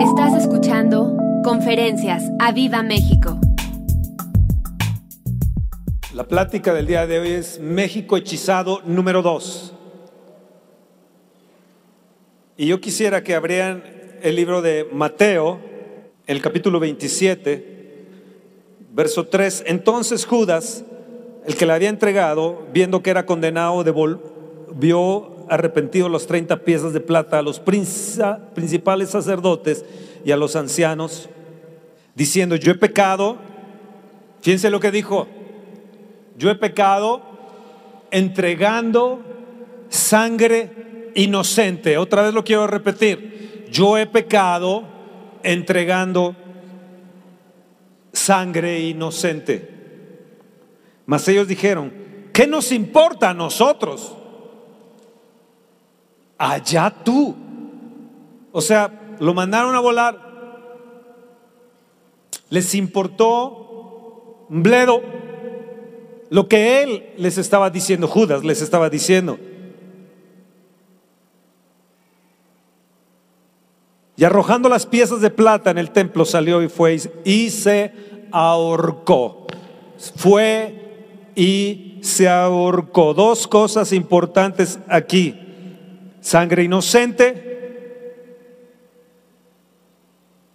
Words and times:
Estás 0.00 0.34
escuchando 0.34 1.16
Conferencias 1.42 2.22
a 2.38 2.52
Viva 2.52 2.82
México. 2.82 3.40
La 6.14 6.28
plática 6.28 6.74
del 6.74 6.86
día 6.86 7.06
de 7.06 7.18
hoy 7.18 7.30
es 7.30 7.58
México 7.60 8.18
hechizado 8.18 8.82
número 8.84 9.22
2. 9.22 9.72
Y 12.58 12.66
yo 12.66 12.78
quisiera 12.80 13.22
que 13.22 13.34
abrieran 13.34 13.84
el 14.20 14.36
libro 14.36 14.60
de 14.60 14.86
Mateo, 14.92 15.60
el 16.26 16.42
capítulo 16.42 16.78
27, 16.78 18.06
verso 18.92 19.28
3. 19.28 19.64
Entonces 19.66 20.26
Judas, 20.26 20.84
el 21.46 21.56
que 21.56 21.64
le 21.64 21.72
había 21.72 21.88
entregado, 21.88 22.66
viendo 22.70 23.02
que 23.02 23.08
era 23.08 23.24
condenado, 23.24 23.82
devolvió 23.82 25.35
arrepentido 25.48 26.08
los 26.08 26.26
30 26.26 26.58
piezas 26.64 26.92
de 26.92 27.00
plata 27.00 27.38
a 27.38 27.42
los 27.42 27.60
principales 27.60 29.10
sacerdotes 29.10 29.84
y 30.24 30.32
a 30.32 30.36
los 30.36 30.56
ancianos, 30.56 31.28
diciendo, 32.14 32.56
yo 32.56 32.72
he 32.72 32.74
pecado, 32.74 33.36
fíjense 34.40 34.70
lo 34.70 34.80
que 34.80 34.90
dijo, 34.90 35.28
yo 36.36 36.50
he 36.50 36.54
pecado 36.54 37.22
entregando 38.10 39.20
sangre 39.88 41.12
inocente. 41.14 41.98
Otra 41.98 42.22
vez 42.22 42.34
lo 42.34 42.44
quiero 42.44 42.66
repetir, 42.66 43.66
yo 43.70 43.96
he 43.98 44.06
pecado 44.06 44.84
entregando 45.42 46.34
sangre 48.12 48.80
inocente. 48.80 49.70
Mas 51.06 51.28
ellos 51.28 51.46
dijeron, 51.46 51.92
¿qué 52.32 52.46
nos 52.46 52.72
importa 52.72 53.30
a 53.30 53.34
nosotros? 53.34 54.16
Allá 56.38 56.90
tú. 57.04 57.34
O 58.52 58.60
sea, 58.60 59.16
lo 59.20 59.34
mandaron 59.34 59.74
a 59.74 59.80
volar. 59.80 60.26
Les 62.48 62.74
importó 62.74 64.46
un 64.48 64.62
bledo 64.62 65.02
lo 66.28 66.48
que 66.48 66.82
él 66.82 67.12
les 67.16 67.38
estaba 67.38 67.70
diciendo, 67.70 68.08
Judas 68.08 68.44
les 68.44 68.60
estaba 68.60 68.90
diciendo. 68.90 69.38
Y 74.16 74.24
arrojando 74.24 74.68
las 74.68 74.86
piezas 74.86 75.20
de 75.20 75.30
plata 75.30 75.70
en 75.70 75.78
el 75.78 75.90
templo 75.90 76.24
salió 76.24 76.62
y 76.62 76.68
fue 76.68 76.98
y 77.24 77.50
se 77.50 77.92
ahorcó. 78.32 79.46
Fue 80.16 81.30
y 81.36 81.98
se 82.02 82.28
ahorcó. 82.28 83.12
Dos 83.12 83.46
cosas 83.46 83.92
importantes 83.92 84.78
aquí 84.88 85.45
sangre 86.26 86.64
inocente. 86.64 87.54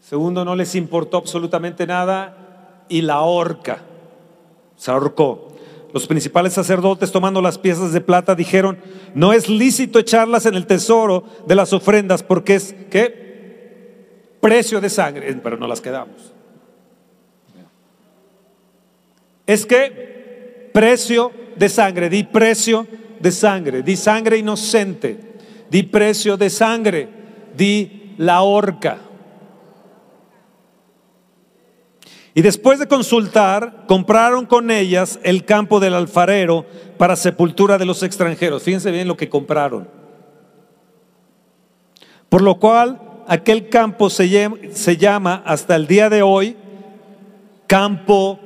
Segundo, 0.01 0.43
no 0.43 0.53
les 0.53 0.75
importó 0.75 1.15
absolutamente 1.15 1.87
nada 1.87 2.83
y 2.89 3.01
la 3.01 3.21
horca. 3.21 3.81
Se 4.75 4.91
ahorcó. 4.91 5.47
Los 5.93 6.07
principales 6.07 6.53
sacerdotes, 6.53 7.11
tomando 7.11 7.41
las 7.41 7.57
piezas 7.57 7.93
de 7.93 8.01
plata, 8.01 8.35
dijeron, 8.35 8.79
no 9.13 9.31
es 9.31 9.47
lícito 9.47 9.99
echarlas 9.99 10.45
en 10.45 10.55
el 10.55 10.67
tesoro 10.67 11.23
de 11.47 11.55
las 11.55 11.71
ofrendas 11.71 12.21
porque 12.21 12.55
es, 12.55 12.75
¿qué? 12.89 14.35
Precio 14.41 14.81
de 14.81 14.89
sangre, 14.89 15.33
pero 15.41 15.55
no 15.55 15.67
las 15.67 15.79
quedamos. 15.79 16.33
Es 19.47 19.65
que 19.65 20.69
precio 20.73 21.31
de 21.55 21.69
sangre, 21.69 22.09
di 22.09 22.23
precio 22.23 22.85
de 23.21 23.31
sangre, 23.31 23.83
di 23.83 23.95
sangre 23.95 24.37
inocente 24.37 25.30
di 25.71 25.83
precio 25.83 26.35
de 26.35 26.49
sangre, 26.49 27.07
di 27.55 28.13
la 28.17 28.41
horca. 28.41 28.97
Y 32.33 32.41
después 32.41 32.77
de 32.77 32.89
consultar, 32.89 33.85
compraron 33.87 34.45
con 34.45 34.69
ellas 34.69 35.17
el 35.23 35.45
campo 35.45 35.79
del 35.79 35.93
alfarero 35.93 36.65
para 36.97 37.15
sepultura 37.15 37.77
de 37.77 37.85
los 37.85 38.03
extranjeros. 38.03 38.63
Fíjense 38.63 38.91
bien 38.91 39.07
lo 39.07 39.15
que 39.15 39.29
compraron. 39.29 39.87
Por 42.27 42.41
lo 42.41 42.59
cual 42.59 42.99
aquel 43.27 43.69
campo 43.69 44.09
se 44.09 44.49
se 44.73 44.97
llama 44.97 45.41
hasta 45.45 45.77
el 45.77 45.87
día 45.87 46.09
de 46.09 46.21
hoy 46.21 46.57
campo 47.67 48.39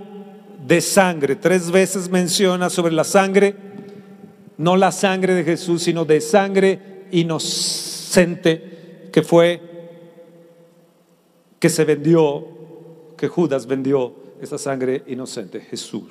de 0.64 0.80
sangre. 0.80 1.36
Tres 1.36 1.72
veces 1.72 2.08
menciona 2.08 2.70
sobre 2.70 2.94
la 2.94 3.04
sangre, 3.04 3.56
no 4.58 4.78
la 4.78 4.92
sangre 4.92 5.34
de 5.34 5.44
Jesús, 5.44 5.82
sino 5.82 6.06
de 6.06 6.22
sangre 6.22 6.95
inocente 7.12 9.10
que 9.12 9.22
fue 9.22 9.62
que 11.60 11.70
se 11.70 11.86
vendió, 11.86 12.46
que 13.18 13.28
Judas 13.28 13.66
vendió 13.66 14.14
esa 14.42 14.58
sangre 14.58 15.04
inocente, 15.08 15.62
Jesús. 15.62 16.04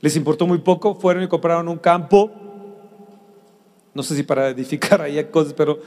Les 0.00 0.16
importó 0.16 0.46
muy 0.46 0.58
poco, 0.58 0.94
fueron 0.94 1.24
y 1.24 1.28
compraron 1.28 1.68
un 1.68 1.78
campo, 1.78 2.30
no 3.94 4.02
sé 4.02 4.14
si 4.14 4.22
para 4.22 4.48
edificar 4.48 5.02
ahí 5.02 5.22
cosas, 5.24 5.52
pero 5.52 5.80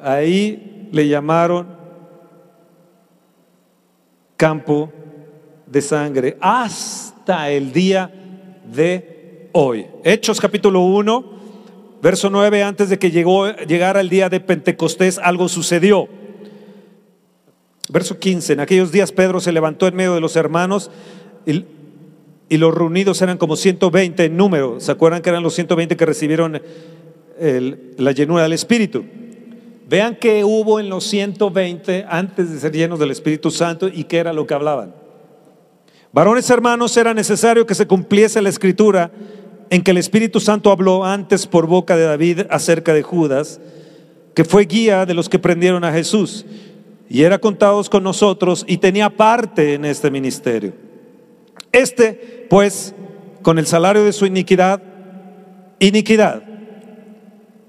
ahí 0.00 0.88
le 0.90 1.06
llamaron 1.06 1.68
campo 4.36 4.90
de 5.66 5.82
sangre 5.82 6.38
hasta 6.40 7.50
el 7.50 7.72
día 7.72 8.10
de 8.64 9.50
hoy. 9.52 9.86
Hechos 10.02 10.40
capítulo 10.40 10.80
1 10.80 11.37
Verso 12.00 12.30
9, 12.30 12.62
antes 12.62 12.90
de 12.90 12.98
que 12.98 13.10
llegara 13.10 14.00
el 14.00 14.08
día 14.08 14.28
de 14.28 14.40
Pentecostés, 14.40 15.18
algo 15.18 15.48
sucedió. 15.48 16.08
Verso 17.90 18.18
15, 18.18 18.52
en 18.52 18.60
aquellos 18.60 18.92
días 18.92 19.12
Pedro 19.12 19.40
se 19.40 19.50
levantó 19.50 19.86
en 19.86 19.96
medio 19.96 20.14
de 20.14 20.20
los 20.20 20.36
hermanos 20.36 20.90
y, 21.46 21.64
los 22.56 22.74
reunidos 22.74 23.20
eran 23.20 23.36
como 23.36 23.56
120 23.56 24.24
en 24.24 24.36
número. 24.36 24.80
¿Se 24.80 24.92
acuerdan 24.92 25.22
que 25.22 25.30
eran 25.30 25.42
los 25.42 25.54
120 25.54 25.96
que 25.96 26.06
recibieron 26.06 26.62
la 27.38 28.12
llenura 28.12 28.42
del 28.42 28.52
Espíritu? 28.52 29.04
Vean 29.88 30.16
que 30.16 30.44
hubo 30.44 30.80
en 30.80 30.88
los 30.88 31.04
120 31.04 32.06
antes 32.08 32.52
de 32.52 32.60
ser 32.60 32.72
llenos 32.72 32.98
del 32.98 33.10
Espíritu 33.10 33.50
Santo 33.50 33.88
y 33.88 34.04
qué 34.04 34.18
era 34.18 34.32
lo 34.32 34.46
que 34.46 34.54
hablaban. 34.54 34.94
Varones 36.12 36.48
hermanos, 36.50 36.96
era 36.96 37.12
necesario 37.12 37.66
que 37.66 37.74
se 37.74 37.86
cumpliese 37.86 38.40
la 38.40 38.48
escritura 38.48 39.10
en 39.70 39.82
que 39.82 39.90
el 39.90 39.98
Espíritu 39.98 40.40
Santo 40.40 40.70
habló 40.70 41.04
antes 41.04 41.46
por 41.46 41.66
boca 41.66 41.96
de 41.96 42.04
David 42.04 42.42
acerca 42.50 42.94
de 42.94 43.02
Judas, 43.02 43.60
que 44.34 44.44
fue 44.44 44.64
guía 44.64 45.06
de 45.06 45.14
los 45.14 45.28
que 45.28 45.38
prendieron 45.38 45.84
a 45.84 45.92
Jesús 45.92 46.46
y 47.08 47.22
era 47.22 47.38
contados 47.38 47.88
con 47.88 48.02
nosotros 48.02 48.64
y 48.68 48.78
tenía 48.78 49.10
parte 49.10 49.74
en 49.74 49.84
este 49.84 50.10
ministerio. 50.10 50.74
Este, 51.72 52.46
pues, 52.48 52.94
con 53.42 53.58
el 53.58 53.66
salario 53.66 54.04
de 54.04 54.12
su 54.12 54.26
iniquidad, 54.26 54.82
iniquidad, 55.78 56.42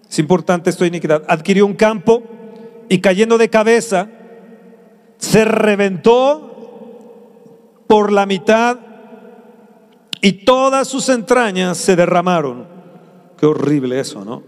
es 0.10 0.20
importante 0.20 0.70
esto, 0.70 0.86
iniquidad, 0.86 1.24
adquirió 1.28 1.66
un 1.66 1.76
campo 1.76 2.24
y 2.90 3.00
cayendo 3.00 3.38
de 3.38 3.50
cabeza, 3.50 4.10
se 5.18 5.46
reventó 5.46 6.50
por 7.88 8.12
la 8.12 8.26
mitad 8.26 8.78
y 10.22 10.44
todas 10.44 10.88
sus 10.88 11.09
entrañas 11.09 11.78
se 11.78 11.96
derramaron. 11.96 12.68
Qué 13.38 13.46
horrible 13.46 14.00
eso, 14.00 14.25
¿no? 14.25 14.44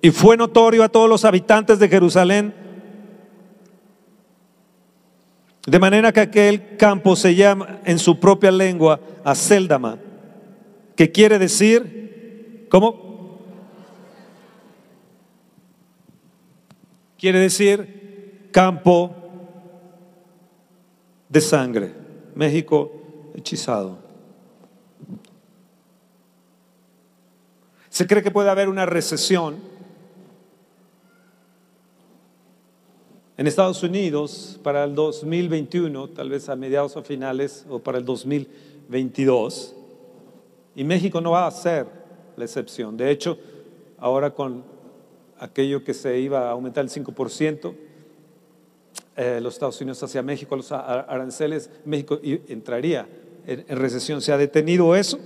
Y 0.00 0.10
fue 0.10 0.36
notorio 0.36 0.82
a 0.82 0.88
todos 0.88 1.08
los 1.08 1.24
habitantes 1.24 1.78
de 1.78 1.88
Jerusalén. 1.88 2.54
De 5.66 5.78
manera 5.78 6.12
que 6.12 6.20
aquel 6.20 6.76
campo 6.76 7.16
se 7.16 7.34
llama 7.34 7.80
en 7.84 7.98
su 7.98 8.20
propia 8.20 8.50
lengua 8.50 9.00
Aceldama, 9.24 9.98
que 10.94 11.10
quiere 11.10 11.38
decir, 11.38 12.66
¿cómo? 12.70 13.38
Quiere 17.18 17.38
decir 17.38 18.50
campo 18.52 19.14
de 21.30 21.40
sangre. 21.40 21.94
México 22.34 22.92
hechizado. 23.34 24.03
Se 27.94 28.08
cree 28.08 28.24
que 28.24 28.32
puede 28.32 28.50
haber 28.50 28.68
una 28.68 28.86
recesión 28.86 29.54
en 33.36 33.46
Estados 33.46 33.84
Unidos 33.84 34.58
para 34.64 34.82
el 34.82 34.96
2021, 34.96 36.08
tal 36.08 36.28
vez 36.28 36.48
a 36.48 36.56
mediados 36.56 36.96
o 36.96 37.04
finales, 37.04 37.64
o 37.70 37.78
para 37.78 37.98
el 37.98 38.04
2022. 38.04 39.76
Y 40.74 40.82
México 40.82 41.20
no 41.20 41.30
va 41.30 41.46
a 41.46 41.50
ser 41.52 41.86
la 42.36 42.44
excepción. 42.44 42.96
De 42.96 43.12
hecho, 43.12 43.38
ahora 43.98 44.34
con 44.34 44.64
aquello 45.38 45.84
que 45.84 45.94
se 45.94 46.18
iba 46.18 46.48
a 46.48 46.50
aumentar 46.50 46.82
el 46.82 46.90
5%, 46.90 47.74
eh, 49.14 49.38
los 49.40 49.54
Estados 49.54 49.80
Unidos 49.80 50.02
hacia 50.02 50.20
México, 50.20 50.56
los 50.56 50.72
aranceles, 50.72 51.70
México 51.84 52.18
entraría 52.48 53.06
en, 53.46 53.64
en 53.68 53.78
recesión. 53.78 54.20
¿Se 54.20 54.32
ha 54.32 54.36
detenido 54.36 54.96
eso? 54.96 55.16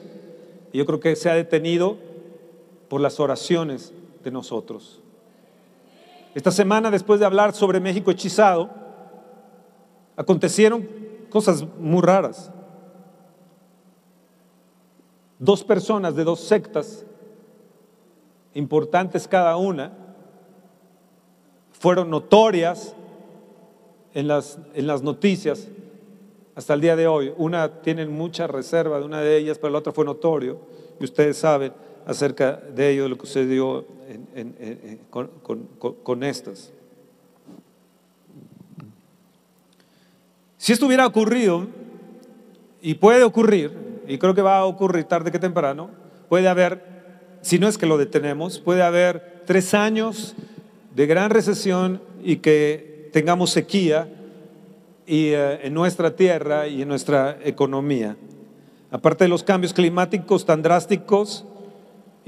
Yo 0.74 0.84
creo 0.84 1.00
que 1.00 1.16
se 1.16 1.30
ha 1.30 1.34
detenido 1.34 2.07
por 2.88 3.00
las 3.00 3.20
oraciones 3.20 3.92
de 4.24 4.30
nosotros. 4.30 5.00
Esta 6.34 6.50
semana, 6.50 6.90
después 6.90 7.20
de 7.20 7.26
hablar 7.26 7.54
sobre 7.54 7.80
México 7.80 8.10
hechizado, 8.10 8.70
acontecieron 10.16 10.88
cosas 11.30 11.64
muy 11.78 12.02
raras. 12.02 12.50
Dos 15.38 15.62
personas 15.64 16.16
de 16.16 16.24
dos 16.24 16.40
sectas, 16.40 17.04
importantes 18.54 19.28
cada 19.28 19.56
una, 19.56 19.92
fueron 21.72 22.10
notorias 22.10 22.94
en 24.14 24.26
las, 24.26 24.58
en 24.74 24.86
las 24.86 25.02
noticias 25.02 25.68
hasta 26.56 26.74
el 26.74 26.80
día 26.80 26.96
de 26.96 27.06
hoy. 27.06 27.32
Una 27.36 27.82
tienen 27.82 28.12
mucha 28.12 28.48
reserva 28.48 28.98
de 28.98 29.04
una 29.04 29.20
de 29.20 29.36
ellas, 29.36 29.58
pero 29.58 29.72
la 29.72 29.78
otra 29.78 29.92
fue 29.92 30.04
notorio, 30.04 30.58
y 30.98 31.04
ustedes 31.04 31.36
saben 31.36 31.72
acerca 32.08 32.56
de 32.74 32.90
ello, 32.90 33.08
lo 33.08 33.16
que 33.16 33.26
sucedió 33.26 33.86
con, 35.10 35.30
con 36.02 36.22
estas. 36.24 36.72
Si 40.56 40.72
esto 40.72 40.86
hubiera 40.86 41.06
ocurrido, 41.06 41.68
y 42.80 42.94
puede 42.94 43.22
ocurrir, 43.22 44.02
y 44.06 44.18
creo 44.18 44.34
que 44.34 44.42
va 44.42 44.58
a 44.58 44.64
ocurrir 44.64 45.04
tarde 45.04 45.30
que 45.30 45.38
temprano, 45.38 45.90
puede 46.28 46.48
haber, 46.48 46.82
si 47.42 47.58
no 47.58 47.68
es 47.68 47.78
que 47.78 47.86
lo 47.86 47.98
detenemos, 47.98 48.58
puede 48.58 48.82
haber 48.82 49.42
tres 49.46 49.74
años 49.74 50.34
de 50.94 51.06
gran 51.06 51.30
recesión 51.30 52.00
y 52.22 52.36
que 52.36 53.10
tengamos 53.12 53.50
sequía 53.50 54.08
y, 55.06 55.28
eh, 55.28 55.66
en 55.66 55.74
nuestra 55.74 56.16
tierra 56.16 56.66
y 56.66 56.82
en 56.82 56.88
nuestra 56.88 57.38
economía. 57.44 58.16
Aparte 58.90 59.24
de 59.24 59.28
los 59.28 59.42
cambios 59.42 59.74
climáticos 59.74 60.46
tan 60.46 60.62
drásticos 60.62 61.44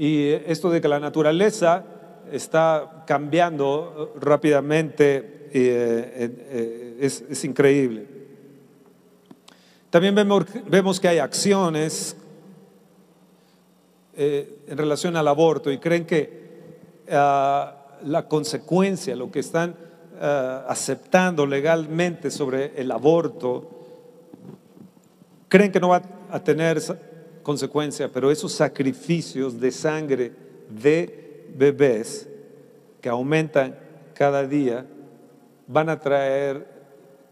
y 0.01 0.29
esto 0.47 0.71
de 0.71 0.81
que 0.81 0.87
la 0.87 0.99
naturaleza 0.99 1.85
está 2.31 3.03
cambiando 3.05 4.15
rápidamente, 4.19 5.49
eh, 5.53 6.97
eh, 6.97 6.97
es, 6.99 7.45
increíble. 7.45 8.07
También 9.91 10.15
vemos, 10.15 10.99
que 10.99 11.07
hay 11.07 11.19
acciones 11.19 12.17
en 14.15 14.75
relación 14.75 15.15
al 15.17 15.27
aborto 15.27 15.71
y 15.71 15.77
creen 15.77 16.07
que 16.07 16.47
ah, 17.11 17.99
la 18.03 18.27
consecuencia, 18.27 19.15
lo 19.15 19.29
que 19.29 19.41
están 19.41 19.75
eh, 20.19 20.59
aceptando 20.67 21.45
legalmente 21.45 22.31
sobre 22.31 22.73
el 22.75 22.89
aborto, 22.89 23.69
creen 25.47 25.71
que 25.71 25.79
no 25.79 25.89
va 25.89 26.01
a 26.31 26.39
tener 26.43 26.81
consecuencia, 27.43 28.11
pero 28.11 28.31
esos 28.31 28.51
sacrificios 28.51 29.59
de 29.59 29.71
sangre 29.71 30.31
de 30.69 31.47
bebés 31.55 32.27
que 33.01 33.09
aumentan 33.09 33.77
cada 34.13 34.45
día 34.47 34.85
van 35.67 35.89
a 35.89 35.99
traer 35.99 36.67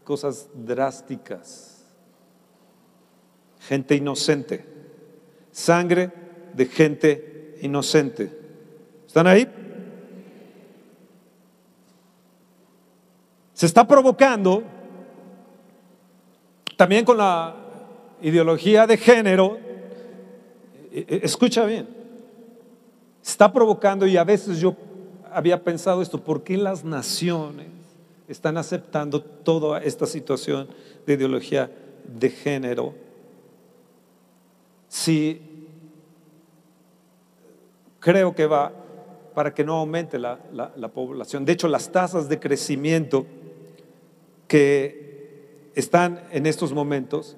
cosas 0.04 0.48
drásticas. 0.54 1.84
Gente 3.60 3.94
inocente, 3.94 4.64
sangre 5.52 6.10
de 6.54 6.66
gente 6.66 7.58
inocente. 7.60 8.32
¿Están 9.06 9.26
ahí? 9.26 9.46
Se 13.52 13.66
está 13.66 13.86
provocando 13.86 14.62
también 16.76 17.04
con 17.04 17.18
la 17.18 17.54
ideología 18.22 18.86
de 18.86 18.96
género, 18.96 19.58
escucha 20.90 21.64
bien, 21.64 21.88
está 23.22 23.52
provocando 23.52 24.06
y 24.06 24.16
a 24.16 24.24
veces 24.24 24.58
yo 24.58 24.76
había 25.32 25.62
pensado 25.62 26.02
esto, 26.02 26.22
¿por 26.22 26.42
qué 26.42 26.56
las 26.56 26.84
naciones 26.84 27.68
están 28.28 28.56
aceptando 28.56 29.22
toda 29.22 29.80
esta 29.82 30.06
situación 30.06 30.68
de 31.06 31.14
ideología 31.14 31.70
de 32.04 32.30
género? 32.30 32.94
Si 34.88 35.40
creo 38.00 38.34
que 38.34 38.46
va 38.46 38.72
para 39.34 39.54
que 39.54 39.62
no 39.62 39.76
aumente 39.76 40.18
la, 40.18 40.40
la 40.52 40.88
población. 40.88 41.44
De 41.44 41.52
hecho, 41.52 41.68
las 41.68 41.92
tasas 41.92 42.28
de 42.28 42.40
crecimiento 42.40 43.26
que 44.48 45.70
están 45.76 46.20
en 46.32 46.46
estos 46.46 46.72
momentos 46.72 47.36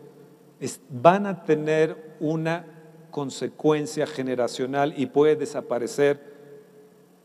van 0.89 1.27
a 1.27 1.45
tener 1.45 2.17
una 2.21 2.72
consecuencia 3.13 4.07
generacional 4.09 4.95
y 4.97 5.07
puede 5.07 5.37
desaparecer 5.37 6.33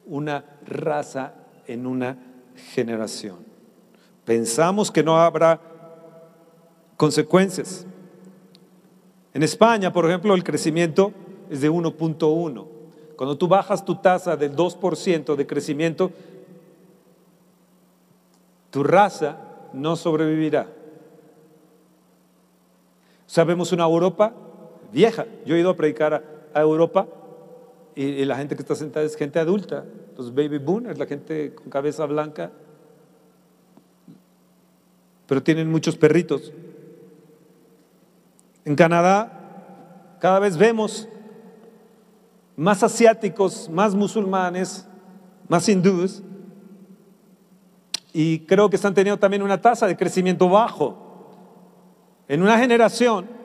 una 0.06 0.46
raza 0.64 1.34
en 1.66 1.88
una 1.88 2.20
generación. 2.74 3.38
Pensamos 4.26 4.92
que 4.92 5.02
no 5.02 5.18
habrá 5.18 5.60
consecuencias. 6.96 7.88
En 9.34 9.42
España, 9.42 9.92
por 9.92 10.06
ejemplo, 10.06 10.36
el 10.36 10.44
crecimiento 10.44 11.14
es 11.50 11.62
de 11.62 11.72
1.1. 11.72 12.68
Cuando 13.16 13.38
tú 13.38 13.48
bajas 13.48 13.84
tu 13.84 13.96
tasa 13.96 14.36
del 14.36 14.56
2% 14.56 15.36
de 15.36 15.48
crecimiento, 15.48 16.12
tu 18.70 18.84
raza 18.84 19.38
no 19.74 19.96
sobrevivirá. 19.96 20.68
Sabemos 23.26 23.72
una 23.72 23.86
Europa 23.86 24.34
vieja. 24.98 25.28
Yo 25.46 25.56
he 25.56 25.60
ido 25.60 25.70
a 25.70 25.76
predicar 25.76 26.24
a, 26.54 26.60
Europa 26.60 27.08
y, 27.96 28.26
la 28.26 28.36
gente 28.36 28.56
que 28.56 28.64
está 28.64 28.74
sentada 28.74 29.06
es 29.06 29.16
gente 29.16 29.38
adulta. 29.38 29.86
Los 30.18 30.34
baby 30.34 30.58
boomers, 30.58 30.98
la 30.98 31.06
gente 31.06 31.54
con 31.54 31.70
cabeza 31.70 32.04
blanca. 32.08 32.52
Pero 35.28 35.44
tienen 35.44 35.70
muchos 35.70 35.96
perritos. 35.96 36.52
En 38.66 38.76
Canadá 38.76 39.34
cada 40.20 40.40
vez 40.40 40.58
vemos 40.58 41.08
más 42.56 42.82
asiáticos, 42.82 43.70
más 43.70 43.94
musulmanes, 43.94 44.88
más 45.48 45.70
hindúes 45.70 46.24
y 48.14 48.40
creo 48.40 48.68
que 48.68 48.78
están 48.78 48.96
teniendo 48.96 49.20
también 49.20 49.44
una 49.44 49.62
tasa 49.62 49.86
de 49.86 49.96
crecimiento 49.96 50.50
bajo. 50.50 50.98
En 52.28 52.42
una 52.42 52.58
generación, 52.58 53.37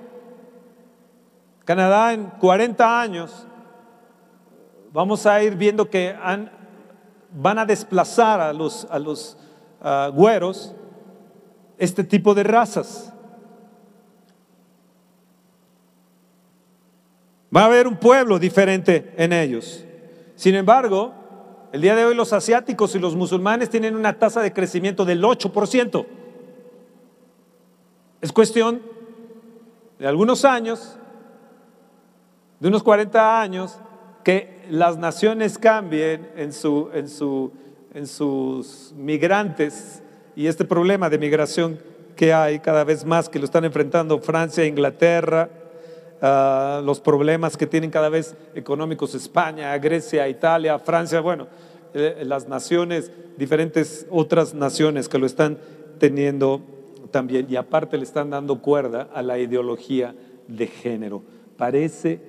Canadá 1.65 2.13
en 2.13 2.27
40 2.27 3.01
años, 3.01 3.47
vamos 4.93 5.27
a 5.27 5.43
ir 5.43 5.57
viendo 5.57 5.89
que 5.89 6.15
van 7.33 7.59
a 7.59 7.65
desplazar 7.65 8.41
a 8.41 8.53
los, 8.53 8.87
a 8.91 8.99
los 8.99 9.37
güeros 10.13 10.75
este 11.79 12.05
tipo 12.05 12.35
de 12.35 12.43
razas. 12.43 13.13
Va 17.55 17.63
a 17.63 17.67
haber 17.67 17.87
un 17.87 17.97
pueblo 17.97 18.39
diferente 18.39 19.13
en 19.17 19.33
ellos. 19.33 19.85
Sin 20.37 20.55
embargo, 20.55 21.13
el 21.73 21.81
día 21.81 21.95
de 21.95 22.05
hoy 22.05 22.15
los 22.15 22.33
asiáticos 22.33 22.95
y 22.95 22.99
los 22.99 23.15
musulmanes 23.15 23.71
tienen 23.71 23.95
una 23.95 24.19
tasa 24.19 24.41
de 24.41 24.53
crecimiento 24.53 25.05
del 25.05 25.23
8%. 25.23 26.07
Es 28.21 28.33
cuestión 28.33 28.83
de 29.99 30.07
algunos 30.07 30.45
años, 30.45 30.99
de 32.63 32.69
unos 32.69 32.83
40 32.83 33.43
años, 33.43 33.79
que 34.25 34.65
las 34.71 34.97
naciones 34.97 35.59
cambien 35.59 36.31
en, 36.37 36.53
su, 36.55 36.89
en, 36.95 37.09
su, 37.09 37.53
en 37.93 38.07
sus 38.07 38.95
migrantes 38.97 40.03
y 40.35 40.47
este 40.47 40.65
problema 40.65 41.11
de 41.11 41.19
migración 41.19 41.79
que 42.17 42.33
hay 42.33 42.61
cada 42.61 42.85
vez 42.85 43.05
más, 43.05 43.29
que 43.29 43.39
lo 43.39 43.45
están 43.45 43.65
enfrentando 43.65 44.19
Francia, 44.21 44.65
Inglaterra, 44.65 45.51
Ah, 46.25 46.81
los 46.85 47.01
problemas 47.01 47.57
que 47.57 47.67
tienen 47.67 47.91
cada 47.91 48.09
vez 48.09 48.37
económicos 48.55 49.13
España, 49.17 49.77
Grecia, 49.79 50.29
Italia, 50.29 50.79
Francia, 50.79 51.19
bueno, 51.21 51.49
eh, 51.95 52.23
las 52.25 52.47
naciones, 52.47 53.11
diferentes 53.37 54.07
otras 54.09 54.55
naciones 54.55 55.09
que 55.09 55.19
lo 55.19 55.27
están 55.27 55.59
teniendo 55.99 56.63
también 57.11 57.47
y 57.51 57.57
aparte 57.57 57.99
le 57.99 58.05
están 58.05 58.31
dando 58.31 58.63
cuerda 58.63 59.09
a 59.13 59.21
la 59.21 59.41
ideología 59.41 60.15
de 60.47 60.69
género. 60.69 61.25
Parece 61.57 62.21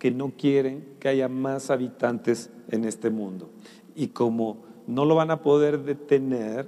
que 0.00 0.10
no 0.10 0.32
quieren 0.36 0.96
que 0.98 1.08
haya 1.08 1.28
más 1.28 1.70
habitantes 1.70 2.50
en 2.70 2.84
este 2.84 3.10
mundo. 3.10 3.50
Y 3.94 4.08
como 4.08 4.64
no 4.88 5.04
lo 5.04 5.14
van 5.14 5.30
a 5.30 5.42
poder 5.42 5.84
detener, 5.84 6.66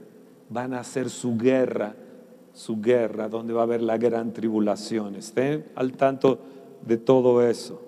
van 0.51 0.75
a 0.75 0.81
hacer 0.81 1.11
su 1.11 1.37
guerra, 1.37 1.97
su 2.53 2.81
guerra, 2.81 3.29
donde 3.29 3.55
va 3.55 3.63
a 3.63 3.65
haber 3.65 3.83
la 3.83 3.97
gran 3.97 4.33
tribulación. 4.33 5.17
Estén 5.17 5.67
al 5.75 5.93
tanto 5.93 6.39
de 6.87 6.99
todo 6.99 7.43
eso. 7.43 7.83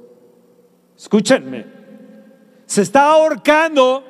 Escúchenme, 0.96 1.66
se 2.64 2.82
está 2.82 3.10
ahorcando 3.12 4.02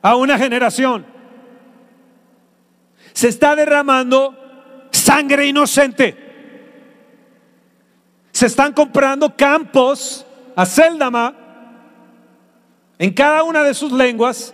a 0.00 0.16
una 0.16 0.38
generación. 0.38 1.04
Se 3.12 3.28
está 3.28 3.56
derramando 3.56 4.36
sangre 4.92 5.46
inocente. 5.46 6.23
Se 8.34 8.46
están 8.46 8.72
comprando 8.72 9.34
campos 9.36 10.26
a 10.56 10.66
Seldama 10.66 11.36
en 12.98 13.12
cada 13.12 13.44
una 13.44 13.62
de 13.62 13.72
sus 13.72 13.92
lenguas. 13.92 14.52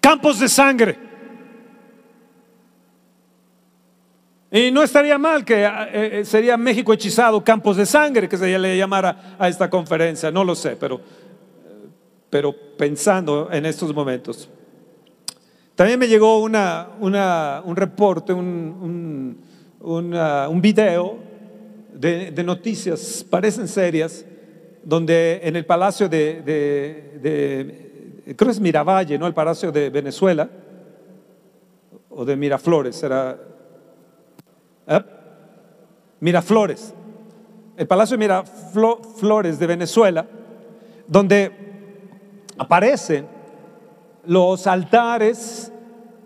Campos 0.00 0.40
de 0.40 0.48
sangre. 0.48 0.98
Y 4.50 4.72
no 4.72 4.82
estaría 4.82 5.18
mal 5.18 5.44
que 5.44 5.64
eh, 5.64 5.70
eh, 5.92 6.24
sería 6.24 6.56
México 6.56 6.92
hechizado, 6.92 7.44
campos 7.44 7.76
de 7.76 7.86
sangre, 7.86 8.28
que 8.28 8.36
se 8.36 8.58
le 8.58 8.76
llamara 8.76 9.36
a 9.38 9.46
esta 9.46 9.70
conferencia, 9.70 10.32
no 10.32 10.42
lo 10.42 10.56
sé, 10.56 10.74
pero, 10.74 10.96
eh, 10.96 11.88
pero 12.28 12.52
pensando 12.76 13.50
en 13.52 13.66
estos 13.66 13.94
momentos. 13.94 14.50
También 15.78 16.00
me 16.00 16.08
llegó 16.08 16.42
una, 16.42 16.88
un 16.98 17.76
reporte, 17.76 18.32
un, 18.32 19.38
un, 19.78 20.60
video 20.60 21.18
de, 21.94 22.42
noticias, 22.44 23.24
parecen 23.30 23.68
serias, 23.68 24.24
donde 24.82 25.38
en 25.40 25.54
el 25.54 25.64
palacio 25.64 26.08
de, 26.08 26.42
de, 27.22 28.34
creo 28.34 28.48
que 28.48 28.50
es 28.50 28.58
Miravalle, 28.58 29.16
¿no? 29.20 29.28
El 29.28 29.34
palacio 29.34 29.70
de 29.70 29.88
Venezuela, 29.88 30.50
o 32.10 32.24
de 32.24 32.34
Miraflores, 32.34 33.00
era 33.04 33.38
¿Eh? 34.84 35.00
Miraflores, 36.18 36.92
el 37.76 37.86
Palacio 37.86 38.16
de 38.16 38.24
Miraflores 38.24 39.60
de 39.60 39.66
Venezuela, 39.68 40.26
donde 41.06 41.52
aparecen 42.58 43.37
los 44.26 44.66
altares 44.66 45.72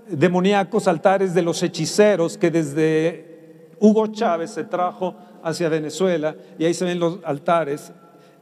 demoníacos, 0.08 0.88
altares 0.88 1.34
de 1.34 1.42
los 1.42 1.62
hechiceros 1.62 2.36
que 2.36 2.50
desde 2.50 3.70
Hugo 3.80 4.08
Chávez 4.08 4.50
se 4.50 4.64
trajo 4.64 5.14
hacia 5.42 5.68
Venezuela 5.68 6.36
y 6.58 6.64
ahí 6.64 6.74
se 6.74 6.84
ven 6.84 6.98
los 6.98 7.18
altares 7.24 7.92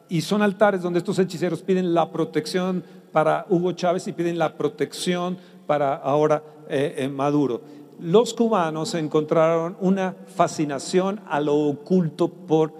y 0.08 0.22
son 0.22 0.42
altares 0.42 0.82
donde 0.82 0.98
estos 0.98 1.18
hechiceros 1.18 1.62
piden 1.62 1.94
la 1.94 2.10
protección 2.10 2.82
para 3.12 3.46
Hugo 3.48 3.72
Chávez 3.72 4.06
y 4.08 4.12
piden 4.12 4.38
la 4.38 4.56
protección 4.56 5.38
para 5.66 5.94
ahora 5.94 6.42
eh, 6.68 7.08
Maduro 7.12 7.60
los 8.00 8.32
cubanos 8.32 8.94
encontraron 8.94 9.76
una 9.80 10.16
fascinación 10.26 11.20
a 11.28 11.38
lo 11.38 11.54
oculto 11.56 12.28
por 12.28 12.72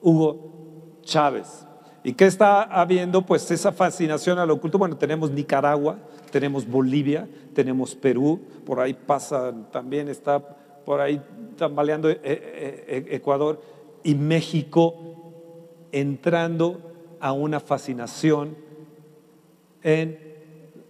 Hugo 0.00 1.00
Chávez. 1.02 1.66
¿Y 2.08 2.14
qué 2.14 2.24
está 2.24 2.62
habiendo? 2.62 3.20
Pues 3.20 3.50
esa 3.50 3.70
fascinación 3.70 4.38
a 4.38 4.46
lo 4.46 4.54
oculto. 4.54 4.78
Bueno, 4.78 4.96
tenemos 4.96 5.30
Nicaragua, 5.30 5.98
tenemos 6.30 6.66
Bolivia, 6.66 7.28
tenemos 7.52 7.94
Perú, 7.94 8.40
por 8.64 8.80
ahí 8.80 8.94
pasa, 8.94 9.52
también 9.70 10.08
está 10.08 10.38
por 10.86 11.02
ahí 11.02 11.20
tambaleando 11.58 12.08
eh, 12.08 12.18
eh, 12.24 12.84
eh, 12.88 13.06
Ecuador 13.10 13.60
y 14.02 14.14
México 14.14 14.94
entrando 15.92 16.80
a 17.20 17.32
una 17.32 17.60
fascinación 17.60 18.56
en 19.82 20.18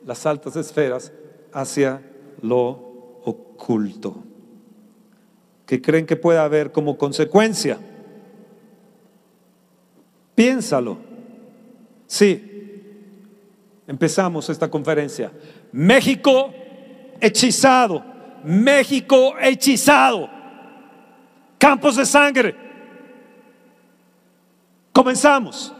las 0.06 0.24
altas 0.24 0.54
esferas 0.54 1.12
hacia 1.52 2.00
lo 2.42 2.68
oculto 3.24 4.22
que 5.66 5.82
creen 5.82 6.06
que 6.06 6.14
puede 6.14 6.38
haber 6.38 6.70
como 6.70 6.96
consecuencia. 6.96 7.76
Piénsalo. 10.36 11.07
Sí, 12.08 12.82
empezamos 13.86 14.48
esta 14.48 14.70
conferencia. 14.70 15.30
México 15.70 16.52
hechizado, 17.20 18.02
México 18.42 19.34
hechizado, 19.38 20.28
campos 21.58 21.96
de 21.96 22.06
sangre. 22.06 22.56
Comenzamos. 24.90 25.72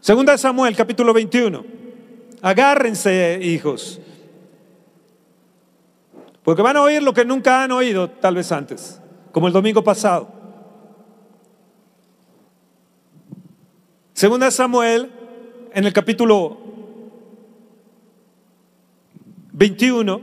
Segunda 0.00 0.36
Samuel, 0.36 0.76
capítulo 0.76 1.14
21. 1.14 1.64
Agárrense, 2.42 3.38
hijos. 3.40 4.00
Porque 6.42 6.60
van 6.60 6.76
a 6.76 6.82
oír 6.82 7.02
lo 7.02 7.14
que 7.14 7.24
nunca 7.24 7.62
han 7.62 7.72
oído 7.72 8.10
tal 8.10 8.34
vez 8.34 8.52
antes, 8.52 9.00
como 9.32 9.46
el 9.46 9.54
domingo 9.54 9.82
pasado. 9.82 10.28
Segunda 14.12 14.50
Samuel, 14.50 15.21
en 15.74 15.84
el 15.84 15.92
capítulo 15.92 16.58
21, 19.52 20.20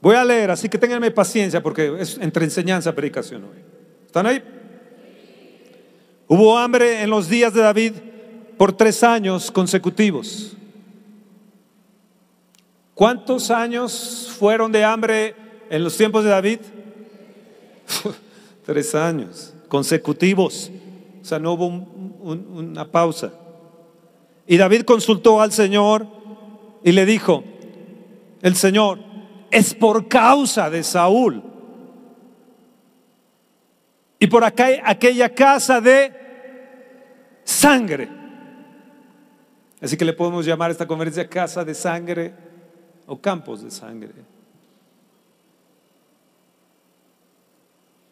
voy 0.00 0.16
a 0.16 0.24
leer, 0.24 0.50
así 0.50 0.68
que 0.68 0.78
tenganme 0.78 1.10
paciencia 1.10 1.62
porque 1.62 1.96
es 1.98 2.18
entre 2.18 2.44
enseñanza 2.44 2.90
y 2.90 2.92
predicación 2.92 3.44
hoy. 3.44 3.58
¿Están 4.06 4.26
ahí? 4.26 4.42
Hubo 6.26 6.56
hambre 6.56 7.02
en 7.02 7.10
los 7.10 7.28
días 7.28 7.52
de 7.52 7.60
David 7.60 7.92
por 8.56 8.72
tres 8.72 9.02
años 9.02 9.50
consecutivos. 9.50 10.56
¿Cuántos 12.94 13.50
años 13.50 14.32
fueron 14.38 14.70
de 14.70 14.84
hambre 14.84 15.34
en 15.68 15.82
los 15.82 15.96
tiempos 15.96 16.22
de 16.22 16.30
David? 16.30 16.60
Tres 18.64 18.94
años 18.94 19.52
consecutivos. 19.68 20.70
O 21.20 21.24
sea, 21.24 21.38
no 21.38 21.52
hubo 21.54 21.66
una 22.24 22.90
pausa. 22.90 23.32
Y 24.46 24.56
David 24.56 24.82
consultó 24.82 25.40
al 25.40 25.52
Señor 25.52 26.06
y 26.82 26.92
le 26.92 27.06
dijo, 27.06 27.44
el 28.42 28.56
Señor, 28.56 28.98
es 29.50 29.74
por 29.74 30.08
causa 30.08 30.68
de 30.68 30.82
Saúl 30.82 31.42
y 34.24 34.26
por 34.26 34.42
acá, 34.42 34.68
aquella 34.84 35.28
casa 35.34 35.82
de 35.82 36.10
sangre. 37.44 38.08
Así 39.82 39.98
que 39.98 40.04
le 40.06 40.14
podemos 40.14 40.46
llamar 40.46 40.70
a 40.70 40.72
esta 40.72 40.86
conferencia 40.86 41.28
casa 41.28 41.62
de 41.62 41.74
sangre 41.74 42.34
o 43.06 43.20
campos 43.20 43.62
de 43.62 43.70
sangre. 43.70 44.12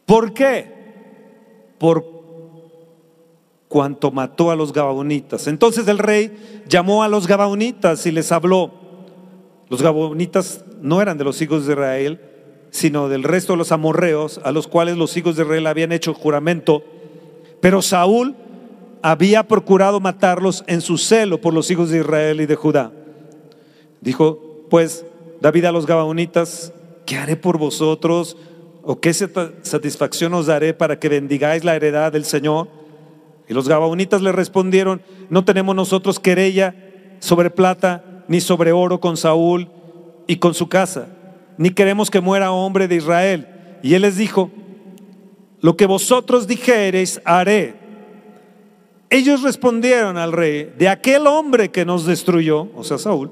¿Por 0.05 0.35
qué? 0.35 1.75
Por 1.79 2.22
cuanto 3.73 4.11
mató 4.11 4.51
a 4.51 4.55
los 4.55 4.71
Gabaonitas. 4.75 5.47
Entonces 5.47 5.89
el 5.89 5.97
rey 5.97 6.63
llamó 6.69 7.03
a 7.03 7.09
los 7.09 7.27
Gabaonitas 7.27 8.05
y 8.05 8.13
les 8.13 8.31
habló. 8.31 8.71
Los 9.71 9.81
Gabaonitas 9.81 10.63
no 10.83 11.01
eran 11.01 11.17
de 11.17 11.25
los 11.25 11.41
hijos 11.41 11.65
de 11.65 11.73
Israel, 11.73 12.21
sino 12.69 13.09
del 13.09 13.23
resto 13.23 13.55
de 13.55 13.57
los 13.57 13.73
amorreos, 13.73 14.43
a 14.45 14.53
los 14.53 14.69
cuales 14.69 14.99
los 14.99 15.17
hijos 15.17 15.37
de 15.37 15.45
Israel 15.45 15.67
habían 15.67 15.91
hecho 15.91 16.13
juramento. 16.13 16.85
Pero 17.63 17.81
Saúl 17.81 18.37
había 19.01 19.49
procurado 19.49 20.01
matarlos 20.01 20.65
en 20.67 20.83
su 20.83 20.99
celo 20.99 21.41
por 21.41 21.55
los 21.55 21.71
hijos 21.71 21.89
de 21.89 22.01
Israel 22.01 22.43
y 22.43 22.47
de 22.47 22.57
Judá. 22.57 22.93
Dijo 24.03 24.67
pues 24.69 25.07
David 25.41 25.65
a 25.65 25.73
los 25.73 25.87
Gabaonitas, 25.87 26.75
¿qué 27.07 27.17
haré 27.17 27.37
por 27.37 27.57
vosotros? 27.57 28.37
¿O 28.83 29.01
qué 29.01 29.15
satisfacción 29.15 30.35
os 30.35 30.45
daré 30.45 30.75
para 30.75 30.99
que 30.99 31.09
bendigáis 31.09 31.65
la 31.65 31.75
heredad 31.75 32.13
del 32.13 32.27
Señor? 32.27 32.82
Y 33.49 33.55
los 33.55 33.69
Gabaonitas 33.69 34.23
le 34.23 34.33
respondieron, 34.33 35.03
no 35.31 35.45
tenemos 35.45 35.75
nosotros 35.75 36.19
querella 36.21 36.75
sobre 37.19 37.51
plata 37.51 38.25
ni 38.29 38.41
sobre 38.41 38.73
oro 38.73 39.01
con 39.01 39.17
Saúl 39.17 39.69
y 40.27 40.37
con 40.37 40.55
su 40.55 40.69
casa, 40.69 41.09
ni 41.59 41.71
queremos 41.71 42.11
que 42.11 42.21
muera 42.21 42.53
hombre 42.53 42.89
de 42.89 42.97
Israel. 42.97 43.49
Y 43.83 43.95
él 43.95 44.03
les 44.03 44.17
dijo, 44.17 44.51
lo 45.61 45.77
que 45.77 45.87
vosotros 45.87 46.47
dijereis 46.47 47.21
haré. 47.25 47.75
Ellos 49.11 49.43
respondieron 49.43 50.17
al 50.17 50.33
rey, 50.33 50.73
de 50.79 50.89
aquel 50.89 51.27
hombre 51.27 51.71
que 51.71 51.85
nos 51.85 52.07
destruyó, 52.07 52.69
o 52.75 52.83
sea, 52.83 52.99
Saúl, 52.99 53.31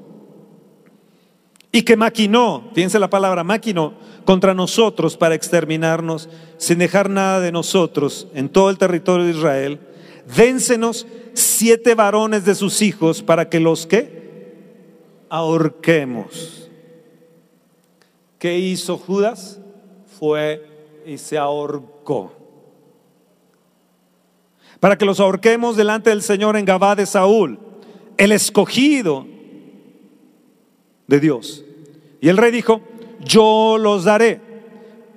y 1.71 1.83
que 1.83 1.95
maquinó, 1.95 2.69
fíjense 2.73 2.99
la 2.99 3.09
palabra 3.09 3.43
maquinó, 3.43 3.93
contra 4.25 4.53
nosotros 4.53 5.17
para 5.17 5.35
exterminarnos, 5.35 6.29
sin 6.57 6.79
dejar 6.79 7.09
nada 7.09 7.39
de 7.39 7.51
nosotros 7.51 8.27
en 8.35 8.49
todo 8.49 8.69
el 8.69 8.77
territorio 8.77 9.25
de 9.25 9.31
Israel, 9.31 9.79
dénsenos 10.35 11.07
siete 11.33 11.95
varones 11.95 12.45
de 12.45 12.55
sus 12.55 12.81
hijos 12.81 13.21
para 13.21 13.49
que 13.49 13.59
los 13.59 13.85
que 13.85 14.21
ahorquemos. 15.29 16.69
¿Qué 18.37 18.57
hizo 18.57 18.97
Judas? 18.97 19.59
Fue 20.19 20.65
y 21.05 21.17
se 21.17 21.37
ahorcó. 21.37 22.33
Para 24.79 24.97
que 24.97 25.05
los 25.05 25.19
ahorquemos 25.19 25.77
delante 25.77 26.09
del 26.09 26.21
Señor 26.21 26.57
en 26.57 26.65
Gabá 26.65 26.95
de 26.95 27.05
Saúl, 27.05 27.59
el 28.17 28.31
escogido 28.31 29.27
de 31.07 31.19
Dios. 31.19 31.63
Y 32.19 32.29
el 32.29 32.37
rey 32.37 32.51
dijo, 32.51 32.81
yo 33.19 33.77
los 33.79 34.05
daré. 34.05 34.41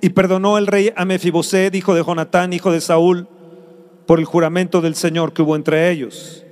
Y 0.01 0.09
perdonó 0.09 0.57
el 0.57 0.67
rey 0.67 0.93
a 0.95 1.05
Mefiboset, 1.05 1.73
hijo 1.73 1.95
de 1.95 2.03
Jonatán, 2.03 2.53
hijo 2.53 2.71
de 2.71 2.81
Saúl, 2.81 3.27
por 4.05 4.19
el 4.19 4.25
juramento 4.25 4.81
del 4.81 4.95
Señor 4.95 5.33
que 5.33 5.41
hubo 5.41 5.55
entre 5.55 5.91
ellos. 5.91 6.43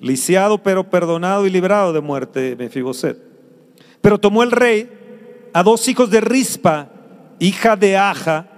lisiado, 0.00 0.58
pero 0.58 0.90
perdonado 0.90 1.46
y 1.46 1.50
librado 1.50 1.92
de 1.92 2.00
muerte 2.00 2.56
Mefiboset. 2.58 3.16
Pero 4.00 4.18
tomó 4.18 4.42
el 4.42 4.50
rey 4.50 4.90
a 5.52 5.62
dos 5.62 5.88
hijos 5.88 6.10
de 6.10 6.20
Rispa, 6.20 6.88
hija 7.38 7.76
de 7.76 7.96
Aja, 7.96 8.48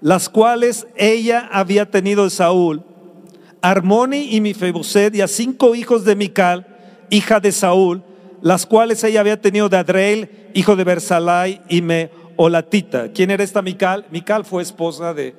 las 0.00 0.28
cuales 0.28 0.86
ella 0.96 1.48
había 1.52 1.90
tenido 1.90 2.24
de 2.24 2.30
Saúl, 2.30 2.82
Armoni 3.60 4.34
y 4.34 4.40
Mefiboset, 4.40 5.14
y 5.14 5.20
a 5.20 5.28
cinco 5.28 5.74
hijos 5.74 6.04
de 6.04 6.16
Mical, 6.16 6.66
hija 7.10 7.38
de 7.38 7.52
Saúl, 7.52 8.02
las 8.40 8.66
cuales 8.66 9.04
ella 9.04 9.20
había 9.20 9.40
tenido 9.40 9.68
de 9.68 9.76
Adreel, 9.76 10.30
hijo 10.54 10.74
de 10.74 10.84
Bersalai, 10.84 11.60
y 11.68 11.82
Meolatita. 11.82 13.12
¿Quién 13.12 13.30
era 13.30 13.44
esta 13.44 13.62
Mical? 13.62 14.06
Mical 14.10 14.44
fue 14.44 14.62
esposa 14.62 15.12
de, 15.14 15.34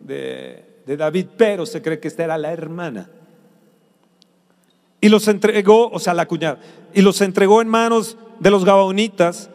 de, 0.00 0.64
de 0.90 0.96
David, 0.96 1.26
pero 1.36 1.66
se 1.66 1.80
cree 1.80 2.00
que 2.00 2.08
esta 2.08 2.24
era 2.24 2.36
la 2.36 2.50
hermana. 2.50 3.08
Y 5.00 5.08
los 5.08 5.28
entregó, 5.28 5.88
o 5.88 6.00
sea, 6.00 6.14
la 6.14 6.26
cuñada, 6.26 6.58
y 6.92 7.00
los 7.00 7.20
entregó 7.20 7.62
en 7.62 7.68
manos 7.68 8.18
de 8.40 8.50
los 8.50 8.64
gabaonitas. 8.64 9.50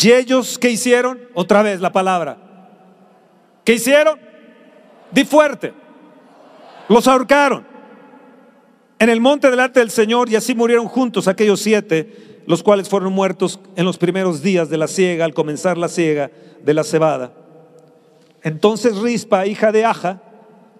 Y 0.00 0.12
ellos, 0.12 0.60
¿qué 0.60 0.70
hicieron? 0.70 1.18
Otra 1.34 1.64
vez 1.64 1.80
la 1.80 1.90
palabra. 1.90 2.38
¿Qué 3.64 3.74
hicieron? 3.74 4.20
Di 5.10 5.24
fuerte. 5.24 5.74
Los 6.88 7.08
ahorcaron 7.08 7.66
en 9.00 9.08
el 9.08 9.20
monte 9.20 9.50
delante 9.50 9.80
del 9.80 9.90
Señor 9.90 10.30
y 10.30 10.36
así 10.36 10.54
murieron 10.54 10.86
juntos 10.86 11.26
aquellos 11.26 11.58
siete, 11.58 12.44
los 12.46 12.62
cuales 12.62 12.88
fueron 12.88 13.12
muertos 13.12 13.58
en 13.74 13.84
los 13.84 13.98
primeros 13.98 14.40
días 14.40 14.70
de 14.70 14.76
la 14.76 14.86
siega, 14.86 15.24
al 15.24 15.34
comenzar 15.34 15.78
la 15.78 15.88
siega 15.88 16.30
de 16.62 16.74
la 16.74 16.84
cebada. 16.84 17.32
Entonces 18.44 18.96
Rispa, 18.98 19.46
hija 19.46 19.72
de 19.72 19.84
Aja, 19.84 20.22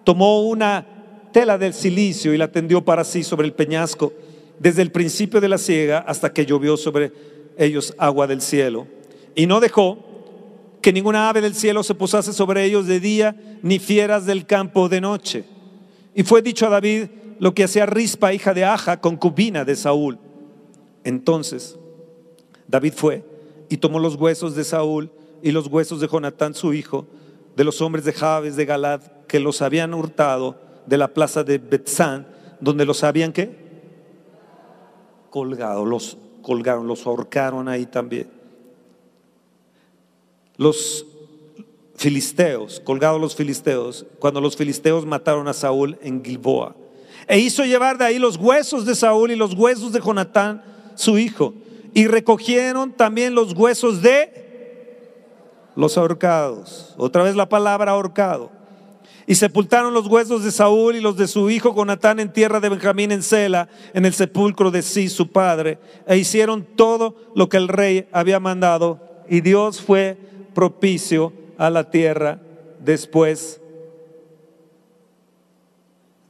tomó 0.07 0.43
una 0.43 0.87
tela 1.33 1.59
del 1.59 1.75
silicio 1.75 2.33
y 2.33 2.39
la 2.39 2.53
tendió 2.53 2.85
para 2.85 3.03
sí 3.03 3.25
sobre 3.25 3.45
el 3.45 3.55
peñasco, 3.55 4.13
desde 4.61 4.81
el 4.83 4.93
principio 4.93 5.41
de 5.41 5.49
la 5.49 5.59
siega 5.59 5.99
hasta 5.99 6.33
que 6.33 6.47
llovió 6.47 6.77
sobre 6.77 7.13
ellos 7.59 7.93
agua 7.99 8.29
del 8.29 8.41
cielo. 8.41 8.87
Y 9.35 9.47
no 9.47 9.59
dejó 9.59 9.99
que 10.81 10.93
ninguna 10.93 11.29
ave 11.29 11.41
del 11.41 11.57
cielo 11.57 11.83
se 11.83 11.97
posase 11.97 12.33
sobre 12.33 12.63
ellos 12.63 12.87
de 12.87 13.01
día, 13.01 13.59
ni 13.63 13.81
fieras 13.81 14.27
del 14.27 14.47
campo 14.47 14.89
de 14.89 15.01
noche. 15.01 15.45
Y 16.15 16.23
fue 16.23 16.41
dicho 16.41 16.69
a 16.69 16.71
David 16.71 17.07
lo 17.41 17.53
que 17.53 17.65
hacía 17.65 17.85
Rispa, 17.85 18.33
hija 18.33 18.55
de 18.55 18.65
Aja, 18.65 19.01
concubina 19.01 19.65
de 19.65 19.75
Saúl. 19.75 20.21
Entonces 21.03 21.77
David 22.69 22.93
fue 22.95 23.25
y 23.69 23.79
tomó 23.79 23.99
los 23.99 24.15
huesos 24.15 24.55
de 24.55 24.63
Saúl 24.63 25.11
y 25.43 25.51
los 25.51 25.67
huesos 25.67 26.01
de 26.01 26.07
Jonatán, 26.07 26.55
su 26.55 26.73
hijo, 26.75 27.09
de 27.57 27.65
los 27.65 27.81
hombres 27.81 28.05
de 28.05 28.13
Jabes 28.13 28.55
de 28.55 28.67
Galad, 28.67 29.16
que 29.27 29.41
los 29.41 29.63
habían 29.63 29.95
hurtado 29.95 30.57
de 30.87 30.99
la 30.99 31.09
plaza 31.09 31.45
de 31.45 31.59
Betzán, 31.59 32.27
donde 32.61 32.85
los 32.85 33.05
habían 33.05 33.33
que 33.33 33.67
colgado, 35.31 35.85
los 35.85 36.17
colgaron, 36.43 36.87
los 36.87 37.07
ahorcaron 37.07 37.69
ahí 37.69 37.87
también. 37.87 38.31
Los 40.57 41.05
filisteos, 41.97 42.81
colgados 42.81 43.21
los 43.21 43.35
filisteos, 43.35 44.07
cuando 44.19 44.41
los 44.41 44.57
filisteos 44.57 45.05
mataron 45.05 45.49
a 45.49 45.53
Saúl 45.53 45.99
en 46.03 46.25
Gilboa. 46.25 46.75
E 47.27 47.39
hizo 47.39 47.65
llevar 47.65 47.99
de 47.99 48.05
ahí 48.05 48.19
los 48.19 48.37
huesos 48.37 48.87
de 48.87 48.95
Saúl 48.95 49.31
y 49.31 49.37
los 49.37 49.55
huesos 49.55 49.93
de 49.93 50.01
Jonatán, 50.01 50.63
su 50.95 51.19
hijo. 51.19 51.55
Y 51.93 52.07
recogieron 52.07 52.93
también 52.93 53.35
los 53.35 53.53
huesos 53.55 54.03
de 54.03 54.47
los 55.75 55.99
ahorcados. 55.99 56.95
Otra 56.97 57.23
vez 57.23 57.35
la 57.37 57.49
palabra 57.49 57.93
ahorcado. 57.93 58.51
Y 59.27 59.35
sepultaron 59.35 59.93
los 59.93 60.07
huesos 60.07 60.45
de 60.45 60.53
Saúl 60.53 60.95
y 60.95 61.01
los 61.01 61.17
de 61.17 61.27
su 61.27 61.51
hijo 61.51 61.75
Jonatán 61.75 62.21
en 62.21 62.33
tierra 62.33 62.61
de 62.61 62.69
Benjamín 62.69 63.11
en 63.11 63.25
Sela, 63.25 63.69
en 63.93 64.07
el 64.07 64.15
sepulcro 64.15 64.71
de 64.71 64.83
sí, 64.83 65.09
su 65.09 65.33
padre. 65.33 65.79
E 66.07 66.17
hicieron 66.17 66.65
todo 66.65 67.17
lo 67.35 67.49
que 67.49 67.57
el 67.57 67.67
rey 67.67 68.09
había 68.13 68.39
mandado. 68.39 69.01
Y 69.29 69.41
Dios 69.41 69.83
fue 69.83 70.17
propicio 70.55 71.33
a 71.59 71.71
la 71.71 71.91
tierra 71.91 72.41
después 72.79 73.61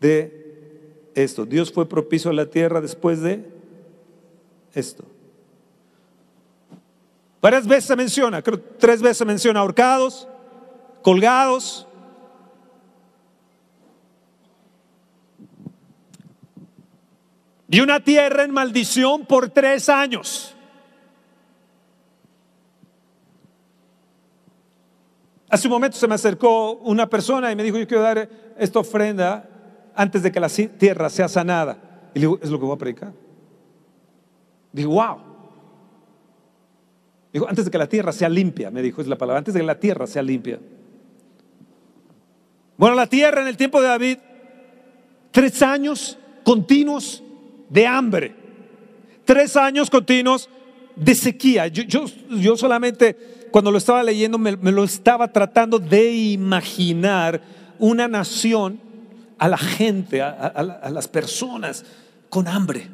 de 0.01 1.11
esto. 1.15 1.45
Dios 1.45 1.73
fue 1.73 1.89
propicio 1.89 2.31
a 2.31 2.35
la 2.35 2.47
tierra 2.47 2.81
después 2.81 3.21
de 3.21 3.45
esto. 4.75 5.05
Varias 7.43 7.67
veces 7.67 7.85
se 7.85 7.97
menciona, 7.97 8.43
creo 8.43 8.61
tres 8.61 9.03
veces 9.03 9.19
se 9.19 9.25
menciona 9.25 9.61
ahorcados, 9.61 10.27
colgados. 11.03 11.86
Y 17.69 17.81
una 17.81 18.01
tierra 18.01 18.45
en 18.45 18.53
maldición 18.53 19.27
por 19.27 19.51
tres 19.51 19.89
años. 19.89 20.55
Hace 25.49 25.69
un 25.69 25.73
momento 25.73 25.97
se 25.97 26.07
me 26.07 26.15
acercó 26.15 26.73
una 26.75 27.09
persona 27.09 27.51
y 27.51 27.57
me 27.57 27.63
dijo, 27.63 27.79
yo 27.79 27.87
quiero 27.87 28.03
dar 28.03 28.29
esta 28.59 28.79
ofrenda 28.79 29.49
antes 29.95 30.23
de 30.23 30.31
que 30.31 30.41
la 30.41 30.49
tierra 30.49 31.09
sea 31.09 31.29
sanada. 31.29 32.11
Y 32.15 32.19
le 32.19 32.27
digo, 32.27 32.39
es 32.43 32.51
lo 32.51 32.59
que 32.59 32.67
voy 32.67 32.75
a 32.75 32.79
predicar. 32.79 33.13
Digo, 34.73 34.93
wow. 34.93 35.19
Dijo, 37.33 37.49
antes 37.49 37.65
de 37.65 37.71
que 37.71 37.79
la 37.79 37.89
tierra 37.89 38.13
sea 38.13 38.29
limpia, 38.29 38.71
me 38.71 38.83
dijo, 38.83 39.01
es 39.01 39.07
la 39.07 39.17
palabra, 39.17 39.39
antes 39.39 39.55
de 39.55 39.61
que 39.61 39.67
la 39.67 39.79
tierra 39.79 40.07
sea 40.07 40.23
limpia. 40.23 40.59
Bueno, 42.77 42.95
la 42.95 43.07
tierra 43.07 43.43
en 43.43 43.49
el 43.49 43.57
tiempo 43.57 43.81
de 43.81 43.89
David, 43.89 44.19
tres 45.31 45.63
años 45.63 46.19
continuos 46.45 47.23
de 47.69 47.87
hambre, 47.87 48.35
tres 49.25 49.57
años 49.57 49.91
continuos 49.91 50.49
de 50.97 51.15
sequía. 51.15 51.67
Yo, 51.69 51.83
yo, 52.31 52.57
solamente 52.57 53.49
cuando 53.51 53.71
lo 53.71 53.79
estaba 53.79 54.03
leyendo 54.03 54.39
me, 54.39 54.53
lo 54.53 54.85
estaba 54.85 55.29
tratando 55.29 55.79
de 55.79 56.13
imaginar 56.13 57.41
una 57.79 58.09
nación 58.09 58.81
a 59.39 59.49
la 59.49 59.59
gente, 59.59 60.23
a, 60.23 60.91
las 60.91 61.09
personas 61.09 61.85
con 62.31 62.49
hambre. 62.49 62.89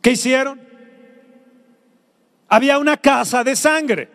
¿Qué 0.00 0.12
hicieron? 0.12 0.60
Había 2.48 2.78
una 2.78 2.96
casa 2.96 3.44
de 3.44 3.54
sangre. 3.54 4.08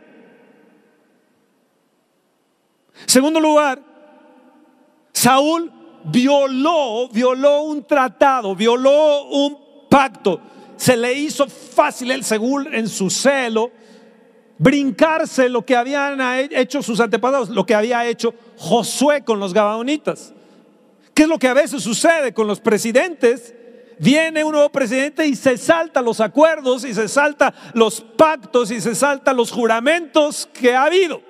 Segundo 3.06 3.40
lugar, 3.40 3.82
Saúl 5.14 5.72
violó, 6.06 7.10
violó 7.10 7.62
un 7.64 7.86
tratado, 7.86 8.56
violó 8.56 9.26
un 9.26 9.58
pacto 9.90 10.40
se 10.78 10.98
le 10.98 11.14
hizo 11.14 11.48
fácil 11.48 12.12
el 12.12 12.24
según 12.24 12.74
en 12.74 12.88
su 12.88 13.10
celo 13.10 13.72
brincarse 14.58 15.50
lo 15.50 15.66
que 15.66 15.76
habían 15.76 16.20
hecho 16.52 16.82
sus 16.82 17.00
antepasados, 17.00 17.50
lo 17.50 17.66
que 17.66 17.76
había 17.76 18.06
hecho 18.06 18.34
Josué 18.58 19.24
con 19.24 19.40
los 19.40 19.54
gabaonitas. 19.54 20.34
¿Qué 21.14 21.24
es 21.24 21.30
lo 21.30 21.40
que 21.40 21.48
a 21.48 21.54
veces 21.54 21.84
sucede 21.84 22.34
con 22.34 22.48
los 22.48 22.60
presidentes? 22.60 23.54
Viene 24.00 24.44
un 24.44 24.52
nuevo 24.52 24.70
presidente 24.70 25.26
y 25.26 25.36
se 25.36 25.58
salta 25.58 26.02
los 26.02 26.20
acuerdos 26.20 26.84
y 26.84 26.94
se 26.94 27.08
salta 27.08 27.54
los 27.74 28.02
pactos 28.02 28.72
y 28.72 28.82
se 28.82 28.96
salta 28.96 29.34
los 29.34 29.52
juramentos 29.52 30.50
que 30.54 30.76
ha 30.76 30.84
habido. 30.84 31.22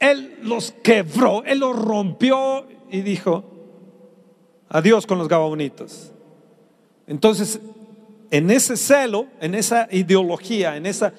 Él 0.00 0.38
los 0.42 0.72
quebró, 0.82 1.44
él 1.44 1.60
los 1.60 1.76
rompió 1.76 2.66
y 2.90 3.02
dijo, 3.02 3.44
Adiós 4.70 5.04
con 5.04 5.18
los 5.18 5.28
gabaonitas. 5.28 6.12
Entonces, 7.08 7.60
en 8.30 8.50
ese 8.50 8.76
celo, 8.76 9.26
en 9.40 9.56
esa 9.56 9.88
ideología, 9.90 10.76
en, 10.76 10.86
esa, 10.86 11.12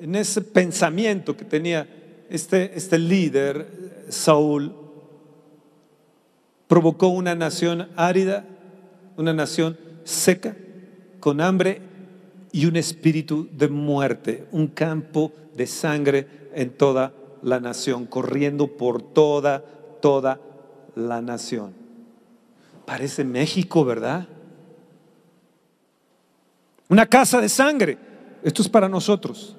en 0.00 0.14
ese 0.14 0.40
pensamiento 0.40 1.36
que 1.36 1.44
tenía 1.44 1.88
este, 2.30 2.76
este 2.76 2.96
líder, 2.98 4.04
Saúl, 4.08 4.72
provocó 6.68 7.08
una 7.08 7.34
nación 7.34 7.88
árida, 7.96 8.44
una 9.16 9.32
nación 9.32 9.76
seca, 10.04 10.54
con 11.18 11.40
hambre 11.40 11.80
y 12.52 12.66
un 12.66 12.76
espíritu 12.76 13.48
de 13.50 13.66
muerte, 13.66 14.46
un 14.52 14.68
campo 14.68 15.32
de 15.56 15.66
sangre 15.66 16.28
en 16.54 16.70
toda 16.70 17.12
la 17.42 17.60
nación, 17.60 18.06
corriendo 18.06 18.66
por 18.68 19.02
toda, 19.02 19.64
toda 20.00 20.40
la 20.94 21.20
nación. 21.20 21.74
Parece 22.84 23.24
México, 23.24 23.84
¿verdad? 23.84 24.26
Una 26.88 27.06
casa 27.06 27.40
de 27.40 27.48
sangre. 27.48 27.98
Esto 28.42 28.62
es 28.62 28.68
para 28.68 28.88
nosotros. 28.88 29.56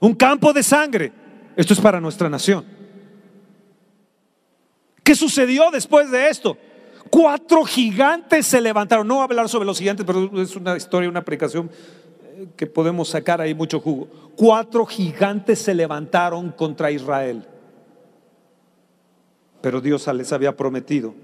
Un 0.00 0.14
campo 0.14 0.52
de 0.52 0.62
sangre. 0.62 1.12
Esto 1.56 1.74
es 1.74 1.80
para 1.80 2.00
nuestra 2.00 2.28
nación. 2.28 2.64
¿Qué 5.02 5.14
sucedió 5.14 5.70
después 5.70 6.10
de 6.10 6.28
esto? 6.28 6.56
Cuatro 7.10 7.64
gigantes 7.64 8.46
se 8.46 8.60
levantaron. 8.60 9.06
No 9.06 9.14
voy 9.14 9.22
a 9.22 9.24
hablar 9.24 9.48
sobre 9.48 9.66
los 9.66 9.78
gigantes, 9.78 10.06
pero 10.06 10.30
es 10.40 10.56
una 10.56 10.76
historia, 10.76 11.08
una 11.08 11.20
aplicación 11.20 11.68
eh, 11.68 12.03
que 12.56 12.66
podemos 12.66 13.08
sacar 13.08 13.40
ahí 13.40 13.54
mucho 13.54 13.80
jugo. 13.80 14.08
Cuatro 14.36 14.84
gigantes 14.86 15.58
se 15.58 15.74
levantaron 15.74 16.50
contra 16.52 16.90
Israel. 16.90 17.46
Pero 19.60 19.80
Dios 19.80 20.06
les 20.14 20.32
había 20.32 20.56
prometido 20.56 21.14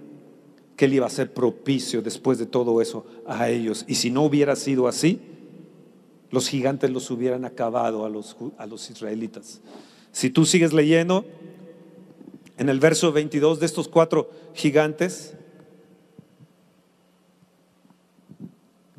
que 0.76 0.86
Él 0.86 0.94
iba 0.94 1.06
a 1.06 1.10
ser 1.10 1.34
propicio 1.34 2.00
después 2.00 2.38
de 2.38 2.46
todo 2.46 2.80
eso 2.80 3.04
a 3.26 3.50
ellos. 3.50 3.84
Y 3.86 3.96
si 3.96 4.10
no 4.10 4.22
hubiera 4.22 4.56
sido 4.56 4.88
así, 4.88 5.20
los 6.30 6.48
gigantes 6.48 6.90
los 6.90 7.10
hubieran 7.10 7.44
acabado 7.44 8.04
a 8.04 8.08
los, 8.08 8.36
a 8.56 8.66
los 8.66 8.88
israelitas. 8.88 9.60
Si 10.12 10.30
tú 10.30 10.46
sigues 10.46 10.72
leyendo, 10.72 11.24
en 12.56 12.68
el 12.68 12.80
verso 12.80 13.12
22 13.12 13.60
de 13.60 13.66
estos 13.66 13.88
cuatro 13.88 14.30
gigantes, 14.54 15.34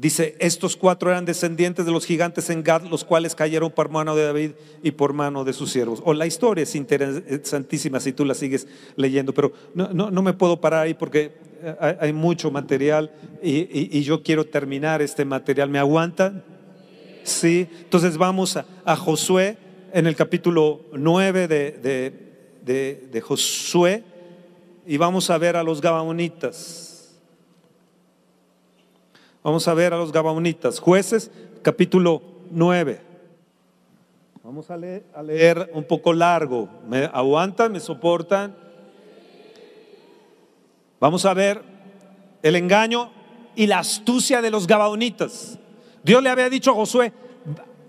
Dice, 0.02 0.36
estos 0.40 0.76
cuatro 0.76 1.12
eran 1.12 1.26
descendientes 1.26 1.86
de 1.86 1.92
los 1.92 2.08
gigantes 2.08 2.50
en 2.50 2.64
Gad, 2.64 2.86
los 2.86 3.04
cuales 3.04 3.36
cayeron 3.36 3.70
por 3.70 3.90
mano 3.90 4.16
de 4.16 4.24
David 4.26 4.52
y 4.82 4.90
por 4.90 5.14
mano 5.14 5.44
de 5.44 5.54
sus 5.54 5.72
siervos. 5.72 6.02
O 6.04 6.16
la 6.16 6.26
historia 6.26 6.64
es 6.64 6.74
interesantísima 6.74 8.00
si 8.00 8.12
tú 8.12 8.26
la 8.26 8.34
sigues 8.34 8.68
leyendo, 8.96 9.32
pero 9.32 9.54
no, 9.76 9.94
no, 9.94 10.22
me 10.24 10.34
puedo 10.34 10.60
parar 10.60 10.88
ahí 10.88 10.96
porque 10.96 11.34
hay, 11.80 12.14
mucho 12.14 12.50
material 12.50 13.12
y, 13.44 14.02
yo 14.02 14.24
quiero 14.24 14.44
terminar 14.44 15.04
este 15.04 15.24
material. 15.24 15.70
¿Me 15.70 15.78
aguantan? 15.78 16.44
Sí. 17.22 17.68
Entonces 17.84 18.18
vamos 18.18 18.58
a, 18.58 18.96
Josué 18.96 19.56
en 19.94 20.08
el 20.08 20.16
capítulo 20.16 20.82
9 20.94 21.48
de, 21.48 22.12
de 22.64 23.22
Josué 23.22 24.04
y 24.88 24.98
vamos 24.98 25.30
a 25.30 25.38
ver 25.38 25.58
a 25.58 25.62
los 25.62 25.80
Gabaonitas. 25.80 26.91
Vamos 29.44 29.68
a 29.68 29.74
ver 29.74 29.94
a 29.94 29.98
los 29.98 30.12
Gabaonitas. 30.12 30.80
Jueces, 30.80 31.32
capítulo 31.64 32.22
9. 32.52 33.02
Vamos 34.44 34.70
a 34.70 34.78
leer, 34.78 35.72
un 35.74 35.84
poco 35.84 36.14
largo. 36.14 36.70
¿Me 36.88 37.06
aguantan? 37.06 37.72
¿Me 37.72 37.80
soportan? 37.80 38.56
Vamos 41.00 41.26
a 41.26 41.34
ver 41.34 41.64
el 42.44 42.56
engaño 42.56 43.12
y 43.56 43.66
la 43.66 43.80
astucia 43.80 44.44
de 44.44 44.52
los 44.52 44.68
Gabaonitas. 44.68 45.58
Dios 46.04 46.22
le 46.22 46.30
había 46.30 46.50
dicho 46.50 46.72
a 46.72 46.76
Josué, 46.76 47.12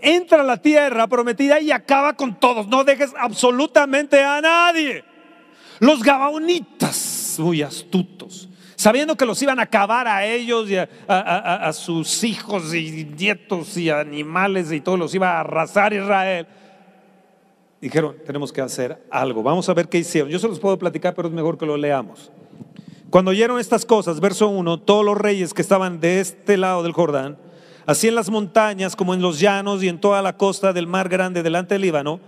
entra 0.00 0.40
a 0.40 0.44
la 0.44 0.56
tierra 0.56 1.06
prometida 1.06 1.60
y 1.60 1.70
acaba 1.70 2.14
con 2.14 2.40
todos. 2.40 2.66
No 2.66 2.84
dejes 2.84 3.12
absolutamente 3.18 4.22
a 4.22 4.40
nadie. 4.40 5.04
Los 5.80 6.02
Gabaonitas, 6.02 7.36
muy 7.38 7.60
astutos 7.60 8.48
sabiendo 8.82 9.16
que 9.16 9.24
los 9.24 9.40
iban 9.40 9.60
a 9.60 9.62
acabar 9.62 10.08
a 10.08 10.26
ellos 10.26 10.68
y 10.68 10.76
a, 10.76 11.70
sus 11.72 12.24
hijos 12.24 12.74
y 12.74 13.04
nietos 13.16 13.76
y 13.76 13.90
animales 13.90 14.72
y 14.72 14.80
todo, 14.80 14.96
los 14.96 15.14
iba 15.14 15.36
a 15.36 15.40
arrasar 15.40 15.92
Israel. 15.92 16.48
Dijeron, 17.80 18.16
tenemos 18.26 18.52
que 18.52 18.60
hacer 18.60 19.00
algo. 19.08 19.40
Vamos 19.42 19.68
a 19.68 19.74
ver 19.74 19.88
qué 19.88 19.98
hicieron. 19.98 20.30
Yo 20.30 20.38
se 20.40 20.48
los 20.48 20.58
puedo 20.58 20.76
platicar, 20.80 21.14
pero 21.14 21.28
es 21.28 21.34
mejor 21.34 21.56
que 21.56 21.64
lo 21.64 21.76
leamos. 21.76 22.32
Cuando 23.08 23.30
oyeron 23.30 23.60
estas 23.60 23.86
cosas, 23.86 24.18
verso 24.18 24.48
1, 24.48 24.80
todos 24.80 25.04
los 25.04 25.16
reyes 25.16 25.54
que 25.54 25.62
estaban 25.62 26.00
de 26.00 26.20
este 26.20 26.56
lado 26.56 26.82
del 26.82 26.92
Jordán, 26.92 27.38
así 27.86 28.08
en 28.08 28.16
las 28.16 28.30
montañas 28.30 28.96
como 28.96 29.14
en 29.14 29.22
los 29.22 29.38
llanos 29.38 29.80
y 29.84 29.88
en 29.88 30.00
toda 30.00 30.22
la 30.22 30.36
costa 30.36 30.72
del 30.72 30.88
mar 30.88 31.08
grande 31.08 31.44
delante 31.44 31.76
del 31.76 31.82
Líbano, 31.82 32.18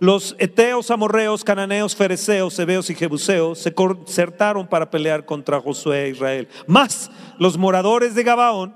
los 0.00 0.36
eteos, 0.38 0.90
amorreos, 0.90 1.42
cananeos, 1.42 1.96
fereceos, 1.96 2.58
hebeos 2.58 2.88
y 2.90 2.94
jebuseos 2.94 3.58
se 3.58 3.74
concertaron 3.74 4.66
para 4.66 4.90
pelear 4.90 5.24
contra 5.24 5.60
Josué 5.60 6.04
e 6.04 6.10
Israel. 6.10 6.48
Más 6.66 7.10
los 7.38 7.58
moradores 7.58 8.14
de 8.14 8.22
Gabaón, 8.22 8.74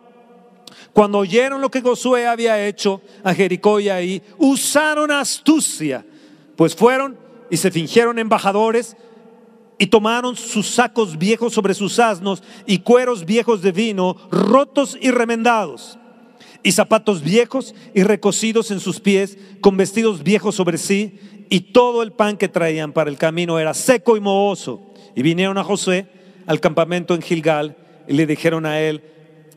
cuando 0.92 1.18
oyeron 1.18 1.60
lo 1.60 1.70
que 1.70 1.80
Josué 1.80 2.26
había 2.26 2.66
hecho 2.66 3.00
a 3.22 3.34
Jericó 3.34 3.78
y 3.78 3.88
ahí, 3.88 4.22
usaron 4.38 5.10
astucia, 5.10 6.04
pues 6.56 6.74
fueron 6.74 7.16
y 7.50 7.56
se 7.56 7.70
fingieron 7.70 8.18
embajadores 8.18 8.96
y 9.78 9.86
tomaron 9.86 10.36
sus 10.36 10.68
sacos 10.68 11.18
viejos 11.18 11.52
sobre 11.52 11.74
sus 11.74 11.98
asnos 11.98 12.42
y 12.66 12.78
cueros 12.78 13.24
viejos 13.24 13.62
de 13.62 13.72
vino, 13.72 14.16
rotos 14.30 14.98
y 15.00 15.10
remendados 15.10 15.98
y 16.62 16.72
zapatos 16.72 17.22
viejos 17.22 17.74
y 17.94 18.02
recocidos 18.02 18.70
en 18.70 18.80
sus 18.80 19.00
pies, 19.00 19.38
con 19.60 19.76
vestidos 19.76 20.22
viejos 20.22 20.54
sobre 20.54 20.78
sí, 20.78 21.18
y 21.50 21.60
todo 21.72 22.02
el 22.02 22.12
pan 22.12 22.36
que 22.36 22.48
traían 22.48 22.92
para 22.92 23.10
el 23.10 23.18
camino 23.18 23.58
era 23.58 23.74
seco 23.74 24.16
y 24.16 24.20
mohoso. 24.20 24.80
Y 25.14 25.22
vinieron 25.22 25.58
a 25.58 25.64
José 25.64 26.06
al 26.46 26.60
campamento 26.60 27.14
en 27.14 27.22
Gilgal 27.22 27.76
y 28.08 28.14
le 28.14 28.26
dijeron 28.26 28.66
a 28.66 28.80
él 28.80 29.02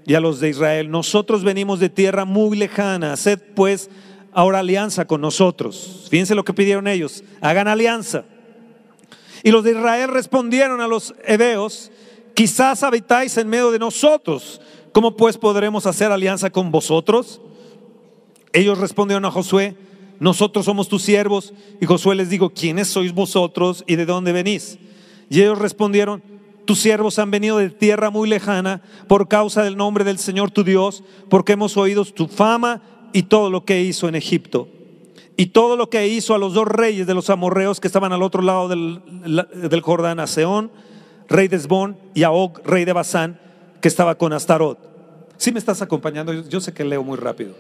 y 0.05 0.13
a 0.13 0.19
los 0.19 0.39
de 0.39 0.49
Israel, 0.49 0.91
nosotros 0.91 1.43
venimos 1.43 1.79
de 1.79 1.89
tierra 1.89 2.25
muy 2.25 2.57
lejana, 2.57 3.13
haced 3.13 3.39
pues 3.55 3.89
ahora 4.33 4.59
alianza 4.59 5.05
con 5.05 5.21
nosotros. 5.21 6.07
Fíjense 6.11 6.35
lo 6.35 6.43
que 6.43 6.53
pidieron 6.53 6.87
ellos, 6.87 7.23
hagan 7.41 7.67
alianza. 7.67 8.25
Y 9.41 9.51
los 9.51 9.63
de 9.63 9.71
Israel 9.71 10.09
respondieron 10.09 10.81
a 10.81 10.87
los 10.87 11.15
hebeos, 11.25 11.91
quizás 12.33 12.83
habitáis 12.83 13.37
en 13.37 13.47
medio 13.47 13.71
de 13.71 13.79
nosotros 13.79 14.61
¿Cómo 14.95 15.17
pues 15.17 15.37
podremos 15.37 15.85
hacer 15.87 16.13
alianza 16.13 16.51
con 16.51 16.71
vosotros? 16.71 17.41
Ellos 18.53 18.77
respondieron 18.77 19.25
a 19.25 19.29
Josué, 19.29 19.75
nosotros 20.21 20.63
somos 20.63 20.87
tus 20.87 21.01
siervos. 21.01 21.53
Y 21.81 21.85
Josué 21.85 22.15
les 22.15 22.29
dijo, 22.29 22.51
¿quiénes 22.51 22.87
sois 22.87 23.13
vosotros 23.13 23.83
y 23.87 23.97
de 23.97 24.05
dónde 24.05 24.31
venís? 24.31 24.79
Y 25.29 25.41
ellos 25.41 25.59
respondieron, 25.59 26.23
tus 26.63 26.79
siervos 26.79 27.19
han 27.19 27.29
venido 27.29 27.57
de 27.57 27.71
tierra 27.71 28.09
muy 28.09 28.29
lejana 28.29 28.83
por 29.09 29.27
causa 29.27 29.63
del 29.63 29.75
nombre 29.75 30.05
del 30.05 30.17
Señor 30.17 30.51
tu 30.51 30.63
Dios, 30.63 31.03
porque 31.27 31.51
hemos 31.51 31.75
oído 31.75 32.05
tu 32.05 32.29
fama 32.29 32.81
y 33.11 33.23
todo 33.23 33.49
lo 33.49 33.65
que 33.65 33.81
hizo 33.81 34.07
en 34.07 34.15
Egipto. 34.15 34.69
Y 35.35 35.47
todo 35.47 35.75
lo 35.75 35.89
que 35.89 36.07
hizo 36.07 36.33
a 36.35 36.37
los 36.37 36.53
dos 36.53 36.69
reyes 36.69 37.05
de 37.05 37.15
los 37.15 37.29
amorreos 37.29 37.81
que 37.81 37.87
estaban 37.87 38.13
al 38.13 38.23
otro 38.23 38.41
lado 38.41 38.69
del, 38.69 39.81
Jordán, 39.81 40.21
a 40.21 40.27
Seón, 40.27 40.71
rey 41.27 41.49
de 41.49 41.57
Esbón, 41.57 41.97
y 42.13 42.23
a 42.23 42.31
Og, 42.31 42.61
rey 42.63 42.85
de 42.85 42.93
Basán, 42.93 43.41
que 43.81 43.87
estaba 43.87 44.15
con 44.15 44.33
Astarot. 44.33 44.77
Si 45.37 45.51
me 45.51 45.59
estás 45.59 45.81
acompañando, 45.81 46.33
yo 46.33 46.61
sé 46.61 46.73
que 46.73 46.83
leo 46.83 47.03
muy 47.03 47.17
rápido. 47.17 47.55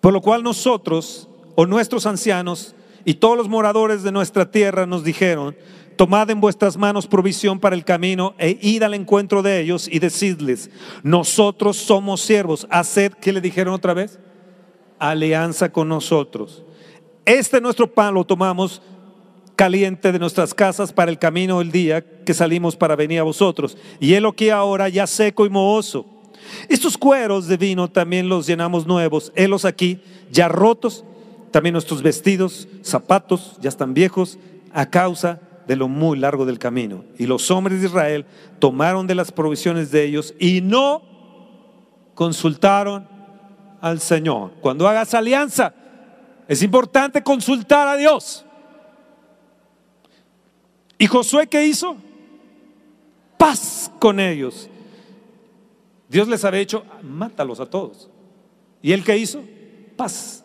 Por 0.00 0.12
lo 0.12 0.20
cual 0.20 0.42
nosotros, 0.42 1.28
o 1.54 1.66
nuestros 1.66 2.06
ancianos, 2.06 2.74
y 3.04 3.14
todos 3.14 3.36
los 3.36 3.48
moradores 3.48 4.02
de 4.02 4.12
nuestra 4.12 4.50
tierra 4.50 4.84
nos 4.84 5.04
dijeron, 5.04 5.56
tomad 5.96 6.28
en 6.30 6.40
vuestras 6.40 6.76
manos 6.76 7.06
provisión 7.06 7.58
para 7.58 7.74
el 7.74 7.84
camino 7.84 8.34
e 8.38 8.58
id 8.60 8.82
al 8.82 8.94
encuentro 8.94 9.42
de 9.42 9.60
ellos 9.60 9.88
y 9.90 9.98
decidles, 9.98 10.70
nosotros 11.02 11.76
somos 11.76 12.20
siervos, 12.20 12.66
haced, 12.70 13.12
¿qué 13.14 13.32
le 13.32 13.40
dijeron 13.40 13.74
otra 13.74 13.94
vez? 13.94 14.18
Alianza 14.98 15.70
con 15.70 15.88
nosotros. 15.88 16.64
Este 17.24 17.60
nuestro 17.60 17.92
pan 17.92 18.14
lo 18.14 18.24
tomamos 18.24 18.82
caliente 19.56 20.12
de 20.12 20.18
nuestras 20.18 20.54
casas 20.54 20.92
para 20.92 21.10
el 21.10 21.18
camino 21.18 21.58
del 21.58 21.72
día 21.72 22.02
que 22.02 22.34
salimos 22.34 22.76
para 22.76 22.94
venir 22.94 23.20
a 23.20 23.24
vosotros. 23.24 23.76
Y 23.98 24.14
él 24.14 24.26
que 24.36 24.52
ahora 24.52 24.88
ya 24.88 25.06
seco 25.06 25.46
y 25.46 25.48
mohoso. 25.48 26.06
Estos 26.68 26.96
cueros 26.96 27.48
de 27.48 27.56
vino 27.56 27.88
también 27.88 28.28
los 28.28 28.46
llenamos 28.46 28.86
nuevos, 28.86 29.32
helos 29.34 29.64
aquí 29.64 30.00
ya 30.30 30.48
rotos, 30.48 31.04
también 31.50 31.72
nuestros 31.72 32.02
vestidos, 32.02 32.68
zapatos 32.82 33.56
ya 33.60 33.68
están 33.68 33.94
viejos 33.94 34.38
a 34.72 34.90
causa 34.90 35.40
de 35.66 35.74
lo 35.74 35.88
muy 35.88 36.18
largo 36.18 36.46
del 36.46 36.58
camino. 36.58 37.04
Y 37.18 37.26
los 37.26 37.50
hombres 37.50 37.80
de 37.80 37.88
Israel 37.88 38.26
tomaron 38.58 39.06
de 39.06 39.14
las 39.14 39.32
provisiones 39.32 39.90
de 39.90 40.04
ellos 40.04 40.34
y 40.38 40.60
no 40.60 41.02
consultaron 42.14 43.08
al 43.80 44.00
Señor. 44.00 44.52
Cuando 44.60 44.86
hagas 44.88 45.14
alianza, 45.14 45.74
es 46.48 46.62
importante 46.62 47.22
consultar 47.22 47.88
a 47.88 47.96
Dios. 47.96 48.45
¿Y 50.98 51.06
Josué 51.06 51.46
qué 51.46 51.66
hizo? 51.66 51.96
Paz 53.36 53.90
con 53.98 54.18
ellos. 54.18 54.68
Dios 56.08 56.28
les 56.28 56.44
había 56.44 56.60
hecho, 56.60 56.84
mátalos 57.02 57.60
a 57.60 57.66
todos. 57.66 58.08
¿Y 58.82 58.92
él 58.92 59.04
qué 59.04 59.16
hizo? 59.18 59.42
Paz 59.96 60.44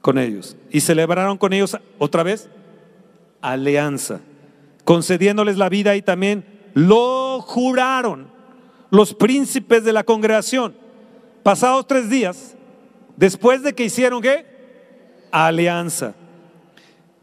con 0.00 0.18
ellos. 0.18 0.56
Y 0.70 0.80
celebraron 0.80 1.38
con 1.38 1.52
ellos 1.52 1.76
otra 1.98 2.22
vez 2.22 2.48
alianza, 3.40 4.20
concediéndoles 4.84 5.56
la 5.56 5.68
vida 5.68 5.96
y 5.96 6.02
también 6.02 6.44
lo 6.74 7.40
juraron 7.40 8.28
los 8.90 9.14
príncipes 9.14 9.84
de 9.84 9.92
la 9.92 10.04
congregación. 10.04 10.74
Pasados 11.42 11.86
tres 11.86 12.10
días, 12.10 12.56
después 13.16 13.62
de 13.62 13.74
que 13.74 13.84
hicieron 13.84 14.22
qué? 14.22 14.46
Alianza. 15.30 16.14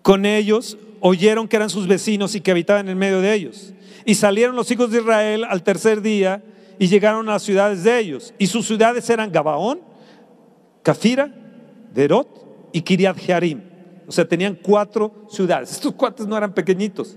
Con 0.01 0.25
ellos 0.25 0.77
oyeron 1.07 1.47
que 1.47 1.55
eran 1.55 1.69
sus 1.69 1.87
vecinos 1.87 2.33
y 2.33 2.41
que 2.41 2.49
habitaban 2.49 2.89
en 2.89 2.97
medio 2.97 3.21
de 3.21 3.31
ellos. 3.31 3.75
Y 4.05 4.15
salieron 4.15 4.55
los 4.55 4.71
hijos 4.71 4.89
de 4.89 5.01
Israel 5.01 5.43
al 5.47 5.61
tercer 5.61 6.01
día 6.01 6.43
y 6.79 6.87
llegaron 6.87 7.29
a 7.29 7.33
las 7.33 7.43
ciudades 7.43 7.83
de 7.83 7.99
ellos. 7.99 8.33
Y 8.39 8.47
sus 8.47 8.65
ciudades 8.65 9.07
eran 9.07 9.31
Gabaón, 9.31 9.81
Cafira, 10.81 11.31
Derot 11.93 12.27
y 12.73 12.81
Kiriat 12.81 13.19
Jearim. 13.19 13.61
O 14.07 14.11
sea, 14.11 14.27
tenían 14.27 14.57
cuatro 14.59 15.27
ciudades. 15.29 15.73
Estos 15.73 15.93
cuates 15.93 16.25
no 16.25 16.35
eran 16.35 16.55
pequeñitos. 16.55 17.15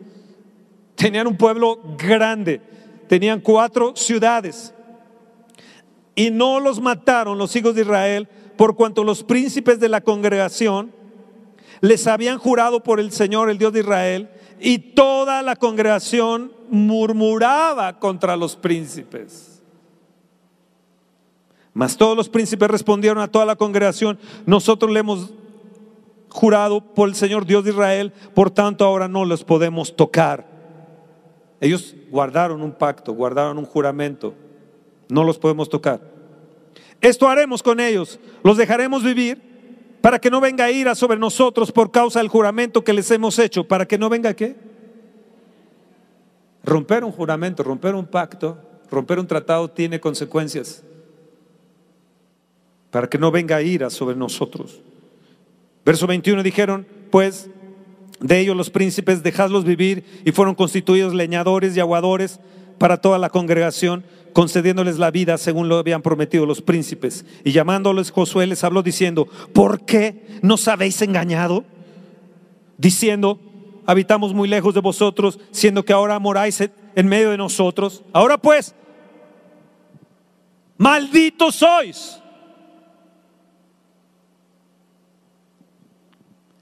Tenían 0.95 1.27
un 1.27 1.39
pueblo 1.39 1.81
grande. 1.97 2.61
Tenían 3.09 3.41
cuatro 3.41 3.97
ciudades. 3.97 4.75
Y 6.15 6.31
no 6.31 6.61
los 6.61 6.79
mataron 6.79 7.39
los 7.39 7.57
hijos 7.57 7.75
de 7.75 7.81
Israel 7.81 8.29
por 8.59 8.77
cuanto 8.77 9.03
los 9.03 9.25
príncipes 9.25 9.81
de 9.81 9.89
la 9.89 10.03
congregación 10.03 10.93
les 11.81 12.07
habían 12.07 12.39
jurado 12.39 12.83
por 12.83 13.01
el 13.01 13.13
Señor, 13.13 13.51
el 13.51 13.59
Dios 13.59 13.73
de 13.73 13.81
Israel, 13.81 14.31
y 14.61 14.79
toda 14.79 15.43
la 15.43 15.57
congregación 15.57 16.53
murmuraba 16.71 17.99
contra 17.99 18.37
los 18.37 18.57
príncipes. 18.57 19.63
Mas 21.73 21.97
todos 21.97 22.17
los 22.17 22.29
príncipes 22.29 22.69
respondieron 22.69 23.19
a 23.19 23.29
toda 23.29 23.45
la 23.45 23.57
congregación, 23.57 24.19
nosotros 24.47 24.91
le 24.91 25.01
hemos 25.01 25.31
jurado 26.29 26.81
por 26.81 27.09
el 27.09 27.15
Señor 27.15 27.47
Dios 27.47 27.65
de 27.65 27.71
Israel, 27.71 28.13
por 28.35 28.51
tanto 28.51 28.85
ahora 28.85 29.09
no 29.09 29.25
los 29.25 29.45
podemos 29.45 29.95
tocar. 29.95 30.47
Ellos 31.61 31.95
guardaron 32.11 32.63
un 32.63 32.73
pacto, 32.73 33.13
guardaron 33.13 33.59
un 33.59 33.65
juramento. 33.65 34.35
No 35.09 35.25
los 35.25 35.39
podemos 35.39 35.69
tocar. 35.69 36.01
Esto 37.01 37.29
haremos 37.29 37.63
con 37.63 37.81
ellos. 37.81 38.19
Los 38.43 38.57
dejaremos 38.57 39.03
vivir 39.03 39.48
para 40.01 40.19
que 40.19 40.31
no 40.31 40.41
venga 40.41 40.71
ira 40.71 40.95
sobre 40.95 41.19
nosotros 41.19 41.73
por 41.73 41.91
causa 41.91 42.21
del 42.21 42.29
juramento 42.29 42.85
que 42.85 42.93
les 42.93 43.11
hemos 43.11 43.39
hecho. 43.39 43.65
¿Para 43.65 43.87
que 43.87 43.99
no 43.99 44.09
venga 44.09 44.35
qué? 44.35 44.57
Romper 46.65 47.05
un 47.05 47.13
juramento, 47.13 47.63
romper 47.63 47.95
un 47.95 48.07
pacto, 48.07 48.59
romper 48.91 49.19
un 49.19 49.27
tratado 49.27 49.69
tiene 49.71 50.01
consecuencias. 50.01 50.85
Para 52.91 53.09
que 53.09 53.19
no 53.19 53.31
venga 53.31 53.61
ira 53.63 53.91
sobre 53.91 54.17
nosotros. 54.17 54.81
Verso 55.85 56.07
21 56.07 56.43
dijeron, 56.43 56.87
pues, 57.11 57.51
de 58.21 58.41
ellos 58.41 58.57
los 58.57 58.71
príncipes, 58.71 59.23
dejadlos 59.23 59.65
vivir, 59.65 60.05
y 60.25 60.33
fueron 60.33 60.55
constituidos 60.55 61.15
leñadores 61.15 61.77
y 61.77 61.81
aguadores 61.81 62.41
para 62.79 62.99
toda 62.99 63.19
la 63.19 63.31
congregación, 63.31 64.05
concediéndoles 64.39 65.01
la 65.01 65.11
vida 65.11 65.37
según 65.37 65.69
lo 65.69 65.79
habían 65.79 66.01
prometido 66.01 66.47
los 66.47 66.63
príncipes. 66.63 67.25
Y 67.43 67.51
llamándoles 67.51 68.13
Josué 68.13 68.47
les 68.47 68.63
habló 68.63 68.85
diciendo, 68.85 69.27
¿por 69.53 69.85
qué 69.85 70.39
nos 70.43 70.69
habéis 70.69 71.03
engañado? 71.03 71.65
Diciendo, 72.77 73.41
habitamos 73.85 74.35
muy 74.35 74.47
lejos 74.47 74.75
de 74.75 74.81
vosotros, 74.81 75.41
siendo 75.51 75.85
que 75.85 75.93
ahora 75.93 76.21
moráis 76.21 76.61
en 76.61 77.09
medio 77.09 77.31
de 77.31 77.37
nosotros. 77.37 78.05
Ahora 78.13 78.39
pues, 78.39 78.77
malditos 80.77 81.57
sois 81.57 82.23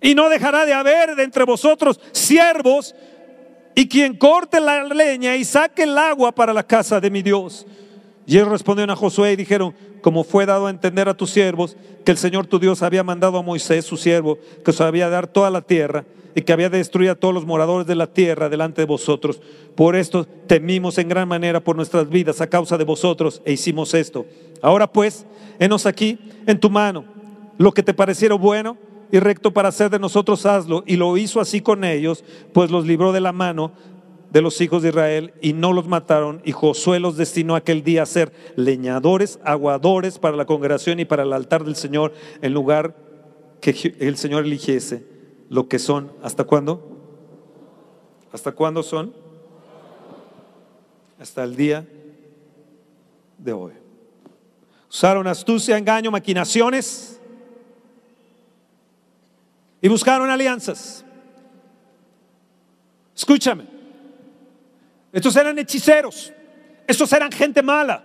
Y 0.01 0.15
no 0.15 0.31
dejará 0.31 0.65
de 0.65 0.73
haber 0.73 1.15
de 1.15 1.25
entre 1.25 1.45
vosotros 1.45 2.01
siervos 2.13 2.95
y 3.77 3.89
quien 3.89 4.17
corte 4.17 4.59
la 4.59 4.83
leña 4.85 5.37
y 5.37 5.45
saque 5.45 5.83
el 5.83 5.97
agua 5.99 6.33
para 6.33 6.55
la 6.55 6.67
casa 6.67 6.99
de 6.99 7.11
mi 7.11 7.23
Dios. 7.23 7.67
Y 8.27 8.37
ellos 8.37 8.49
respondieron 8.49 8.91
a 8.91 8.97
Josué 8.97 9.33
y 9.33 9.37
dijeron, 9.37 9.75
como 10.01 10.25
fue 10.25 10.47
dado 10.47 10.67
a 10.67 10.71
entender 10.71 11.11
a 11.11 11.17
tus 11.17 11.31
siervos, 11.31 11.77
que 12.03 12.11
el 12.11 12.17
Señor 12.17 12.47
tu 12.47 12.59
Dios 12.59 12.83
había 12.83 13.05
mandado 13.05 13.37
a 13.37 13.43
Moisés, 13.43 13.85
su 13.85 13.99
siervo, 13.99 14.39
que 14.65 14.71
os 14.71 14.81
había 14.81 15.11
dar 15.11 15.27
toda 15.27 15.51
la 15.51 15.61
tierra 15.61 16.07
y 16.35 16.41
que 16.41 16.55
había 16.55 16.71
de 16.71 16.79
destruir 16.79 17.11
a 17.11 17.15
todos 17.17 17.35
los 17.35 17.45
moradores 17.45 17.87
de 17.87 17.97
la 17.97 18.07
tierra 18.07 18.49
delante 18.49 18.81
de 18.81 18.87
vosotros. 18.87 19.43
Por 19.75 19.95
esto 19.95 20.25
temimos 20.25 20.97
en 20.97 21.11
gran 21.11 21.29
manera 21.29 21.61
por 21.61 21.77
nuestras 21.77 22.09
vidas 22.09 22.41
a 22.41 22.47
causa 22.47 22.79
de 22.79 22.85
vosotros 22.85 23.43
e 23.45 23.53
hicimos 23.53 23.93
esto. 23.93 24.25
Ahora 24.63 24.91
pues, 24.91 25.27
henos 25.59 25.85
aquí 25.85 26.19
en 26.47 26.59
tu 26.59 26.71
mano 26.71 27.05
lo 27.59 27.73
que 27.73 27.83
te 27.83 27.93
pareciera 27.93 28.37
bueno 28.37 28.79
y 29.11 29.19
recto 29.19 29.53
para 29.53 29.69
hacer 29.69 29.91
de 29.91 29.99
nosotros, 29.99 30.47
hazlo. 30.47 30.83
Y 30.87 30.97
lo 30.97 31.17
hizo 31.17 31.41
así 31.41 31.61
con 31.61 31.85
ellos, 31.85 32.25
pues 32.53 32.71
los 32.71 32.87
libró 32.87 33.13
de 33.13 33.21
la 33.21 33.33
mano 33.33 33.73
de 34.31 34.43
los 34.43 34.61
hijos 34.61 34.83
de 34.83 34.91
Israel 34.91 35.35
y 35.41 35.53
no 35.53 35.73
los 35.73 35.87
mataron. 35.87 36.43
Y 36.45 36.53
Josué 36.53 36.99
los 37.01 37.17
destinó 37.17 37.55
aquel 37.55 37.83
día 37.83 38.03
a 38.03 38.07
ser 38.07 38.33
leñadores, 38.57 39.39
aguadores 39.45 40.19
para 40.19 40.37
la 40.37 40.47
congregación 40.47 41.01
y 41.01 41.05
para 41.05 41.23
el 41.23 41.33
altar 41.33 41.65
del 41.65 41.77
Señor, 41.77 42.13
en 42.43 42.53
lugar 42.53 42.97
que 43.61 43.95
el 44.01 44.17
Señor 44.17 44.45
eligiese 44.45 45.07
lo 45.49 45.69
que 45.69 45.79
son. 45.79 46.13
¿Hasta 46.23 46.45
cuándo? 46.45 46.97
¿Hasta 48.33 48.53
cuándo 48.53 48.83
son? 48.83 49.15
Hasta 51.19 51.45
el 51.45 51.57
día 51.57 51.87
de 53.39 53.53
hoy. 53.53 53.73
Usaron 54.91 55.27
astucia, 55.27 55.79
engaño, 55.79 56.11
maquinaciones 56.11 57.16
y 59.87 59.89
buscaron 59.89 60.29
alianzas. 60.29 61.05
Escúchame, 63.15 63.63
estos 65.13 65.37
eran 65.37 65.57
hechiceros, 65.61 66.33
estos 66.89 67.13
eran 67.13 67.31
gente 67.31 67.63
mala. 67.63 68.03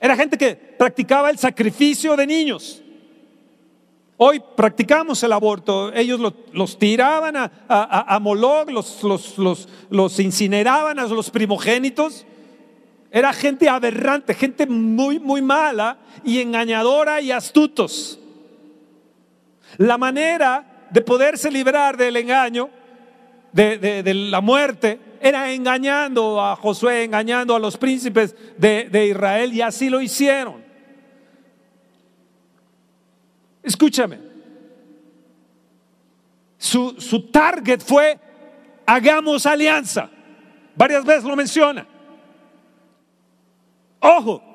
Era 0.00 0.16
gente 0.16 0.38
que 0.38 0.54
practicaba 0.56 1.28
el 1.28 1.36
sacrificio 1.36 2.16
de 2.16 2.26
niños. 2.26 2.82
Hoy 4.16 4.42
practicamos 4.56 5.22
el 5.22 5.32
aborto. 5.32 5.92
Ellos 5.92 6.18
los, 6.50 6.78
tiraban 6.78 7.36
a, 7.36 7.50
a, 7.68 8.18
Moloch, 8.20 8.70
los, 8.70 9.02
los, 9.36 9.68
los, 9.90 10.20
incineraban 10.20 10.98
a 10.98 11.06
los 11.06 11.28
primogénitos. 11.28 12.24
Era 13.10 13.30
gente 13.34 13.68
aberrante, 13.68 14.32
gente 14.32 14.66
muy, 14.66 15.18
muy 15.20 15.42
mala 15.42 15.98
y 16.24 16.40
engañadora 16.40 17.20
y 17.20 17.30
astutos. 17.30 18.20
La 19.78 19.98
manera 19.98 20.86
de 20.90 21.00
poderse 21.00 21.50
librar 21.50 21.96
del 21.96 22.16
engaño, 22.16 22.70
de, 23.52 24.02
la 24.30 24.40
muerte, 24.40 24.98
era 25.20 25.50
engañando 25.52 26.40
a 26.40 26.56
Josué, 26.56 27.04
engañando 27.04 27.54
a 27.54 27.58
los 27.58 27.76
príncipes 27.76 28.34
de, 28.56 29.06
Israel 29.08 29.52
y 29.52 29.60
así 29.60 29.88
lo 29.88 30.00
hicieron. 30.00 30.62
Escúchame, 33.62 34.18
su, 36.58 36.96
su 36.98 37.30
target 37.30 37.80
fue 37.80 38.18
hagamos 38.86 39.46
alianza. 39.46 40.10
Varias 40.76 41.04
veces 41.04 41.24
lo 41.24 41.36
menciona. 41.36 41.86
Ojo, 44.00 44.53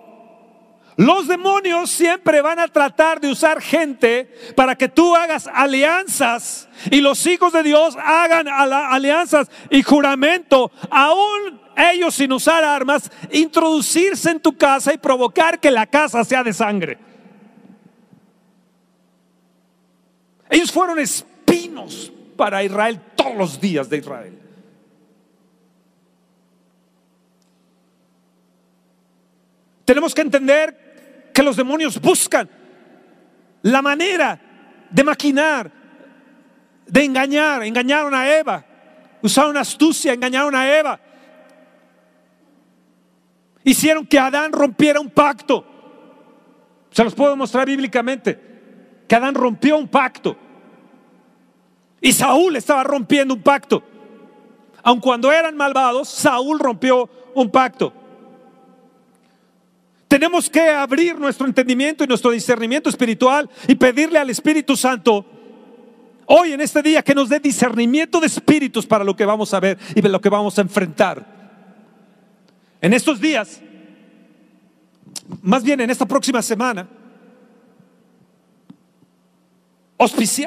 los 1.00 1.30
demonios 1.30 1.90
siempre 1.92 2.42
van 2.42 2.60
a 2.60 2.68
tratar 2.68 3.22
de 3.22 3.32
usar 3.32 3.62
gente 3.62 4.30
para 4.54 4.76
que 4.76 4.90
tú 4.90 5.16
hagas 5.16 5.48
alianzas 5.48 6.68
y 6.92 7.00
los 7.00 7.26
hijos 7.26 7.54
de 7.54 7.64
Dios 7.64 7.96
hagan 8.04 8.50
alianzas 8.50 9.50
y 9.70 9.82
juramento, 9.82 10.70
aún 10.92 11.62
ellos 11.78 12.16
sin 12.16 12.34
usar 12.34 12.66
armas, 12.66 13.10
introducirse 13.32 14.30
en 14.30 14.42
tu 14.42 14.58
casa 14.58 14.94
y 14.94 14.98
provocar 14.98 15.62
que 15.62 15.72
la 15.72 15.88
casa 15.88 16.22
sea 16.26 16.44
de 16.44 16.52
sangre. 16.52 16.98
Ellos 20.50 20.70
fueron 20.70 21.00
espinos 21.00 22.12
para 22.36 22.62
Israel 22.62 23.00
todos 23.16 23.38
los 23.38 23.62
días 23.62 23.90
de 23.90 24.00
Israel. 24.00 24.38
Tenemos 29.86 30.14
que 30.14 30.22
entender 30.22 30.79
que 31.40 31.44
los 31.44 31.56
demonios 31.56 32.02
buscan 32.02 32.50
la 33.62 33.82
manera 33.82 34.38
de 34.90 35.04
maquinar, 35.06 35.72
de 36.86 37.06
engañar. 37.06 37.64
Engañaron 37.64 38.14
a 38.14 38.30
Eva, 38.38 38.66
usaron 39.22 39.56
astucia, 39.56 40.12
engañaron 40.12 40.54
a 40.54 40.78
Eva. 40.78 41.00
Hicieron 43.64 44.06
que 44.06 44.20
Adán 44.20 44.52
rompiera 44.52 45.00
un 45.00 45.10
pacto. 45.10 45.66
Se 46.92 47.06
los 47.06 47.16
puedo 47.16 47.38
mostrar 47.38 47.66
bíblicamente. 47.68 49.06
Que 49.08 49.16
Adán 49.16 49.34
rompió 49.34 49.78
un 49.78 49.88
pacto. 49.88 50.36
Y 52.02 52.12
Saúl 52.12 52.58
estaba 52.58 52.84
rompiendo 52.84 53.34
un 53.34 53.42
pacto. 53.42 53.82
Aun 54.84 55.00
cuando 55.00 55.32
eran 55.32 55.56
malvados, 55.56 56.10
Saúl 56.10 56.60
rompió 56.60 57.10
un 57.34 57.50
pacto. 57.50 57.94
Tenemos 60.10 60.50
que 60.50 60.68
abrir 60.72 61.20
nuestro 61.20 61.46
entendimiento 61.46 62.04
y 62.04 62.08
nuestro 62.08 62.32
discernimiento 62.32 62.90
espiritual 62.90 63.48
y 63.68 63.76
pedirle 63.76 64.18
al 64.18 64.32
Espíritu 64.32 64.76
Santo 64.76 65.24
hoy 66.26 66.52
en 66.52 66.62
este 66.62 66.82
día 66.82 67.04
que 67.04 67.14
nos 67.14 67.30
dé 67.30 67.40
discernimiento 67.40 68.20
de 68.20 68.26
espíritus 68.26 68.88
para 68.88 69.04
lo 69.04 69.16
que 69.16 69.24
vamos 69.24 69.54
a 69.54 69.60
ver 69.60 69.78
y 69.94 70.02
lo 70.02 70.20
que 70.20 70.30
vamos 70.30 70.58
a 70.58 70.62
enfrentar. 70.62 71.24
En 72.82 72.92
estos 72.94 73.22
días, 73.22 73.62
más 75.44 75.64
bien 75.64 75.80
en 75.80 75.92
esta 75.92 76.08
próxima 76.08 76.42
semana, 76.42 76.90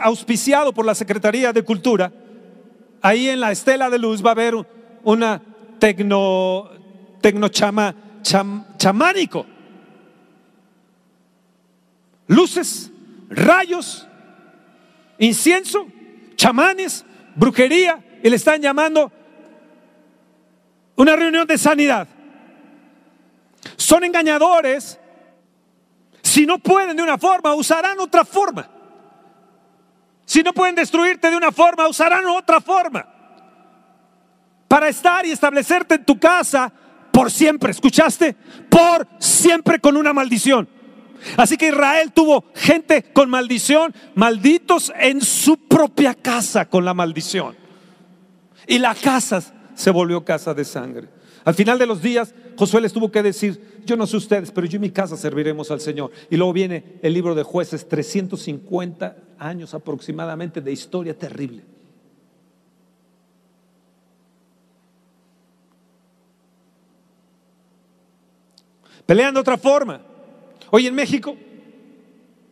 auspiciado 0.03 0.75
por 0.75 0.85
la 0.85 0.97
Secretaría 0.97 1.53
de 1.53 1.63
Cultura, 1.63 2.13
ahí 3.01 3.29
en 3.29 3.39
la 3.39 3.53
estela 3.53 3.91
de 3.91 3.99
luz 4.01 4.25
va 4.25 4.31
a 4.31 4.33
haber 4.33 4.57
una 5.05 5.41
tecno, 5.79 6.69
tecnochama 7.21 7.95
chamánico 8.77 9.52
luces, 12.33 12.91
rayos, 13.29 14.07
incienso, 15.19 15.87
chamanes, 16.35 17.05
brujería, 17.35 18.03
y 18.23 18.31
le 18.31 18.37
están 18.37 18.61
llamando 18.61 19.13
una 20.97 21.17
reunión 21.17 21.47
de 21.47 21.59
sanidad. 21.59 22.09
Son 23.77 24.05
engañadores. 24.05 24.99
Si 26.23 26.47
no 26.47 26.59
pueden 26.59 26.97
de 26.97 27.03
una 27.03 27.19
forma, 27.19 27.55
usarán 27.55 27.99
otra 28.01 28.25
forma. 28.25 28.69
Si 30.25 30.43
no 30.43 30.53
pueden 30.53 30.75
destruirte 30.75 31.31
de 31.31 31.37
una 31.37 31.53
forma, 31.53 31.89
usarán 31.89 32.25
otra 32.27 32.61
forma. 32.61 33.07
Para 34.69 34.89
estar 34.89 35.27
y 35.27 35.33
establecerte 35.33 35.97
en 35.97 36.05
tu 36.05 36.19
casa 36.19 36.73
por 37.13 37.31
siempre. 37.31 37.73
¿Escuchaste? 37.73 38.35
Por 38.71 39.07
siempre 39.19 39.81
con 39.81 39.97
una 39.97 40.13
maldición. 40.13 40.69
Así 41.37 41.57
que 41.57 41.69
Israel 41.69 42.13
tuvo 42.13 42.45
gente 42.55 43.03
con 43.13 43.31
maldición, 43.31 43.95
malditos 44.15 44.93
en 44.99 45.21
su 45.21 45.57
propia 45.57 46.15
casa 46.15 46.69
con 46.69 46.85
la 46.85 46.95
maldición. 46.95 47.57
Y 48.67 48.79
la 48.79 48.95
casa 48.95 49.43
se 49.75 49.91
volvió 49.91 50.25
casa 50.25 50.55
de 50.55 50.65
sangre. 50.65 51.09
Al 51.45 51.55
final 51.55 51.79
de 51.79 51.87
los 51.87 52.01
días, 52.01 52.35
Josué 52.57 52.81
les 52.81 52.93
tuvo 52.93 53.11
que 53.11 53.23
decir, 53.23 53.83
yo 53.85 53.97
no 53.97 54.07
sé 54.07 54.17
ustedes, 54.17 54.53
pero 54.53 54.67
yo 54.67 54.77
y 54.77 54.81
mi 54.81 54.91
casa 54.91 55.17
serviremos 55.17 55.71
al 55.71 55.81
Señor. 55.81 56.13
Y 56.31 56.37
luego 56.37 56.53
viene 56.53 56.99
el 57.03 57.13
libro 57.13 57.35
de 57.35 57.43
jueces, 57.43 57.89
350 57.89 59.17
años 59.39 59.75
aproximadamente 59.75 60.61
de 60.61 60.73
historia 60.73 61.19
terrible. 61.19 61.65
Pelean 69.05 69.35
de 69.35 69.41
otra 69.41 69.59
forma. 69.59 70.12
Hoy 70.75 70.87
en 70.87 70.95
México, 70.95 71.37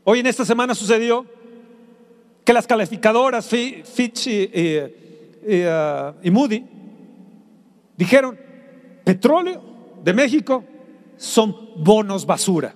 hoy 0.05 0.19
en 0.19 0.27
esta 0.27 0.45
semana 0.45 0.75
sucedió 0.75 1.25
que 2.45 2.53
las 2.53 2.67
calificadoras 2.67 3.49
Fitch 3.49 4.27
uh, 4.27 4.31
y, 6.23 6.31
Moody 6.31 6.63
dijeron, 7.97 8.39
petróleo 9.05 9.63
de 10.05 10.13
México 10.13 10.63
son 11.17 11.57
bonos 11.79 12.27
basura. 12.27 12.75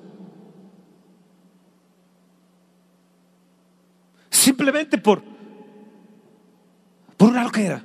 Simplemente 4.30 4.96
por, 4.96 5.22
por 7.18 7.28
una 7.28 7.44
loquera. 7.44 7.84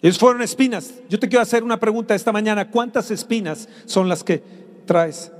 Ellos 0.00 0.18
fueron 0.18 0.42
espinas. 0.42 0.94
Yo 1.08 1.18
te 1.18 1.28
quiero 1.28 1.42
hacer 1.42 1.64
una 1.64 1.80
pregunta 1.80 2.14
esta 2.14 2.32
mañana. 2.32 2.70
¿Cuántas 2.70 3.10
espinas 3.10 3.68
son 3.84 4.08
las 4.08 4.22
que 4.22 4.42
traes? 4.86 5.32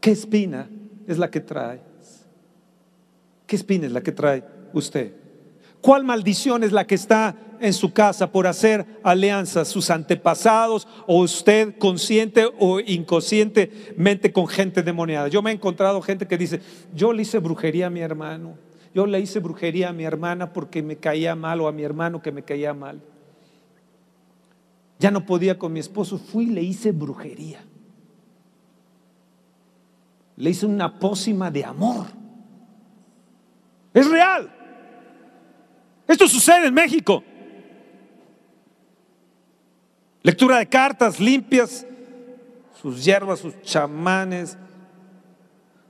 ¿Qué 0.00 0.12
espina 0.12 0.68
es 1.06 1.18
la 1.18 1.30
que 1.30 1.40
traes? 1.40 1.80
¿Qué 3.46 3.56
espina 3.56 3.86
es 3.86 3.92
la 3.92 4.00
que 4.00 4.12
trae 4.12 4.44
usted? 4.72 5.12
¿Cuál 5.80 6.04
maldición 6.04 6.62
es 6.62 6.70
la 6.70 6.86
que 6.86 6.94
está 6.94 7.34
en 7.60 7.72
su 7.72 7.92
casa 7.92 8.30
por 8.30 8.46
hacer 8.46 8.86
alianzas, 9.02 9.66
sus 9.66 9.90
antepasados 9.90 10.86
o 11.08 11.20
usted 11.20 11.76
consciente 11.76 12.48
o 12.60 12.78
inconscientemente 12.78 14.32
con 14.32 14.46
gente 14.46 14.84
demoniada? 14.84 15.26
Yo 15.26 15.42
me 15.42 15.50
he 15.50 15.54
encontrado 15.54 16.00
gente 16.00 16.28
que 16.28 16.38
dice, 16.38 16.60
yo 16.94 17.12
le 17.12 17.22
hice 17.22 17.40
brujería 17.40 17.88
a 17.88 17.90
mi 17.90 18.00
hermano, 18.00 18.54
yo 18.94 19.06
le 19.06 19.18
hice 19.18 19.40
brujería 19.40 19.88
a 19.88 19.92
mi 19.92 20.04
hermana 20.04 20.52
porque 20.52 20.84
me 20.84 20.96
caía 20.96 21.34
mal 21.34 21.60
o 21.60 21.66
a 21.66 21.72
mi 21.72 21.82
hermano 21.82 22.22
que 22.22 22.30
me 22.30 22.44
caía 22.44 22.72
mal. 22.74 23.02
Ya 25.02 25.10
no 25.10 25.26
podía 25.26 25.58
con 25.58 25.72
mi 25.72 25.80
esposo, 25.80 26.16
fui 26.16 26.44
y 26.44 26.50
le 26.50 26.62
hice 26.62 26.92
brujería. 26.92 27.58
Le 30.36 30.50
hice 30.50 30.64
una 30.64 31.00
pócima 31.00 31.50
de 31.50 31.64
amor. 31.64 32.06
Es 33.92 34.08
real. 34.08 34.48
Esto 36.06 36.28
sucede 36.28 36.68
en 36.68 36.74
México. 36.74 37.24
Lectura 40.22 40.58
de 40.58 40.68
cartas 40.68 41.18
limpias, 41.18 41.84
sus 42.80 43.04
hierbas, 43.04 43.40
sus 43.40 43.60
chamanes. 43.62 44.56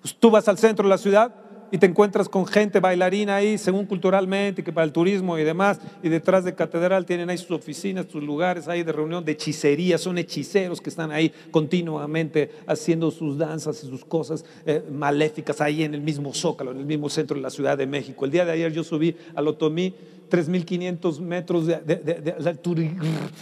Pues 0.01 0.17
tú 0.17 0.31
vas 0.31 0.49
al 0.49 0.57
centro 0.57 0.85
de 0.85 0.89
la 0.89 0.97
ciudad 0.97 1.35
y 1.73 1.79
te 1.79 1.87
encuentras 1.87 2.29
con 2.29 2.47
gente 2.47 2.81
bailarina 2.81 3.37
ahí, 3.37 3.57
según 3.57 3.87
culturalmente, 3.87 4.63
que 4.63 4.75
para 4.75 4.85
el 4.85 4.93
turismo 4.93 5.39
y 5.39 5.43
demás, 5.43 5.81
y 6.03 6.11
detrás 6.11 6.45
de 6.45 6.55
catedral 6.55 7.07
tienen 7.07 7.31
ahí 7.31 7.39
sus 7.39 7.51
oficinas, 7.53 8.07
sus 8.13 8.23
lugares 8.23 8.69
ahí 8.69 8.83
de 8.83 8.93
reunión 8.93 9.25
de 9.25 9.33
hechicería, 9.33 9.97
son 9.97 10.19
hechiceros 10.19 10.83
que 10.83 10.91
están 10.91 11.11
ahí 11.11 11.33
continuamente 11.51 12.51
haciendo 12.67 13.11
sus 13.11 13.39
danzas 13.39 13.83
y 13.83 13.87
sus 13.87 14.05
cosas 14.05 14.45
eh, 14.67 14.85
maléficas 14.93 15.63
ahí 15.63 15.83
en 15.83 15.95
el 15.95 16.03
mismo 16.03 16.35
zócalo, 16.35 16.73
en 16.73 16.79
el 16.79 16.85
mismo 16.85 17.09
centro 17.09 17.37
de 17.37 17.43
la 17.43 17.51
Ciudad 17.51 17.79
de 17.79 17.87
México. 17.87 18.27
El 18.27 18.31
día 18.31 18.45
de 18.45 18.53
ayer 18.53 18.71
yo 18.71 18.85
subí 18.85 19.17
al 19.35 19.49
Otomí 19.49 19.95
3.500 20.31 21.21
metros 21.21 21.67
de, 21.67 21.77
de, 21.79 22.49
altura 22.49 22.83
y 22.83 22.97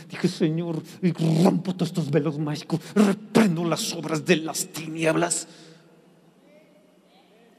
dije, 0.09 0.29
Señor, 0.29 0.81
y 1.03 1.11
rompo 1.43 1.75
todos 1.75 1.89
estos 1.89 2.11
velos 2.13 2.39
mágicos, 2.39 2.79
reprendo 2.95 3.65
las 3.65 3.93
obras 3.93 4.25
de 4.25 4.37
las 4.37 4.67
tinieblas 4.69 5.49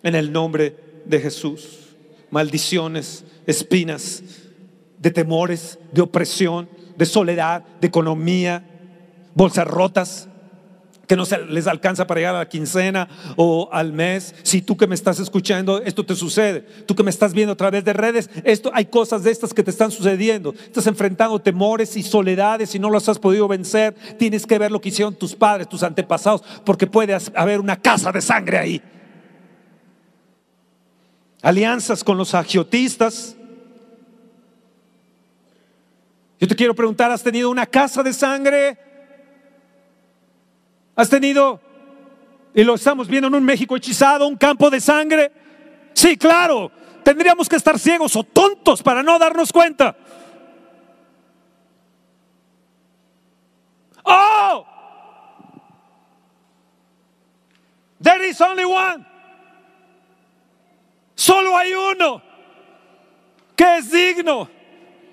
en 0.03 0.15
el 0.15 0.31
nombre 0.31 0.75
de 1.05 1.19
Jesús. 1.19 1.95
Maldiciones, 2.29 3.25
espinas, 3.45 4.23
de 4.99 5.11
temores, 5.11 5.79
de 5.91 6.01
opresión, 6.01 6.69
de 6.95 7.05
soledad, 7.05 7.63
de 7.79 7.87
economía, 7.87 8.63
bolsas 9.33 9.67
rotas 9.67 10.27
que 11.07 11.17
no 11.17 11.25
se 11.25 11.39
les 11.39 11.67
alcanza 11.67 12.07
para 12.07 12.21
llegar 12.21 12.35
a 12.35 12.37
la 12.37 12.47
quincena 12.47 13.09
o 13.35 13.67
al 13.73 13.91
mes. 13.91 14.33
Si 14.43 14.61
tú 14.61 14.77
que 14.77 14.87
me 14.87 14.95
estás 14.95 15.19
escuchando, 15.19 15.81
esto 15.81 16.05
te 16.05 16.15
sucede. 16.15 16.61
Tú 16.85 16.95
que 16.95 17.03
me 17.03 17.09
estás 17.09 17.33
viendo 17.33 17.51
a 17.51 17.57
través 17.57 17.83
de 17.83 17.91
redes, 17.91 18.29
esto 18.45 18.71
hay 18.73 18.85
cosas 18.85 19.21
de 19.23 19.31
estas 19.31 19.53
que 19.53 19.61
te 19.61 19.71
están 19.71 19.91
sucediendo. 19.91 20.53
Estás 20.53 20.87
enfrentando 20.87 21.37
temores 21.39 21.97
y 21.97 22.03
soledades 22.03 22.73
y 22.75 22.79
no 22.79 22.89
los 22.89 23.09
has 23.09 23.19
podido 23.19 23.49
vencer. 23.49 23.93
Tienes 24.17 24.45
que 24.45 24.57
ver 24.57 24.71
lo 24.71 24.79
que 24.79 24.87
hicieron 24.87 25.13
tus 25.15 25.35
padres, 25.35 25.67
tus 25.67 25.83
antepasados, 25.83 26.43
porque 26.63 26.87
puede 26.87 27.17
haber 27.35 27.59
una 27.59 27.75
casa 27.75 28.13
de 28.13 28.21
sangre 28.21 28.57
ahí 28.57 28.81
alianzas 31.41 32.03
con 32.03 32.17
los 32.17 32.33
agiotistas. 32.33 33.35
Yo 36.39 36.47
te 36.47 36.55
quiero 36.55 36.73
preguntar, 36.73 37.11
¿has 37.11 37.23
tenido 37.23 37.49
una 37.49 37.65
casa 37.65 38.01
de 38.03 38.13
sangre? 38.13 38.77
¿Has 40.95 41.09
tenido, 41.09 41.59
y 42.53 42.63
lo 42.63 42.75
estamos 42.75 43.07
viendo 43.07 43.27
en 43.27 43.35
un 43.35 43.43
México 43.43 43.75
hechizado, 43.75 44.27
un 44.27 44.35
campo 44.35 44.69
de 44.69 44.79
sangre? 44.79 45.31
Sí, 45.93 46.17
claro, 46.17 46.71
tendríamos 47.03 47.47
que 47.47 47.55
estar 47.55 47.77
ciegos 47.77 48.15
o 48.15 48.23
tontos 48.23 48.81
para 48.81 49.03
no 49.03 49.17
darnos 49.19 49.51
cuenta. 49.51 49.95
Oh, 54.03 54.65
there 58.01 58.27
is 58.27 58.41
only 58.41 58.65
one. 58.65 59.10
Solo 61.21 61.55
hay 61.55 61.71
uno 61.75 62.19
que 63.55 63.77
es 63.77 63.91
digno. 63.91 64.49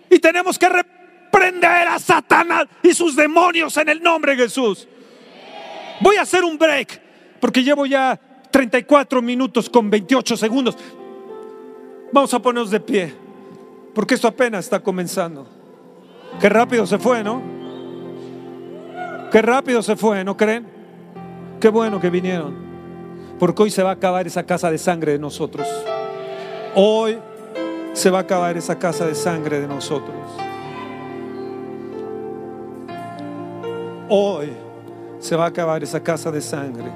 Y 0.08 0.18
tenemos 0.18 0.58
que 0.58 0.66
reprender 0.66 1.86
a 1.86 1.98
Satanás 1.98 2.64
y 2.82 2.94
sus 2.94 3.14
demonios 3.14 3.76
en 3.76 3.90
el 3.90 4.02
nombre 4.02 4.34
de 4.34 4.44
Jesús. 4.44 4.88
Voy 6.00 6.16
a 6.16 6.22
hacer 6.22 6.44
un 6.44 6.56
break 6.56 6.98
porque 7.40 7.62
llevo 7.62 7.84
ya 7.84 8.18
34 8.50 9.20
minutos 9.20 9.68
con 9.68 9.90
28 9.90 10.34
segundos. 10.38 10.78
Vamos 12.10 12.32
a 12.32 12.38
ponernos 12.38 12.70
de 12.70 12.80
pie 12.80 13.14
porque 13.94 14.14
esto 14.14 14.28
apenas 14.28 14.64
está 14.64 14.80
comenzando. 14.80 15.46
Qué 16.40 16.48
rápido 16.48 16.86
se 16.86 16.98
fue, 16.98 17.22
¿no? 17.22 17.42
Qué 19.30 19.42
rápido 19.42 19.82
se 19.82 19.94
fue, 19.94 20.24
¿no 20.24 20.38
creen? 20.38 20.66
Qué 21.60 21.68
bueno 21.68 22.00
que 22.00 22.08
vinieron. 22.08 22.67
Porque 23.38 23.62
hoy 23.62 23.70
se 23.70 23.82
va 23.82 23.90
a 23.90 23.94
acabar 23.94 24.26
esa 24.26 24.44
casa 24.44 24.70
de 24.70 24.78
sangre 24.78 25.12
de 25.12 25.18
nosotros. 25.18 25.66
Hoy 26.74 27.18
se 27.92 28.10
va 28.10 28.18
a 28.18 28.22
acabar 28.22 28.56
esa 28.56 28.78
casa 28.78 29.06
de 29.06 29.14
sangre 29.14 29.60
de 29.60 29.68
nosotros. 29.68 30.16
Hoy 34.08 34.50
se 35.20 35.36
va 35.36 35.44
a 35.44 35.48
acabar 35.48 35.82
esa 35.82 36.02
casa 36.02 36.30
de 36.30 36.40
sangre 36.40 36.90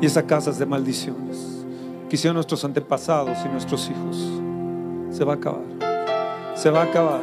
y 0.00 0.06
esa 0.06 0.26
casa 0.26 0.52
de 0.52 0.66
maldiciones 0.66 1.64
que 2.08 2.16
hicieron 2.16 2.34
nuestros 2.34 2.64
antepasados 2.64 3.38
y 3.44 3.48
nuestros 3.48 3.90
hijos. 3.90 4.16
Se 5.10 5.24
va 5.24 5.34
a 5.34 5.36
acabar. 5.36 5.64
Se 6.54 6.70
va 6.70 6.82
a 6.82 6.84
acabar. 6.84 7.20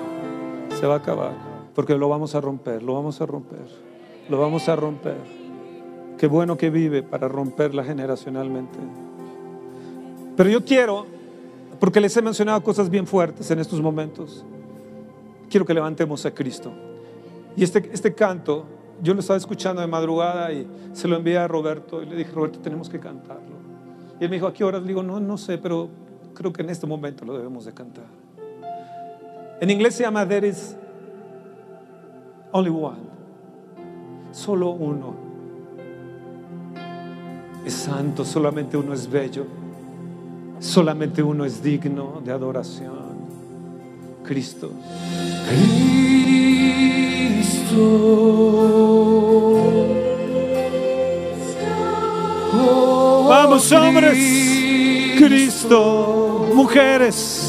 Se 0.79 0.85
va 0.85 0.95
a 0.95 0.97
acabar. 0.97 1.33
Porque 1.73 1.95
lo 1.95 2.09
vamos 2.09 2.35
a 2.35 2.41
romper, 2.41 2.83
lo 2.83 2.93
vamos 2.93 3.19
a 3.21 3.25
romper. 3.25 3.67
Lo 4.29 4.39
vamos 4.39 4.67
a 4.69 4.75
romper. 4.75 5.44
Qué 6.25 6.29
bueno 6.29 6.57
que 6.57 6.71
vive 6.71 7.03
para 7.03 7.27
romperla 7.27 7.83
generacionalmente. 7.83 8.79
Pero 10.35 10.49
yo 10.49 10.65
quiero 10.65 11.05
porque 11.79 12.01
les 12.01 12.17
he 12.17 12.21
mencionado 12.23 12.63
cosas 12.63 12.89
bien 12.89 13.05
fuertes 13.05 13.51
en 13.51 13.59
estos 13.59 13.79
momentos. 13.79 14.43
Quiero 15.51 15.67
que 15.67 15.75
levantemos 15.75 16.25
a 16.25 16.33
Cristo. 16.33 16.73
Y 17.55 17.63
este, 17.63 17.91
este 17.93 18.15
canto, 18.15 18.65
yo 19.03 19.13
lo 19.13 19.19
estaba 19.19 19.37
escuchando 19.37 19.81
de 19.81 19.87
madrugada 19.87 20.51
y 20.51 20.65
se 20.93 21.07
lo 21.07 21.15
envié 21.15 21.37
a 21.37 21.47
Roberto 21.47 22.01
y 22.01 22.07
le 22.07 22.15
dije, 22.15 22.31
Roberto, 22.31 22.57
tenemos 22.57 22.89
que 22.89 22.99
cantarlo. 22.99 23.57
Y 24.19 24.23
él 24.23 24.31
me 24.31 24.37
dijo, 24.37 24.47
¿a 24.47 24.53
qué 24.53 24.63
horas? 24.63 24.81
Le 24.81 24.87
digo, 24.87 25.03
no, 25.03 25.19
no 25.19 25.37
sé, 25.37 25.59
pero 25.59 25.89
creo 26.33 26.51
que 26.51 26.63
en 26.63 26.71
este 26.71 26.87
momento 26.87 27.23
lo 27.23 27.37
debemos 27.37 27.65
de 27.65 27.73
cantar. 27.75 28.05
En 29.61 29.69
inglés 29.69 29.93
se 29.93 30.01
llama 30.01 30.27
There 30.27 30.47
is 30.47 30.75
only 32.51 32.71
one. 32.71 32.97
Solo 34.31 34.71
uno. 34.71 35.24
Es 37.65 37.73
santo, 37.73 38.23
solamente 38.23 38.77
uno 38.77 38.93
es 38.93 39.09
bello. 39.09 39.47
Solamente 40.59 41.23
uno 41.23 41.45
es 41.45 41.63
digno 41.63 42.21
de 42.23 42.31
adoración. 42.31 43.15
Cristo. 44.23 44.71
Cristo. 47.35 47.75
Vamos 53.27 53.71
hombres. 53.71 54.17
Cristo. 55.17 56.49
Mujeres. 56.53 57.44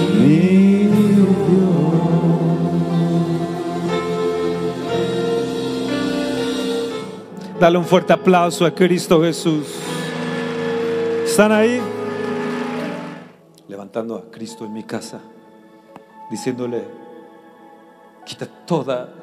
Dios. 0.02 0.56
Dale 7.60 7.78
un 7.78 7.84
fuerte 7.84 8.12
aplauso 8.12 8.66
a 8.66 8.74
Cristo 8.74 9.22
Jesús. 9.22 9.68
¿Están 11.24 11.52
ahí? 11.52 11.80
Levantando 13.68 14.16
a 14.16 14.28
Cristo 14.32 14.64
en 14.64 14.72
mi 14.72 14.82
casa, 14.82 15.20
diciéndole, 16.28 16.82
quita 18.24 18.46
toda 18.46 19.14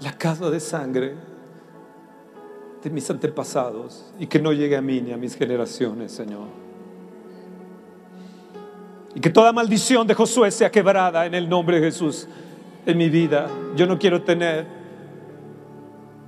la 0.00 0.12
casa 0.16 0.48
de 0.48 0.58
sangre 0.58 1.31
de 2.82 2.90
mis 2.90 3.08
antepasados 3.10 4.12
y 4.18 4.26
que 4.26 4.40
no 4.40 4.52
llegue 4.52 4.76
a 4.76 4.82
mí 4.82 5.00
ni 5.00 5.12
a 5.12 5.16
mis 5.16 5.36
generaciones, 5.36 6.12
Señor. 6.12 6.48
Y 9.14 9.20
que 9.20 9.30
toda 9.30 9.52
maldición 9.52 10.06
de 10.06 10.14
Josué 10.14 10.50
sea 10.50 10.70
quebrada 10.70 11.26
en 11.26 11.34
el 11.34 11.48
nombre 11.48 11.78
de 11.78 11.86
Jesús 11.86 12.26
en 12.86 12.98
mi 12.98 13.08
vida. 13.08 13.48
Yo 13.76 13.86
no 13.86 13.98
quiero 13.98 14.22
tener 14.22 14.66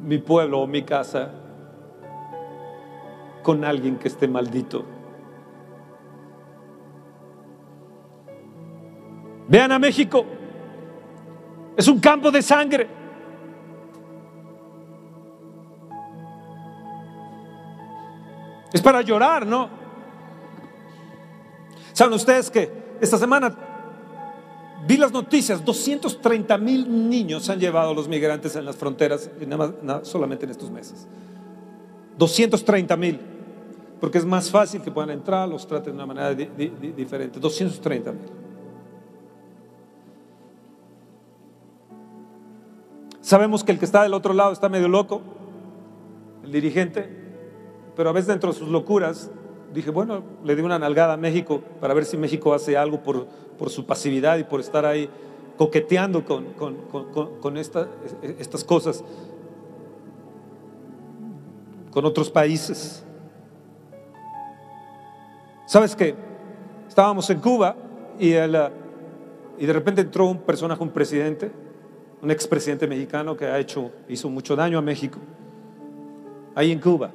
mi 0.02 0.18
pueblo 0.18 0.60
o 0.60 0.66
mi 0.66 0.82
casa 0.82 1.30
con 3.42 3.64
alguien 3.64 3.96
que 3.96 4.08
esté 4.08 4.28
maldito. 4.28 4.84
Vean 9.48 9.72
a 9.72 9.78
México. 9.78 10.24
Es 11.76 11.88
un 11.88 11.98
campo 12.00 12.30
de 12.30 12.42
sangre. 12.42 13.03
Es 18.74 18.82
para 18.82 19.02
llorar, 19.02 19.46
¿no? 19.46 19.70
¿Saben 21.92 22.12
ustedes 22.12 22.50
que 22.50 22.96
esta 23.00 23.16
semana 23.16 23.56
vi 24.84 24.96
las 24.96 25.12
noticias, 25.12 25.64
230 25.64 26.58
mil 26.58 27.08
niños 27.08 27.48
han 27.48 27.60
llevado 27.60 27.94
los 27.94 28.08
migrantes 28.08 28.56
en 28.56 28.64
las 28.64 28.74
fronteras, 28.74 29.30
nada 29.46 30.04
solamente 30.04 30.44
en 30.44 30.50
estos 30.50 30.72
meses. 30.72 31.06
230 32.18 32.96
mil, 32.96 33.20
porque 34.00 34.18
es 34.18 34.24
más 34.24 34.50
fácil 34.50 34.82
que 34.82 34.90
puedan 34.90 35.10
entrar, 35.10 35.48
los 35.48 35.68
traten 35.68 35.92
de 35.92 36.02
una 36.02 36.06
manera 36.06 36.34
diferente. 36.34 37.38
230 37.38 38.10
mil. 38.10 38.22
Sabemos 43.20 43.62
que 43.62 43.70
el 43.70 43.78
que 43.78 43.84
está 43.84 44.02
del 44.02 44.14
otro 44.14 44.34
lado 44.34 44.52
está 44.52 44.68
medio 44.68 44.88
loco, 44.88 45.22
el 46.42 46.50
dirigente, 46.50 47.23
pero 47.96 48.10
a 48.10 48.12
veces 48.12 48.28
dentro 48.28 48.52
de 48.52 48.58
sus 48.58 48.68
locuras 48.68 49.30
dije, 49.72 49.90
bueno, 49.90 50.22
le 50.44 50.54
di 50.56 50.62
una 50.62 50.78
nalgada 50.78 51.14
a 51.14 51.16
México 51.16 51.60
para 51.80 51.94
ver 51.94 52.04
si 52.04 52.16
México 52.16 52.54
hace 52.54 52.76
algo 52.76 53.02
por, 53.02 53.26
por 53.58 53.70
su 53.70 53.84
pasividad 53.84 54.38
y 54.38 54.44
por 54.44 54.60
estar 54.60 54.86
ahí 54.86 55.08
coqueteando 55.56 56.24
con, 56.24 56.52
con, 56.54 56.76
con, 57.40 57.56
estas 57.56 58.64
cosas 58.64 59.04
con 61.90 62.04
otros 62.04 62.30
países. 62.30 63.04
¿Sabes 65.66 65.94
qué? 65.94 66.14
Estábamos 66.88 67.28
en 67.30 67.40
Cuba 67.40 67.76
y, 68.18 68.32
el, 68.32 68.56
y 69.58 69.66
de 69.66 69.72
repente 69.72 70.00
entró 70.00 70.26
un 70.26 70.38
personaje, 70.38 70.82
un 70.82 70.90
presidente, 70.90 71.50
un 72.20 72.30
expresidente 72.30 72.86
mexicano 72.86 73.36
que 73.36 73.46
ha 73.46 73.58
hecho, 73.58 73.90
hizo 74.08 74.28
mucho 74.28 74.56
daño 74.56 74.78
a 74.78 74.82
México, 74.82 75.18
ahí 76.54 76.72
en 76.72 76.80
Cuba. 76.80 77.10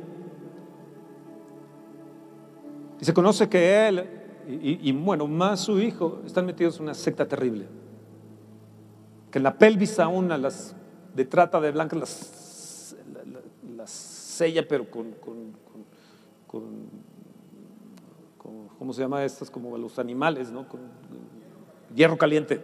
Y 3.00 3.06
se 3.06 3.14
conoce 3.14 3.48
que 3.48 3.88
él 3.88 4.20
y, 4.52 4.92
bueno, 4.94 5.28
más 5.28 5.60
su 5.60 5.80
hijo 5.80 6.22
están 6.26 6.46
metidos 6.48 6.78
en 6.78 6.84
una 6.84 6.96
secta 6.96 7.28
terrible. 7.28 7.68
Que 9.30 9.38
en 9.38 9.44
la 9.44 9.56
pelvis 9.56 10.00
aún 10.00 10.28
las 10.28 10.76
de 11.14 11.26
trata 11.26 11.62
de 11.62 11.72
blancas 11.72 12.00
las, 13.78 13.90
sella, 13.90 14.68
pero 14.68 14.90
con, 14.90 15.12
con, 15.14 15.54
con, 16.48 16.90
¿cómo 18.80 18.92
se 18.92 19.02
llama 19.02 19.24
estas? 19.24 19.52
Como 19.52 19.78
los 19.78 20.00
animales, 20.00 20.50
¿no? 20.52 20.68
Con 20.68 20.80
hierro 21.94 22.18
caliente. 22.18 22.64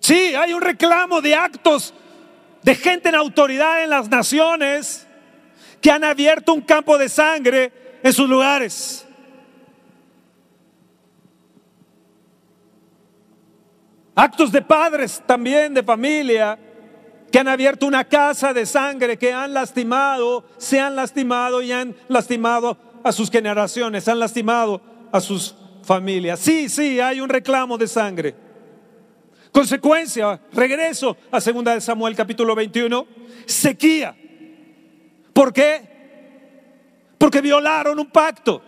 Sí, 0.00 0.34
hay 0.34 0.52
un 0.52 0.60
reclamo 0.60 1.22
de 1.22 1.34
actos 1.34 1.94
de 2.62 2.74
gente 2.74 3.08
en 3.08 3.14
autoridad 3.14 3.82
en 3.82 3.90
las 3.90 4.10
naciones 4.10 5.05
que 5.80 5.90
han 5.90 6.04
abierto 6.04 6.54
un 6.54 6.62
campo 6.62 6.98
de 6.98 7.08
sangre 7.08 7.72
en 8.02 8.12
sus 8.12 8.28
lugares. 8.28 9.06
Actos 14.14 14.50
de 14.50 14.62
padres 14.62 15.22
también, 15.26 15.74
de 15.74 15.82
familia, 15.82 16.58
que 17.30 17.38
han 17.38 17.48
abierto 17.48 17.86
una 17.86 18.04
casa 18.04 18.54
de 18.54 18.64
sangre, 18.64 19.18
que 19.18 19.32
han 19.32 19.52
lastimado, 19.52 20.46
se 20.56 20.80
han 20.80 20.96
lastimado 20.96 21.60
y 21.60 21.70
han 21.70 21.94
lastimado 22.08 22.78
a 23.04 23.12
sus 23.12 23.30
generaciones, 23.30 24.08
han 24.08 24.18
lastimado 24.18 24.80
a 25.12 25.20
sus 25.20 25.54
familias. 25.82 26.40
Sí, 26.40 26.68
sí, 26.68 26.98
hay 26.98 27.20
un 27.20 27.28
reclamo 27.28 27.76
de 27.76 27.86
sangre. 27.86 28.34
Consecuencia, 29.52 30.40
regreso 30.52 31.16
a 31.30 31.40
2 31.40 31.64
de 31.64 31.80
Samuel 31.80 32.16
capítulo 32.16 32.54
21, 32.54 33.06
sequía. 33.46 34.16
¿Por 35.36 35.52
qué? 35.52 35.82
Porque 37.18 37.42
violaron 37.42 37.98
un 37.98 38.06
pacto. 38.06 38.62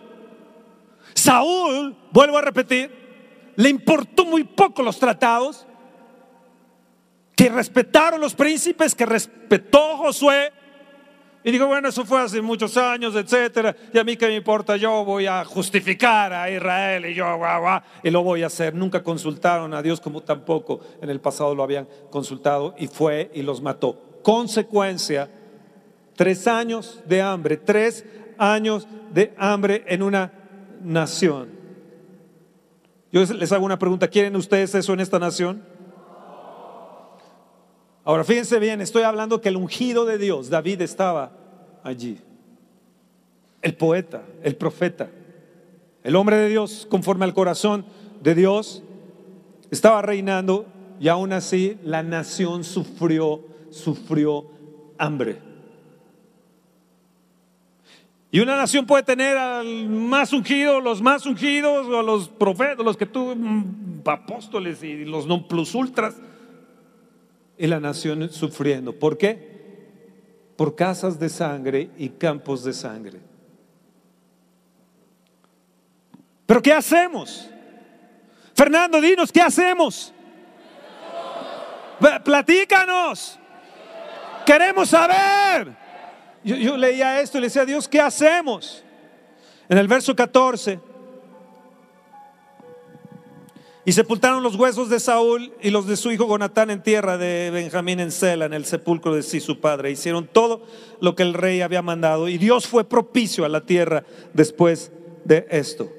Saúl, 1.15 1.97
vuelvo 2.11 2.37
a 2.37 2.41
repetir, 2.41 3.53
le 3.55 3.69
importó 3.69 4.23
muy 4.23 4.43
poco 4.43 4.83
los 4.83 4.99
tratados, 4.99 5.65
que 7.35 7.49
respetaron 7.49 8.21
los 8.21 8.35
príncipes, 8.35 8.93
que 8.93 9.07
respetó 9.07 9.97
Josué. 9.97 10.53
Y 11.43 11.49
dijo, 11.49 11.65
bueno, 11.65 11.89
eso 11.89 12.05
fue 12.05 12.21
hace 12.21 12.39
muchos 12.39 12.77
años, 12.77 13.15
etcétera. 13.15 13.75
Y 13.91 13.97
a 13.97 14.03
mí 14.03 14.15
qué 14.15 14.27
me 14.27 14.35
importa, 14.35 14.77
yo 14.77 15.03
voy 15.03 15.25
a 15.25 15.43
justificar 15.45 16.31
a 16.33 16.51
Israel 16.51 17.07
y 17.07 17.15
yo, 17.15 17.35
guau, 17.35 17.81
y 18.03 18.11
lo 18.11 18.21
voy 18.21 18.43
a 18.43 18.45
hacer. 18.45 18.75
Nunca 18.75 19.01
consultaron 19.01 19.73
a 19.73 19.81
Dios 19.81 19.99
como 19.99 20.21
tampoco 20.21 20.81
en 21.01 21.09
el 21.09 21.19
pasado 21.19 21.55
lo 21.55 21.63
habían 21.63 21.87
consultado 22.11 22.75
y 22.77 22.85
fue 22.85 23.31
y 23.33 23.41
los 23.41 23.59
mató. 23.59 24.19
Consecuencia 24.21 25.38
Tres 26.19 26.47
años 26.47 27.01
de 27.07 27.21
hambre, 27.21 27.55
tres 27.55 28.03
años 28.37 28.85
de 29.13 29.33
hambre 29.37 29.85
en 29.87 30.03
una 30.03 30.33
nación. 30.83 31.47
Yo 33.09 33.23
les 33.23 33.53
hago 33.53 33.63
una 33.63 33.79
pregunta, 33.79 34.09
¿quieren 34.09 34.35
ustedes 34.35 34.75
eso 34.75 34.91
en 34.91 34.99
esta 34.99 35.17
nación? 35.17 35.63
Ahora 38.03 38.25
fíjense 38.25 38.59
bien, 38.59 38.81
estoy 38.81 39.03
hablando 39.03 39.39
que 39.39 39.47
el 39.47 39.55
ungido 39.55 40.03
de 40.03 40.17
Dios, 40.17 40.49
David, 40.49 40.81
estaba 40.81 41.31
allí. 41.85 42.19
El 43.61 43.75
poeta, 43.75 44.23
el 44.43 44.57
profeta, 44.57 45.09
el 46.03 46.17
hombre 46.17 46.35
de 46.35 46.49
Dios, 46.49 46.85
conforme 46.89 47.23
al 47.23 47.33
corazón 47.33 47.85
de 48.21 48.35
Dios, 48.35 48.83
estaba 49.71 50.01
reinando 50.01 50.65
y 50.99 51.07
aún 51.07 51.31
así 51.31 51.77
la 51.81 52.03
nación 52.03 52.65
sufrió, 52.65 53.39
sufrió 53.69 54.47
hambre. 54.97 55.47
Y 58.31 58.39
una 58.41 58.55
nación 58.55 58.85
puede 58.85 59.03
tener 59.03 59.37
al 59.37 59.89
más 59.89 60.33
ungido, 60.33 60.79
los 60.79 61.01
más 61.01 61.25
ungidos, 61.25 61.87
o 61.87 62.03
los 62.03 62.29
profetas, 62.29 62.85
los 62.85 62.95
que 62.95 63.07
tú, 63.07 63.33
mm, 63.35 64.01
apóstoles 64.05 64.83
y 64.83 65.03
los 65.03 65.25
non 65.25 65.47
plus 65.47 65.73
ultras. 65.73 66.15
Y 67.57 67.65
la 67.67 67.79
nación 67.79 68.29
sufriendo. 68.29 68.93
¿Por 68.93 69.17
qué? 69.17 69.49
Por 70.55 70.75
casas 70.75 71.19
de 71.19 71.29
sangre 71.29 71.89
y 71.97 72.09
campos 72.09 72.63
de 72.63 72.73
sangre. 72.73 73.19
Pero 76.45 76.61
¿qué 76.61 76.73
hacemos? 76.73 77.49
Fernando, 78.53 79.01
dinos, 79.01 79.31
¿qué 79.31 79.41
hacemos? 79.41 80.13
Platícanos. 82.23 83.39
Queremos 84.45 84.89
saber. 84.89 85.88
Yo, 86.43 86.77
leía 86.77 87.21
esto 87.21 87.37
y 87.37 87.41
le 87.41 87.47
decía 87.47 87.63
a 87.63 87.65
Dios, 87.65 87.87
¿qué 87.87 87.99
hacemos? 87.99 88.83
En 89.67 89.77
el 89.77 89.87
verso 89.87 90.15
14. 90.15 90.79
Y 93.85 93.91
sepultaron 93.91 94.43
los 94.43 94.55
huesos 94.55 94.89
de 94.89 94.99
Saúl 94.99 95.51
y 95.61 95.71
los 95.71 95.87
de 95.87 95.97
su 95.97 96.11
hijo 96.11 96.27
Jonatán 96.27 96.69
en 96.69 96.83
tierra 96.83 97.17
de 97.17 97.49
Benjamín 97.51 97.99
en 97.99 98.11
Sela, 98.11 98.45
en 98.45 98.53
el 98.53 98.65
sepulcro 98.65 99.15
de 99.15 99.23
sí 99.23 99.39
su 99.39 99.59
padre. 99.59 99.91
Hicieron 99.91 100.27
todo 100.27 100.63
lo 101.01 101.15
que 101.15 101.23
el 101.23 101.33
rey 101.33 101.61
había 101.61 101.81
mandado 101.81 102.29
y 102.29 102.37
Dios 102.37 102.67
fue 102.67 102.83
propicio 102.83 103.45
a 103.45 103.49
la 103.49 103.65
tierra 103.65 104.03
después 104.33 104.91
de 105.25 105.47
esto. 105.49 105.89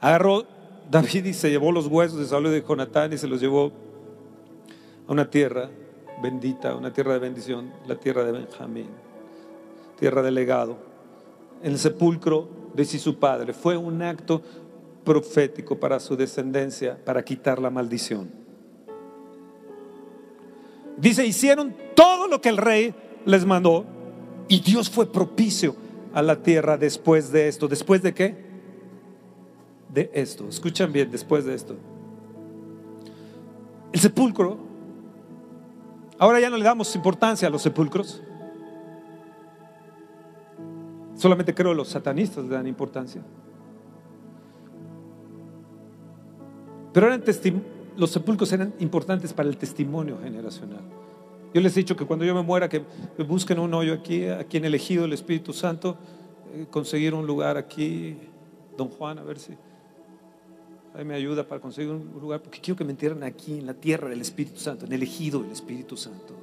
Agarró 0.00 0.46
David 0.90 1.26
y 1.26 1.34
se 1.34 1.50
llevó 1.50 1.72
los 1.72 1.86
huesos 1.86 2.18
de 2.18 2.26
Saúl 2.26 2.46
y 2.46 2.50
de 2.50 2.62
Jonatán 2.62 3.12
y 3.12 3.18
se 3.18 3.26
los 3.26 3.40
llevó 3.40 3.72
a 5.06 5.12
una 5.12 5.30
tierra 5.30 5.70
bendita, 6.22 6.74
una 6.74 6.92
tierra 6.92 7.14
de 7.14 7.18
bendición, 7.18 7.72
la 7.86 7.96
tierra 7.96 8.24
de 8.24 8.32
Benjamín, 8.32 8.88
tierra 9.98 10.22
de 10.22 10.30
legado, 10.30 10.76
el 11.62 11.78
sepulcro 11.78 12.48
de 12.74 12.84
sí 12.84 12.98
su 12.98 13.18
padre. 13.18 13.52
Fue 13.52 13.76
un 13.76 14.02
acto 14.02 14.42
profético 15.04 15.78
para 15.78 16.00
su 16.00 16.16
descendencia, 16.16 16.98
para 17.04 17.24
quitar 17.24 17.60
la 17.60 17.70
maldición. 17.70 18.30
Dice, 20.96 21.26
hicieron 21.26 21.74
todo 21.94 22.28
lo 22.28 22.40
que 22.40 22.50
el 22.50 22.58
rey 22.58 22.94
les 23.24 23.46
mandó 23.46 23.84
y 24.48 24.60
Dios 24.60 24.90
fue 24.90 25.10
propicio 25.10 25.74
a 26.12 26.22
la 26.22 26.42
tierra 26.42 26.76
después 26.76 27.32
de 27.32 27.48
esto. 27.48 27.68
¿Después 27.68 28.02
de 28.02 28.12
qué? 28.12 28.34
De 29.88 30.10
esto. 30.12 30.48
Escuchan 30.48 30.92
bien, 30.92 31.10
después 31.10 31.44
de 31.44 31.54
esto. 31.54 31.76
El 33.92 34.00
sepulcro, 34.00 34.69
ahora 36.20 36.38
ya 36.38 36.50
no 36.50 36.58
le 36.58 36.64
damos 36.64 36.94
importancia 36.94 37.48
a 37.48 37.50
los 37.50 37.62
sepulcros. 37.62 38.22
Solamente 41.16 41.54
creo 41.54 41.74
los 41.74 41.88
satanistas 41.88 42.44
le 42.44 42.50
dan 42.50 42.66
importancia. 42.66 43.22
Pero 46.92 47.08
los 47.96 48.10
sepulcros 48.10 48.52
eran 48.52 48.74
importantes 48.80 49.32
para 49.32 49.48
el 49.48 49.56
testimonio 49.56 50.18
generacional. 50.22 50.82
Yo 51.54 51.60
les 51.60 51.74
he 51.76 51.80
dicho 51.80 51.96
que 51.96 52.04
cuando 52.04 52.24
yo 52.24 52.34
me 52.34 52.42
muera, 52.42 52.68
que 52.68 52.84
busquen 53.26 53.58
un 53.58 53.72
hoyo 53.72 53.94
aquí, 53.94 54.28
aquí 54.28 54.58
en 54.58 54.66
el 54.66 54.74
ejido 54.74 55.02
del 55.02 55.14
Espíritu 55.14 55.52
Santo, 55.52 55.96
eh, 56.52 56.66
conseguir 56.70 57.14
un 57.14 57.26
lugar 57.26 57.56
aquí, 57.56 58.18
don 58.76 58.88
Juan, 58.88 59.18
a 59.18 59.22
ver 59.22 59.38
si 59.38 59.56
ahí 60.94 61.04
me 61.04 61.14
ayuda 61.14 61.46
para 61.46 61.60
conseguir 61.60 61.90
un 61.90 62.20
lugar, 62.20 62.40
porque 62.42 62.60
quiero 62.60 62.76
que 62.76 62.84
me 62.84 62.90
entierren 62.92 63.22
aquí, 63.22 63.58
en 63.58 63.66
la 63.66 63.74
tierra 63.74 64.08
del 64.08 64.20
Espíritu 64.20 64.58
Santo, 64.58 64.86
en 64.86 64.92
el 64.92 65.02
ejido 65.02 65.42
del 65.42 65.52
Espíritu 65.52 65.96
Santo. 65.96 66.34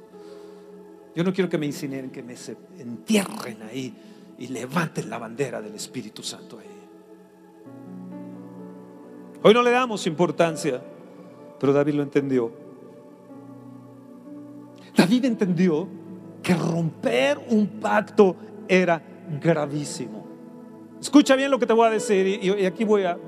Yo 1.14 1.24
no 1.24 1.32
quiero 1.32 1.50
que 1.50 1.58
me 1.58 1.66
incineren, 1.66 2.10
que 2.10 2.22
me 2.22 2.34
entierren 2.78 3.62
ahí 3.62 3.94
y 4.38 4.48
levanten 4.48 5.10
la 5.10 5.18
bandera 5.18 5.60
del 5.60 5.74
Espíritu 5.74 6.22
Santo 6.22 6.58
ahí. 6.58 6.66
Hoy 9.42 9.54
no 9.54 9.62
le 9.62 9.70
damos 9.70 10.06
importancia, 10.06 10.80
pero 11.58 11.72
David 11.72 11.94
lo 11.94 12.02
entendió. 12.02 12.52
David 14.96 15.24
entendió 15.26 15.88
que 16.42 16.54
romper 16.54 17.38
un 17.50 17.66
pacto 17.80 18.36
era 18.66 19.00
gravísimo. 19.40 20.26
Escucha 21.00 21.36
bien 21.36 21.50
lo 21.50 21.58
que 21.58 21.66
te 21.66 21.72
voy 21.72 21.86
a 21.86 21.90
decir 21.90 22.26
y, 22.26 22.66
aquí 22.66 22.84
voy 22.84 23.04
a, 23.04 23.18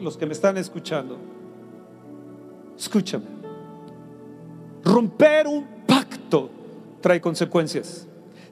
los 0.00 0.16
que 0.16 0.26
me 0.26 0.32
están 0.32 0.56
escuchando, 0.56 1.18
escúchame. 2.76 3.24
Romper 4.84 5.46
un 5.46 5.66
pacto 5.86 6.50
trae 7.00 7.20
consecuencias, 7.20 8.06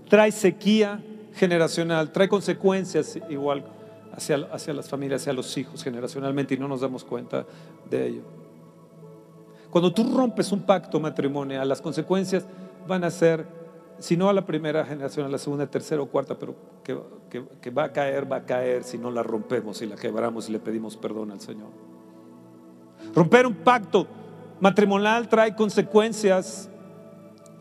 trae 0.09 0.33
sequía 0.33 1.03
generacional, 1.35 2.13
trae 2.13 2.29
consecuencias 2.29 3.19
igual 3.29 3.65
hacia, 4.13 4.75
las 4.75 4.89
familias, 4.89 5.23
hacia 5.23 5.33
los 5.33 5.57
hijos 5.57 5.83
generacionalmente 5.83 6.55
y 6.55 6.59
no 6.59 6.69
nos 6.69 6.81
damos 6.81 7.05
cuenta 7.05 7.47
de 7.89 8.07
ello. 8.07 8.23
Cuando 9.71 9.93
tú 9.93 10.05
rompes 10.17 10.51
un 10.51 10.63
pacto 10.63 10.99
matrimonial, 10.99 11.69
las 11.69 11.81
consecuencias 11.81 12.45
van 12.87 13.05
a 13.05 13.11
ser, 13.11 13.47
si 13.99 14.17
no 14.17 14.29
a 14.29 14.33
la 14.33 14.47
primera 14.47 14.85
generación, 14.85 15.27
a 15.27 15.29
la 15.29 15.39
segunda, 15.39 15.67
tercera 15.67 16.01
o 16.03 16.07
cuarta, 16.07 16.39
pero 16.39 16.55
que, 16.85 16.99
que, 17.61 17.71
va 17.71 17.85
a 17.85 17.93
caer, 17.93 18.31
va 18.31 18.37
a 18.37 18.45
caer 18.45 18.85
si 18.85 18.99
no 18.99 19.11
la 19.11 19.23
rompemos 19.23 19.83
y 19.83 19.87
la 19.87 19.97
quebramos 19.97 20.49
y 20.49 20.53
le 20.53 20.59
pedimos 20.59 20.97
perdón 20.97 21.31
al 21.31 21.41
Señor. 21.41 21.69
Romper 23.15 23.47
un 23.47 23.55
pacto 23.55 24.07
matrimonial 24.61 25.29
trae 25.29 25.55
consecuencias, 25.55 26.71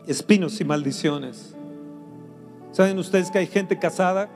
espinos 0.06 0.60
y 0.60 0.64
maldiciones. 0.64 1.54
¿Saben 2.72 2.98
ustedes 2.98 3.30
que 3.30 3.38
hay 3.38 3.46
gente 3.46 3.78
casada 3.78 4.28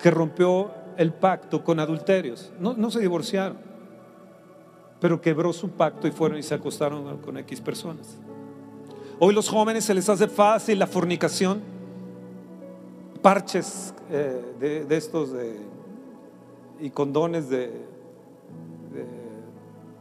que 0.00 0.10
rompió 0.10 0.70
el 0.96 1.12
pacto 1.12 1.62
con 1.62 1.80
adulterios. 1.80 2.52
No, 2.58 2.74
no 2.74 2.90
se 2.90 3.00
divorciaron, 3.00 3.58
pero 5.00 5.20
quebró 5.20 5.52
su 5.52 5.70
pacto 5.70 6.06
y 6.06 6.10
fueron 6.10 6.38
y 6.38 6.42
se 6.42 6.54
acostaron 6.54 7.18
con 7.18 7.36
X 7.38 7.60
personas. 7.60 8.18
Hoy 9.18 9.34
los 9.34 9.48
jóvenes 9.48 9.84
se 9.84 9.94
les 9.94 10.08
hace 10.08 10.28
fácil 10.28 10.78
la 10.78 10.86
fornicación, 10.86 11.62
parches 13.22 13.94
eh, 14.10 14.84
de, 14.88 14.96
estos 14.96 15.30
y 16.80 16.90
condones 16.90 17.48
de, 17.48 17.70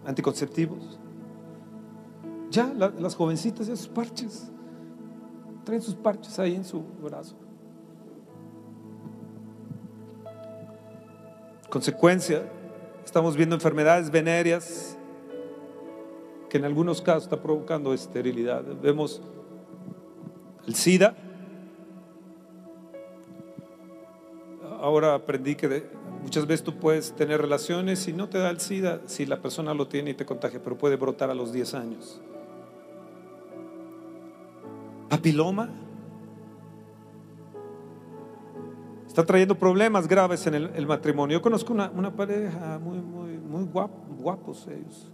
anticonceptivos. 0.05 0.99
Ya 2.51 2.73
las 2.73 3.15
jovencitas, 3.15 3.67
esos 3.67 3.87
parches, 3.87 4.49
traen 5.63 5.81
sus 5.81 5.95
parches 5.95 6.37
ahí 6.39 6.55
en 6.55 6.65
su 6.65 6.81
brazo. 7.01 7.35
consecuencia, 11.75 12.41
estamos 13.03 13.35
viendo 13.35 13.53
enfermedades 13.53 14.09
venéreas 14.09 14.94
que 16.55 16.59
en 16.59 16.63
algunos 16.63 17.01
casos 17.01 17.23
está 17.23 17.41
provocando 17.41 17.93
esterilidad. 17.93 18.63
Vemos 18.81 19.21
el 20.65 20.73
SIDA. 20.73 21.13
Ahora 24.79 25.15
aprendí 25.15 25.55
que 25.55 25.83
muchas 26.23 26.47
veces 26.47 26.63
tú 26.63 26.73
puedes 26.75 27.13
tener 27.13 27.41
relaciones 27.41 28.07
y 28.07 28.13
no 28.13 28.29
te 28.29 28.37
da 28.37 28.49
el 28.51 28.61
SIDA 28.61 29.01
si 29.05 29.25
la 29.25 29.41
persona 29.41 29.73
lo 29.73 29.89
tiene 29.89 30.11
y 30.11 30.13
te 30.13 30.25
contagia, 30.25 30.61
pero 30.63 30.77
puede 30.77 30.95
brotar 30.95 31.29
a 31.29 31.33
los 31.33 31.51
10 31.51 31.73
años. 31.73 32.21
Papiloma 35.09 35.69
está 39.07 39.25
trayendo 39.25 39.55
problemas 39.55 40.07
graves 40.07 40.47
en 40.47 40.53
el, 40.53 40.87
matrimonio. 40.87 41.39
Yo 41.39 41.41
conozco 41.41 41.73
una, 41.73 42.15
pareja 42.15 42.79
muy, 42.79 42.99
muy, 42.99 43.39
muy 43.39 43.65
guapos 43.65 44.69
ellos. 44.69 45.11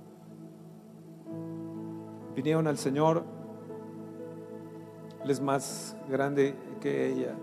Vinieron 2.36 2.68
al 2.68 2.78
Señor, 2.78 3.24
él 5.24 5.30
es 5.30 5.42
más 5.42 5.96
grande 6.10 6.56
que 6.80 7.08
ella. 7.08 7.36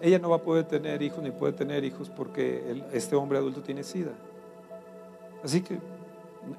Ella 0.00 0.18
no 0.18 0.30
va 0.30 0.36
a 0.36 0.42
poder 0.42 0.64
tener 0.66 1.02
hijos 1.02 1.22
ni 1.22 1.30
puede 1.30 1.52
tener 1.52 1.84
hijos 1.84 2.10
porque 2.10 2.82
este 2.92 3.16
hombre 3.16 3.38
adulto 3.38 3.62
tiene 3.62 3.82
sida. 3.82 4.12
Así 5.42 5.60
que, 5.60 5.78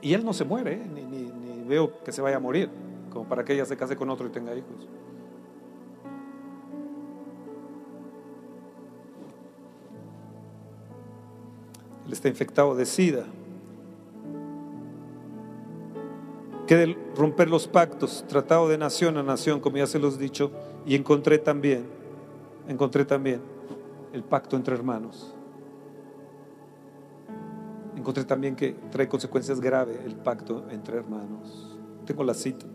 y 0.02 0.14
él 0.14 0.24
no 0.24 0.34
se 0.34 0.46
muere, 0.46 0.74
¿eh? 0.74 0.86
ni, 0.94 1.04
ni 1.04 1.64
veo 1.68 2.04
que 2.04 2.12
se 2.12 2.22
vaya 2.22 2.38
a 2.38 2.40
morir, 2.40 2.70
como 3.12 3.26
para 3.26 3.44
que 3.44 3.54
ella 3.54 3.66
se 3.66 3.76
case 3.76 3.96
con 3.96 4.10
otro 4.10 4.28
y 4.28 4.30
tenga 4.30 4.56
hijos. 4.56 4.88
Él 12.06 12.14
está 12.14 12.28
infectado 12.28 12.76
de 12.76 12.86
sida. 12.86 13.26
Que 16.68 16.76
de 16.76 16.97
romper 17.16 17.49
los 17.49 17.68
pactos, 17.68 18.26
tratado 18.28 18.68
de 18.68 18.78
nación 18.78 19.18
a 19.18 19.24
nación, 19.24 19.59
como 19.59 19.78
ya 19.78 19.88
se 19.88 19.99
los 19.99 20.16
he 20.16 20.20
dicho, 20.20 20.51
y 20.86 20.95
encontré 20.95 21.38
también, 21.38 21.86
encontré 22.68 23.05
también 23.05 23.41
el 24.13 24.24
pacto 24.24 24.55
entre 24.55 24.76
hermanos. 24.76 25.36
Encontré 27.95 28.24
también 28.24 28.55
que 28.55 28.76
trae 28.91 29.07
consecuencias 29.07 29.59
graves 29.59 29.99
el 30.05 30.16
pacto 30.16 30.66
entre 30.70 30.97
hermanos. 30.97 31.78
Tengo 32.05 32.24
la 32.24 32.34
cita. 32.34 32.66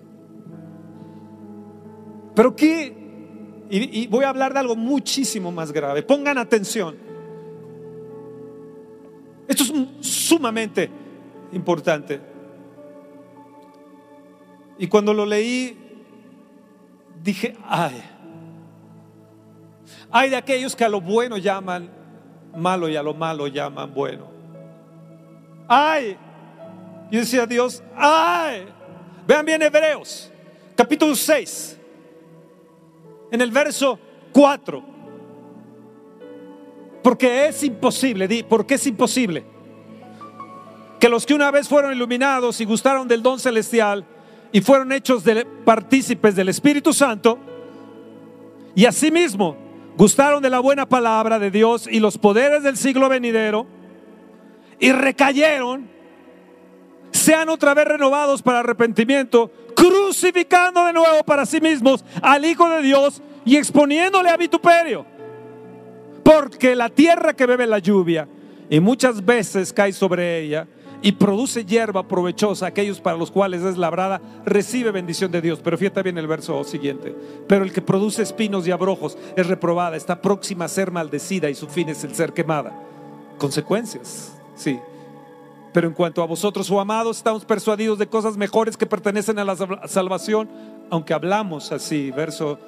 Pero 2.34 2.54
qué, 2.54 3.66
y 3.70 4.06
voy 4.06 4.24
a 4.24 4.30
hablar 4.30 4.52
de 4.52 4.60
algo 4.60 4.76
muchísimo 4.76 5.50
más 5.50 5.72
grave. 5.72 6.02
Pongan 6.02 6.38
atención. 6.38 6.96
Esto 9.50 9.64
es 9.64 10.06
sumamente 10.06 10.88
importante. 11.52 12.20
Y 14.80 14.86
cuando 14.88 15.12
lo 15.12 15.26
leí, 15.26 15.76
dije, 17.22 17.54
ay, 17.68 18.02
hay 20.10 20.30
de 20.30 20.36
aquellos 20.36 20.74
que 20.74 20.86
a 20.86 20.88
lo 20.88 21.02
bueno 21.02 21.36
llaman 21.36 21.90
malo 22.56 22.88
y 22.88 22.96
a 22.96 23.02
lo 23.02 23.12
malo 23.12 23.46
llaman 23.46 23.92
bueno. 23.92 24.30
Ay, 25.68 26.16
yo 27.10 27.20
decía 27.20 27.44
Dios, 27.44 27.82
ay, 27.94 28.68
vean 29.26 29.44
bien 29.44 29.60
Hebreos, 29.60 30.32
capítulo 30.74 31.14
6, 31.14 31.78
en 33.32 33.40
el 33.42 33.50
verso 33.50 33.98
4. 34.32 34.82
Porque 37.02 37.48
es 37.48 37.62
imposible, 37.64 38.26
di, 38.26 38.44
porque 38.44 38.76
es 38.76 38.86
imposible 38.86 39.44
que 40.98 41.10
los 41.10 41.26
que 41.26 41.34
una 41.34 41.50
vez 41.50 41.68
fueron 41.68 41.92
iluminados 41.92 42.62
y 42.62 42.64
gustaron 42.64 43.06
del 43.06 43.22
don 43.22 43.38
celestial 43.38 44.06
y 44.52 44.60
fueron 44.60 44.92
hechos 44.92 45.24
de 45.24 45.44
partícipes 45.64 46.34
del 46.34 46.48
Espíritu 46.48 46.92
Santo 46.92 47.38
y 48.74 48.86
asimismo 48.86 49.56
gustaron 49.96 50.42
de 50.42 50.50
la 50.50 50.60
buena 50.60 50.88
palabra 50.88 51.38
de 51.38 51.50
Dios 51.50 51.86
y 51.90 52.00
los 52.00 52.18
poderes 52.18 52.62
del 52.62 52.76
siglo 52.76 53.08
venidero 53.08 53.66
y 54.78 54.92
recayeron, 54.92 55.88
sean 57.10 57.50
otra 57.50 57.74
vez 57.74 57.86
renovados 57.86 58.40
para 58.40 58.60
arrepentimiento, 58.60 59.52
crucificando 59.76 60.84
de 60.86 60.94
nuevo 60.94 61.22
para 61.24 61.44
sí 61.44 61.60
mismos 61.60 62.04
al 62.22 62.44
Hijo 62.44 62.68
de 62.70 62.82
Dios 62.82 63.22
y 63.44 63.56
exponiéndole 63.56 64.30
a 64.30 64.36
vituperio. 64.36 65.04
Porque 66.24 66.74
la 66.74 66.88
tierra 66.88 67.34
que 67.34 67.46
bebe 67.46 67.66
la 67.66 67.78
lluvia 67.78 68.26
y 68.70 68.80
muchas 68.80 69.24
veces 69.24 69.72
cae 69.72 69.92
sobre 69.92 70.40
ella 70.40 70.66
y 71.02 71.12
produce 71.12 71.64
hierba 71.64 72.06
provechosa, 72.06 72.66
aquellos 72.66 73.00
para 73.00 73.16
los 73.16 73.30
cuales 73.30 73.62
es 73.62 73.76
labrada, 73.78 74.20
recibe 74.44 74.90
bendición 74.90 75.30
de 75.30 75.40
Dios. 75.40 75.60
Pero 75.62 75.78
fíjate 75.78 76.02
bien 76.02 76.18
el 76.18 76.26
verso 76.26 76.62
siguiente. 76.64 77.14
Pero 77.46 77.64
el 77.64 77.72
que 77.72 77.80
produce 77.80 78.22
espinos 78.22 78.66
y 78.66 78.70
abrojos 78.70 79.16
es 79.36 79.46
reprobada, 79.46 79.96
está 79.96 80.20
próxima 80.20 80.66
a 80.66 80.68
ser 80.68 80.90
maldecida 80.90 81.48
y 81.48 81.54
su 81.54 81.68
fin 81.68 81.88
es 81.88 82.04
el 82.04 82.14
ser 82.14 82.32
quemada. 82.32 82.72
Consecuencias, 83.38 84.38
sí. 84.54 84.78
Pero 85.72 85.88
en 85.88 85.94
cuanto 85.94 86.22
a 86.22 86.26
vosotros, 86.26 86.70
oh 86.70 86.80
amados, 86.80 87.18
estamos 87.18 87.44
persuadidos 87.44 87.98
de 87.98 88.08
cosas 88.08 88.36
mejores 88.36 88.76
que 88.76 88.86
pertenecen 88.86 89.38
a 89.38 89.44
la 89.44 89.56
salvación, 89.86 90.50
aunque 90.90 91.14
hablamos 91.14 91.70
así, 91.72 92.10
verso 92.10 92.58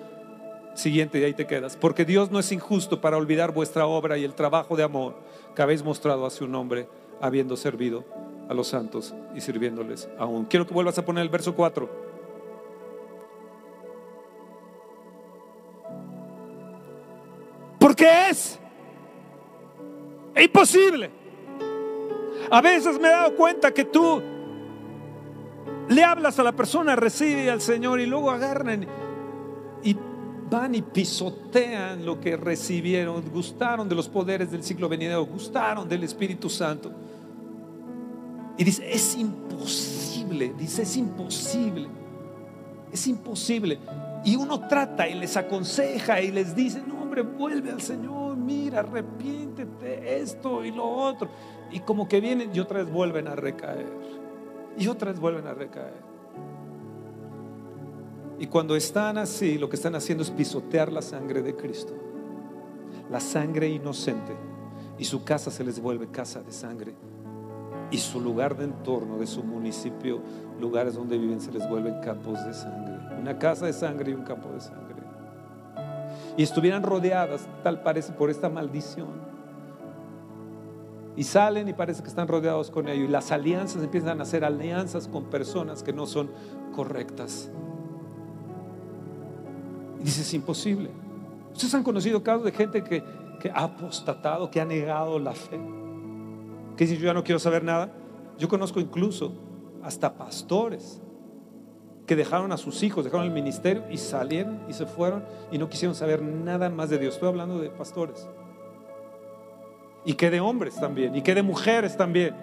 siguiente, 0.75 1.19
y 1.19 1.25
ahí 1.25 1.35
te 1.35 1.47
quedas. 1.47 1.77
Porque 1.77 2.05
Dios 2.05 2.31
no 2.31 2.39
es 2.39 2.53
injusto 2.53 3.01
para 3.01 3.17
olvidar 3.17 3.53
vuestra 3.53 3.87
obra 3.87 4.17
y 4.17 4.25
el 4.25 4.35
trabajo 4.35 4.77
de 4.77 4.85
amor 4.85 5.17
que 5.55 5.63
habéis 5.63 5.83
mostrado 5.83 6.25
hacia 6.25 6.47
un 6.47 6.55
hombre, 6.55 6.89
habiendo 7.23 7.57
servido 7.57 8.05
a 8.49 8.55
los 8.55 8.67
santos 8.67 9.15
y 9.35 9.41
sirviéndoles 9.41 10.09
aún. 10.19 10.45
Quiero 10.45 10.67
que 10.67 10.75
vuelvas 10.75 10.99
a 10.99 11.05
poner 11.05 11.23
el 11.23 11.29
verso 11.31 11.55
4. 11.55 11.89
Porque 17.79 18.29
es 18.29 18.59
imposible. 20.37 21.11
A 22.51 22.61
veces 22.61 22.99
me 23.01 23.09
he 23.09 23.13
dado 23.13 23.37
cuenta 23.37 23.73
que 23.73 23.85
tú 23.85 24.21
le 25.89 26.05
hablas 26.05 26.39
a 26.39 26.43
la 26.43 26.53
persona, 26.53 26.97
recibe 26.97 27.51
al 27.51 27.61
Señor 27.61 28.01
y 28.01 28.07
luego 28.07 28.31
agarran 28.31 28.87
y 29.83 29.97
van 30.53 30.75
y 30.75 30.83
pisotean 30.83 32.05
lo 32.05 32.21
que 32.21 32.37
recibieron, 32.37 33.23
gustaron 33.31 33.89
de 33.89 33.95
los 33.95 34.07
poderes 34.07 34.51
del 34.51 34.63
siglo 34.63 34.87
venidero, 34.87 35.25
gustaron 35.25 35.89
del 35.89 36.05
Espíritu 36.05 36.51
Santo. 36.51 36.93
Y 38.59 38.65
dice, 38.65 38.93
es 38.93 39.17
imposible, 39.17 40.53
dice, 40.59 40.83
es 40.83 40.97
imposible, 40.99 41.89
es 42.93 43.07
imposible. 43.07 43.79
Y 44.25 44.37
uno 44.37 44.69
trata 44.69 45.09
y 45.09 45.15
les 45.15 45.39
aconseja 45.39 46.21
y 46.21 46.31
les 46.31 46.55
dice, 46.55 46.83
no 46.87 47.01
hombre, 47.01 47.23
vuelve 47.23 47.71
al 47.71 47.81
Señor, 47.81 48.37
mira, 48.37 48.81
arrepiéntete, 48.81 50.21
esto 50.21 50.65
y 50.67 50.71
lo 50.71 50.87
otro. 50.87 51.31
Y 51.71 51.81
como 51.81 52.07
que 52.07 52.21
vienen 52.21 52.51
y 52.55 52.61
otra 52.61 52.83
vez 52.83 52.93
vuelven 52.93 53.27
a 53.27 53.35
recaer. 53.35 53.91
Y 54.79 54.87
otra 54.87 55.13
vez 55.13 55.21
vuelven 55.21 55.47
a 55.47 55.55
recaer. 55.55 56.12
Y 58.39 58.47
cuando 58.47 58.75
están 58.75 59.19
así, 59.19 59.59
lo 59.59 59.69
que 59.69 59.77
están 59.77 59.95
haciendo 59.95 60.23
es 60.23 60.31
pisotear 60.31 60.93
la 60.93 61.03
sangre 61.03 61.43
de 61.43 61.55
Cristo. 61.55 61.93
La 63.11 63.21
sangre 63.21 63.69
inocente. 63.69 64.35
Y 64.99 65.05
su 65.05 65.25
casa 65.25 65.51
se 65.51 65.65
les 65.65 65.81
vuelve 65.81 66.09
casa 66.09 66.43
de 66.43 66.53
sangre 66.53 66.95
y 67.93 67.99
su 67.99 68.21
lugar 68.21 68.57
de 68.57 68.65
entorno 68.65 69.19
de 69.19 69.27
su 69.27 69.45
municipio, 69.45 70.21
lugares 70.59 70.95
donde 70.95 71.19
viven, 71.19 71.41
se 71.41 71.53
les 71.53 71.69
vuelven 71.69 72.01
campos 72.01 72.43
de 72.45 72.55
sangre. 72.55 72.99
Una 73.21 73.39
casa 73.39 73.67
de 73.67 73.75
sangre 73.75 74.11
y 74.11 74.15
un 74.15 74.25
campo 74.25 74.49
de 74.49 74.61
sangre. 74.61 75.03
Y 76.39 76.43
estuvieran 76.43 76.83
rodeadas, 76.83 77.47
tal 77.63 77.83
parece, 77.83 78.13
por 78.15 78.31
esta 78.31 78.49
maldición. 78.49 79.11
Y 81.15 81.25
salen 81.25 81.69
y 81.69 81.75
parece 81.75 82.03
que 82.03 82.09
están 82.09 82.27
rodeados 82.27 82.71
con 82.71 82.89
ello. 82.89 83.05
Y 83.05 83.09
las 83.09 83.31
alianzas 83.31 83.83
empiezan 83.83 84.21
a 84.21 84.23
hacer 84.23 84.43
alianzas 84.43 85.07
con 85.07 85.25
personas 85.25 85.83
que 85.83 85.93
no 85.93 86.07
son 86.07 86.31
correctas. 86.75 87.51
Dice, 90.03 90.23
es 90.23 90.35
imposible. 90.35 90.91
Ustedes 91.53 91.75
han 91.75 91.83
conocido 91.83 92.23
casos 92.23 92.45
de 92.45 92.53
gente 92.53 92.83
que, 92.83 93.03
que 93.41 93.51
ha 93.51 93.65
apostatado, 93.65 94.51
que 94.51 94.61
ha 94.61 94.65
negado 94.65 95.19
la 95.19 95.33
fe 95.33 95.61
que 96.77 96.87
si 96.87 96.97
yo 96.97 97.07
ya 97.07 97.15
no 97.15 97.25
quiero 97.25 97.39
saber 97.39 97.65
nada. 97.65 97.93
Yo 98.39 98.49
conozco 98.49 98.81
incluso 98.81 99.33
hasta 99.83 100.15
pastores 100.15 101.01
que 102.07 102.17
dejaron 102.17 102.53
a 102.53 102.57
sus 102.57 102.83
hijos, 102.83 103.05
dejaron 103.05 103.27
el 103.27 103.33
ministerio 103.33 103.85
y 103.91 103.99
salieron 103.99 104.61
y 104.69 104.73
se 104.73 104.87
fueron 104.87 105.25
y 105.51 105.59
no 105.59 105.69
quisieron 105.69 105.95
saber 105.95 106.23
nada 106.23 106.69
más 106.71 106.91
de 106.91 106.99
Dios. 106.99 107.15
Estoy 107.15 107.29
hablando 107.29 107.59
de 107.59 107.71
pastores. 107.71 108.27
Y 110.05 110.15
que 110.15 110.31
de 110.31 110.41
hombres 110.41 110.75
también, 110.81 111.15
y 111.15 111.23
que 111.23 111.35
de 111.35 111.43
mujeres 111.43 111.97
también. 111.97 112.35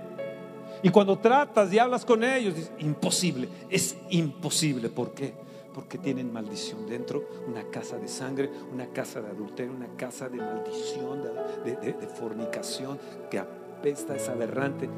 Y 0.82 0.90
cuando 0.90 1.18
tratas 1.18 1.74
y 1.74 1.80
hablas 1.80 2.06
con 2.06 2.24
ellos, 2.24 2.56
dices, 2.56 2.72
imposible, 2.80 3.50
es 3.70 3.98
imposible. 4.10 4.88
¿Por 4.88 5.12
qué? 5.14 5.34
Porque 5.80 5.98
tienen 5.98 6.34
maldición 6.34 6.86
dentro, 6.86 7.24
una 7.48 7.64
casa 7.72 7.98
de 7.98 8.10
sangre, 8.10 8.50
una 8.74 8.88
casa 8.88 9.22
de 9.22 9.30
adulterio, 9.30 9.72
una 9.72 9.88
casa 9.96 10.28
de 10.28 10.36
maldición, 10.36 11.24
de, 11.64 11.94
de 11.94 12.08
fornicación 12.08 13.00
que 13.32 13.42
pesta 13.82 14.14
es 14.14 14.28
aberrante, 14.28 14.90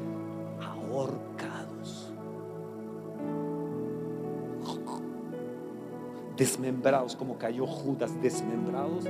ahorcados, 0.60 2.12
desmembrados, 6.36 7.14
como 7.14 7.38
cayó 7.38 7.64
Judas, 7.64 8.20
desmembrados, 8.20 9.04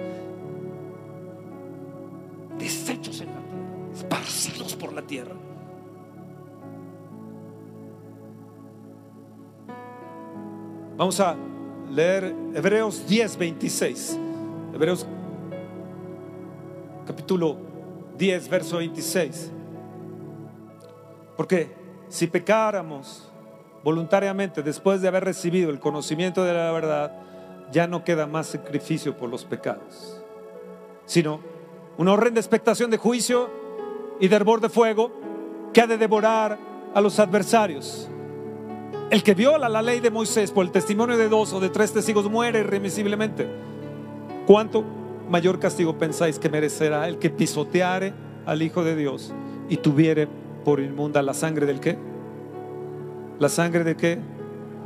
deshechos 2.59 3.23
en 3.23 3.29
la 3.29 3.41
tierra, 3.41 3.93
esparcidos 3.95 4.77
por 4.77 4.93
la 4.93 5.01
tierra. 5.01 5.37
Vamos 10.99 11.19
a 11.19 11.35
leer 11.93 12.35
Hebreos 12.55 13.07
10, 13.07 13.37
26. 13.37 14.19
Hebreos 14.75 15.07
capítulo 17.07 17.57
10, 18.17 18.49
verso 18.49 18.79
26. 18.79 19.53
Porque 21.37 21.75
si 22.09 22.27
pecáramos 22.27 23.31
voluntariamente 23.85 24.63
después 24.63 25.03
de 25.03 25.09
haber 25.09 25.25
recibido 25.25 25.71
el 25.71 25.81
conocimiento 25.81 26.45
de 26.45 26.55
la 26.55 26.73
verdad, 26.73 27.13
ya 27.71 27.87
no 27.87 28.05
queda 28.05 28.27
más 28.27 28.49
sacrificio 28.49 29.17
por 29.17 29.29
los 29.29 29.45
pecados, 29.45 30.23
sino 31.05 31.41
una 31.99 32.13
horrenda 32.13 32.41
expectación 32.41 32.91
de 32.91 32.99
juicio 32.99 33.51
y 34.21 34.29
de 34.29 34.37
hervor 34.37 34.61
de 34.61 34.69
fuego 34.69 35.11
que 35.73 35.81
ha 35.81 35.87
de 35.87 35.99
devorar 35.99 36.59
a 36.95 37.01
los 37.01 37.19
adversarios. 37.19 38.09
El 39.13 39.23
que 39.23 39.35
viola 39.35 39.69
la 39.69 39.83
ley 39.83 40.01
de 40.01 40.11
Moisés 40.11 40.51
por 40.51 40.65
el 40.65 40.73
testimonio 40.73 41.19
de 41.19 41.29
dos 41.29 41.53
o 41.53 41.61
de 41.61 41.69
tres 41.69 41.93
testigos 41.93 42.31
muere 42.31 42.61
irremisiblemente. 42.61 43.47
¿Cuánto 44.47 44.83
mayor 45.29 45.59
castigo 45.59 45.99
pensáis 45.99 46.39
que 46.39 46.49
merecerá 46.49 47.07
el 47.07 47.19
que 47.19 47.29
pisoteare 47.29 48.15
al 48.47 48.63
Hijo 48.63 48.83
de 48.83 48.97
Dios 48.97 49.35
y 49.69 49.77
tuviere 49.77 50.29
por 50.65 50.81
inmunda 50.81 51.21
la 51.21 51.35
sangre 51.35 51.67
del 51.67 51.79
qué? 51.79 51.99
La 53.39 53.51
sangre 53.51 53.85
de 53.85 53.99
qué? 53.99 54.19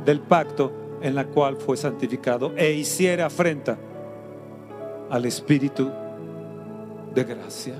Del 0.03 0.19
pacto 0.19 0.73
en 1.01 1.15
la 1.15 1.27
cual 1.27 1.55
fue 1.55 1.77
santificado 1.77 2.51
e 2.57 2.73
hiciera 2.73 3.27
afrenta 3.27 3.77
al 5.09 5.25
Espíritu 5.25 5.89
de 7.15 7.23
gracia. 7.23 7.75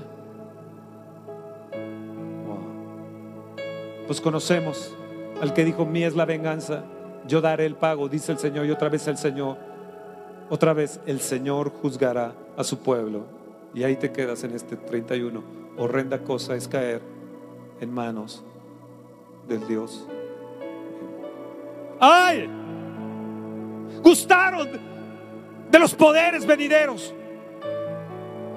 Pues 4.06 4.18
conocemos 4.22 4.94
al 5.40 5.54
que 5.54 5.64
dijo, 5.64 5.84
mí 5.84 6.02
es 6.04 6.14
la 6.16 6.24
venganza, 6.24 6.84
yo 7.26 7.40
daré 7.40 7.66
el 7.66 7.74
pago, 7.76 8.08
dice 8.08 8.32
el 8.32 8.38
Señor, 8.38 8.66
y 8.66 8.70
otra 8.70 8.88
vez 8.88 9.06
el 9.06 9.18
Señor, 9.18 9.56
otra 10.50 10.72
vez 10.72 11.00
el 11.06 11.20
Señor 11.20 11.70
juzgará 11.70 12.32
a 12.56 12.64
su 12.64 12.78
pueblo. 12.78 13.26
Y 13.74 13.82
ahí 13.84 13.96
te 13.96 14.10
quedas 14.10 14.44
en 14.44 14.54
este 14.54 14.76
31. 14.76 15.42
Horrenda 15.76 16.18
cosa 16.18 16.56
es 16.56 16.66
caer 16.66 17.02
en 17.80 17.92
manos 17.92 18.42
del 19.46 19.66
Dios. 19.68 20.06
¡Ay! 22.00 22.48
Gustaron 24.02 24.68
de 25.70 25.78
los 25.78 25.94
poderes 25.94 26.46
venideros. 26.46 27.14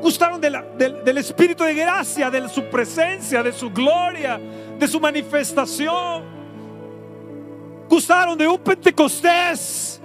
Gustaron 0.02 0.42
del 0.42 1.18
Espíritu 1.18 1.64
de 1.64 1.76
gracia, 1.76 2.32
de 2.32 2.50
su 2.50 2.64
presencia, 2.64 3.44
de 3.44 3.52
su 3.52 3.70
gloria, 3.70 4.40
de 4.80 4.88
su 4.88 5.00
manifestación 5.00 6.41
acusaron 7.92 8.38
de 8.38 8.48
un 8.48 8.58
Pentecostés. 8.60 10.02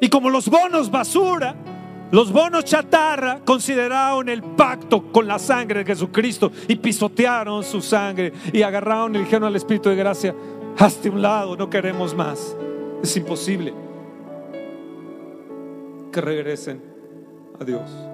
Y 0.00 0.08
como 0.08 0.30
los 0.30 0.48
bonos 0.48 0.88
basura, 0.88 1.56
los 2.12 2.30
bonos 2.30 2.64
chatarra 2.64 3.40
consideraron 3.44 4.28
el 4.28 4.40
pacto 4.40 5.10
con 5.10 5.26
la 5.26 5.40
sangre 5.40 5.80
de 5.80 5.86
Jesucristo 5.86 6.52
y 6.68 6.76
pisotearon 6.76 7.64
su 7.64 7.80
sangre 7.80 8.32
y 8.52 8.62
agarraron 8.62 9.16
y 9.16 9.18
dijeron 9.18 9.48
al 9.48 9.56
Espíritu 9.56 9.88
de 9.88 9.96
gracia, 9.96 10.32
hazte 10.78 11.10
un 11.10 11.22
lado, 11.22 11.56
no 11.56 11.68
queremos 11.68 12.14
más. 12.14 12.56
Es 13.02 13.16
imposible 13.16 13.74
que 16.12 16.20
regresen 16.20 16.80
a 17.58 17.64
Dios. 17.64 18.05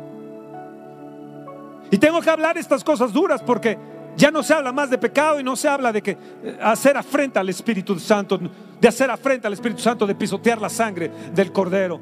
Y 1.93 1.99
tengo 1.99 2.22
que 2.22 2.30
hablar 2.30 2.57
estas 2.57 2.82
cosas 2.82 3.12
duras 3.12 3.43
porque 3.43 3.78
ya 4.16 4.30
no 4.30 4.43
se 4.43 4.55
habla 4.55 4.72
más 4.72 4.88
de 4.88 4.97
pecado 4.97 5.38
y 5.38 5.45
no 5.45 5.55
se 5.55 5.68
habla 5.68 5.93
de 5.93 6.01
que 6.01 6.12
eh, 6.43 6.59
hacer 6.62 6.97
afrenta 6.97 7.40
al 7.40 7.51
Espíritu 7.51 7.99
Santo, 7.99 8.40
de 8.80 8.88
hacer 8.88 9.11
afrenta 9.11 9.47
al 9.47 9.53
Espíritu 9.53 9.82
Santo, 9.82 10.07
de 10.07 10.14
pisotear 10.14 10.59
la 10.59 10.70
sangre 10.70 11.11
del 11.34 11.53
Cordero. 11.53 12.01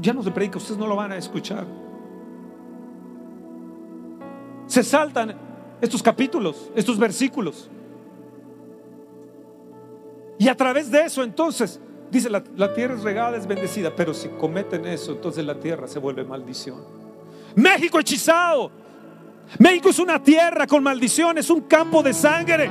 Ya 0.00 0.12
no 0.12 0.22
se 0.22 0.30
predica, 0.30 0.58
ustedes 0.58 0.78
no 0.78 0.86
lo 0.86 0.94
van 0.94 1.10
a 1.10 1.16
escuchar. 1.16 1.66
Se 4.68 4.84
saltan 4.84 5.34
estos 5.80 6.00
capítulos, 6.00 6.70
estos 6.76 6.96
versículos. 6.96 7.68
Y 10.38 10.46
a 10.46 10.56
través 10.56 10.92
de 10.92 11.00
eso 11.00 11.24
entonces, 11.24 11.80
dice, 12.08 12.30
la, 12.30 12.44
la, 12.54 12.72
tierra 12.72 12.94
es 12.94 13.02
regada, 13.02 13.36
es 13.36 13.48
bendecida, 13.48 13.96
pero 13.96 14.14
si 14.14 14.28
cometen 14.28 14.86
eso, 14.86 15.10
entonces 15.10 15.44
la 15.44 15.58
tierra 15.58 15.88
se 15.88 15.98
vuelve 15.98 16.22
maldición. 16.22 17.05
México 17.56 17.98
hechizado. 17.98 18.70
México 19.58 19.88
es 19.88 19.98
una 19.98 20.22
tierra 20.22 20.66
con 20.66 20.82
maldición, 20.82 21.38
es 21.38 21.48
un 21.50 21.62
campo 21.62 22.02
de 22.02 22.12
sangre. 22.12 22.70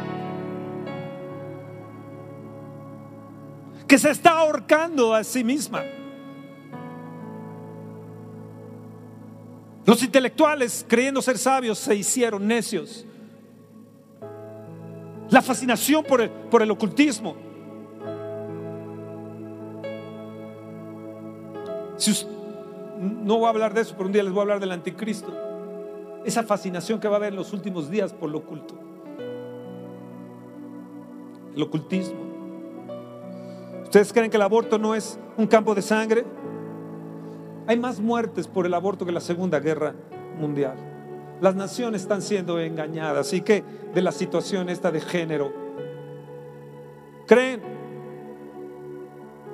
Que 3.88 3.97
se 3.97 4.11
está 4.11 4.31
ahorcando 4.31 5.13
a 5.13 5.23
sí 5.23 5.43
misma. 5.43 5.83
Los 9.86 10.01
intelectuales, 10.03 10.86
creyendo 10.88 11.21
ser 11.21 11.38
sabios, 11.38 11.79
se 11.79 11.95
hicieron 11.95 12.47
necios. 12.47 13.05
La 15.29 15.41
fascinación 15.41 16.03
por 16.03 16.21
el, 16.21 16.29
por 16.29 16.61
el 16.61 16.69
ocultismo. 16.69 17.36
Si 21.97 22.13
no 23.06 23.38
voy 23.38 23.45
a 23.45 23.49
hablar 23.49 23.74
de 23.74 23.82
eso, 23.82 23.93
pero 23.95 24.08
un 24.08 24.14
día 24.14 24.24
les 24.24 24.32
voy 24.32 24.39
a 24.39 24.43
hablar 24.43 24.60
del 24.60 24.72
anticristo. 24.72 25.34
Esa 26.24 26.43
fascinación 26.43 26.99
que 26.99 27.08
va 27.08 27.16
a 27.16 27.18
haber 27.18 27.34
en 27.34 27.38
los 27.38 27.53
últimos 27.53 27.89
días 27.89 28.14
por 28.14 28.30
lo 28.30 28.39
oculto. 28.39 28.76
El 31.56 31.62
ocultismo. 31.62 32.20
¿Ustedes 33.84 34.12
creen 34.12 34.30
que 34.30 34.38
el 34.38 34.43
aborto 34.43 34.78
no 34.78 34.95
es 34.95 35.20
un 35.38 35.47
campo 35.47 35.76
de 35.76 35.82
sangre? 35.82 36.26
Hay 37.68 37.80
más 37.80 37.99
muertes 37.99 38.47
por 38.47 38.66
el 38.66 38.74
aborto 38.74 39.06
que 39.06 39.12
la 39.12 39.22
Segunda 39.22 39.60
Guerra 39.60 39.93
Mundial. 40.39 40.76
Las 41.41 41.56
naciones 41.56 42.01
están 42.01 42.22
siendo 42.22 42.60
engañadas. 42.60 43.28
Así 43.28 43.41
que 43.41 43.64
de 43.93 44.01
la 44.01 44.12
situación 44.12 44.70
esta 44.70 44.91
de 44.91 45.01
género, 45.01 45.53
creen 47.28 47.62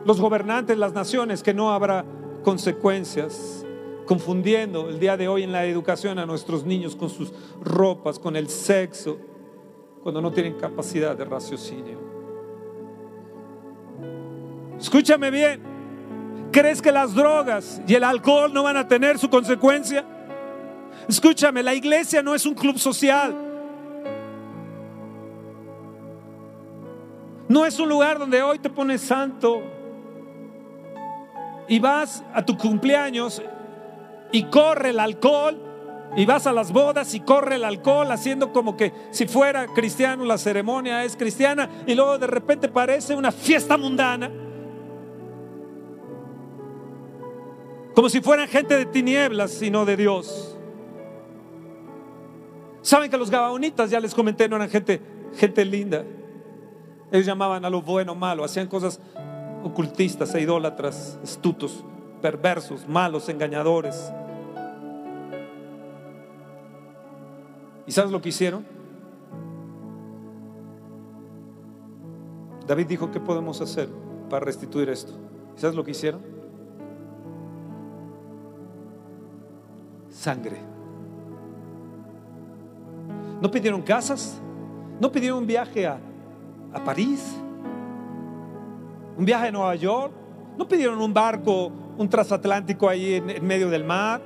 los 0.05 0.19
gobernantes, 0.19 0.77
las 0.77 0.93
naciones, 0.93 1.43
que 1.43 1.53
no 1.53 1.71
habrá 1.71 2.05
consecuencias, 2.43 3.65
confundiendo 4.05 4.89
el 4.89 4.99
día 4.99 5.17
de 5.17 5.27
hoy 5.27 5.43
en 5.43 5.51
la 5.51 5.65
educación 5.65 6.19
a 6.19 6.25
nuestros 6.25 6.65
niños 6.65 6.95
con 6.95 7.09
sus 7.09 7.31
ropas, 7.61 8.19
con 8.19 8.35
el 8.35 8.49
sexo, 8.49 9.17
cuando 10.03 10.21
no 10.21 10.31
tienen 10.31 10.53
capacidad 10.55 11.15
de 11.15 11.25
raciocinio. 11.25 11.99
Escúchame 14.79 15.29
bien, 15.29 15.61
¿crees 16.51 16.81
que 16.81 16.91
las 16.91 17.13
drogas 17.13 17.81
y 17.87 17.93
el 17.93 18.03
alcohol 18.03 18.51
no 18.51 18.63
van 18.63 18.77
a 18.77 18.87
tener 18.87 19.19
su 19.19 19.29
consecuencia? 19.29 20.03
Escúchame, 21.07 21.61
la 21.61 21.73
iglesia 21.73 22.23
no 22.23 22.33
es 22.33 22.45
un 22.45 22.55
club 22.55 22.77
social. 22.77 23.35
No 27.47 27.65
es 27.65 27.79
un 27.79 27.89
lugar 27.89 28.17
donde 28.17 28.41
hoy 28.41 28.59
te 28.59 28.69
pones 28.69 29.01
santo, 29.01 29.61
y 31.71 31.79
vas 31.79 32.21
a 32.33 32.43
tu 32.43 32.57
cumpleaños 32.57 33.41
y 34.33 34.43
corre 34.43 34.89
el 34.89 34.99
alcohol 34.99 35.57
y 36.17 36.25
vas 36.25 36.45
a 36.45 36.51
las 36.51 36.73
bodas 36.73 37.15
y 37.15 37.21
corre 37.21 37.55
el 37.55 37.63
alcohol 37.63 38.11
haciendo 38.11 38.51
como 38.51 38.75
que 38.75 38.91
si 39.11 39.25
fuera 39.25 39.67
cristiano 39.67 40.25
la 40.25 40.37
ceremonia 40.37 41.05
es 41.05 41.15
cristiana 41.15 41.69
y 41.87 41.95
luego 41.95 42.17
de 42.17 42.27
repente 42.27 42.67
parece 42.67 43.15
una 43.15 43.31
fiesta 43.31 43.77
mundana. 43.77 44.29
Como 47.95 48.09
si 48.09 48.19
fueran 48.19 48.49
gente 48.49 48.75
de 48.75 48.85
tinieblas 48.87 49.61
y 49.61 49.71
no 49.71 49.85
de 49.85 49.95
Dios. 49.95 50.57
Saben 52.81 53.09
que 53.09 53.17
los 53.17 53.31
gabaonitas, 53.31 53.89
ya 53.89 54.01
les 54.01 54.13
comenté, 54.13 54.49
no 54.49 54.57
eran 54.57 54.69
gente, 54.69 55.01
gente 55.37 55.63
linda. 55.63 56.03
Ellos 57.13 57.25
llamaban 57.25 57.63
a 57.63 57.69
lo 57.69 57.81
bueno 57.81 58.13
malo, 58.13 58.43
hacían 58.43 58.67
cosas 58.67 58.99
ocultistas 59.63 60.33
e 60.35 60.41
idólatras, 60.41 61.19
astutos, 61.23 61.83
perversos, 62.21 62.87
malos, 62.87 63.29
engañadores. 63.29 64.11
¿Y 67.85 67.91
sabes 67.91 68.11
lo 68.11 68.21
que 68.21 68.29
hicieron? 68.29 68.65
David 72.67 72.87
dijo, 72.87 73.11
¿qué 73.11 73.19
podemos 73.19 73.59
hacer 73.59 73.89
para 74.29 74.45
restituir 74.45 74.89
esto? 74.89 75.11
¿Y 75.57 75.59
sabes 75.59 75.75
lo 75.75 75.83
que 75.83 75.91
hicieron? 75.91 76.21
Sangre. 80.09 80.57
No 83.41 83.49
pidieron 83.49 83.81
casas, 83.81 84.39
no 84.99 85.11
pidieron 85.11 85.39
un 85.39 85.47
viaje 85.47 85.87
a, 85.87 85.99
a 86.73 86.83
París, 86.83 87.35
un 89.17 89.25
viaje 89.25 89.47
a 89.47 89.51
Nueva 89.51 89.75
York. 89.75 90.13
¿No 90.57 90.67
pidieron 90.67 91.01
un 91.01 91.13
barco, 91.13 91.71
un 91.97 92.09
transatlántico 92.09 92.89
ahí 92.89 93.15
en, 93.15 93.45
medio 93.45 93.69
del 93.69 93.83
mar? 93.83 94.21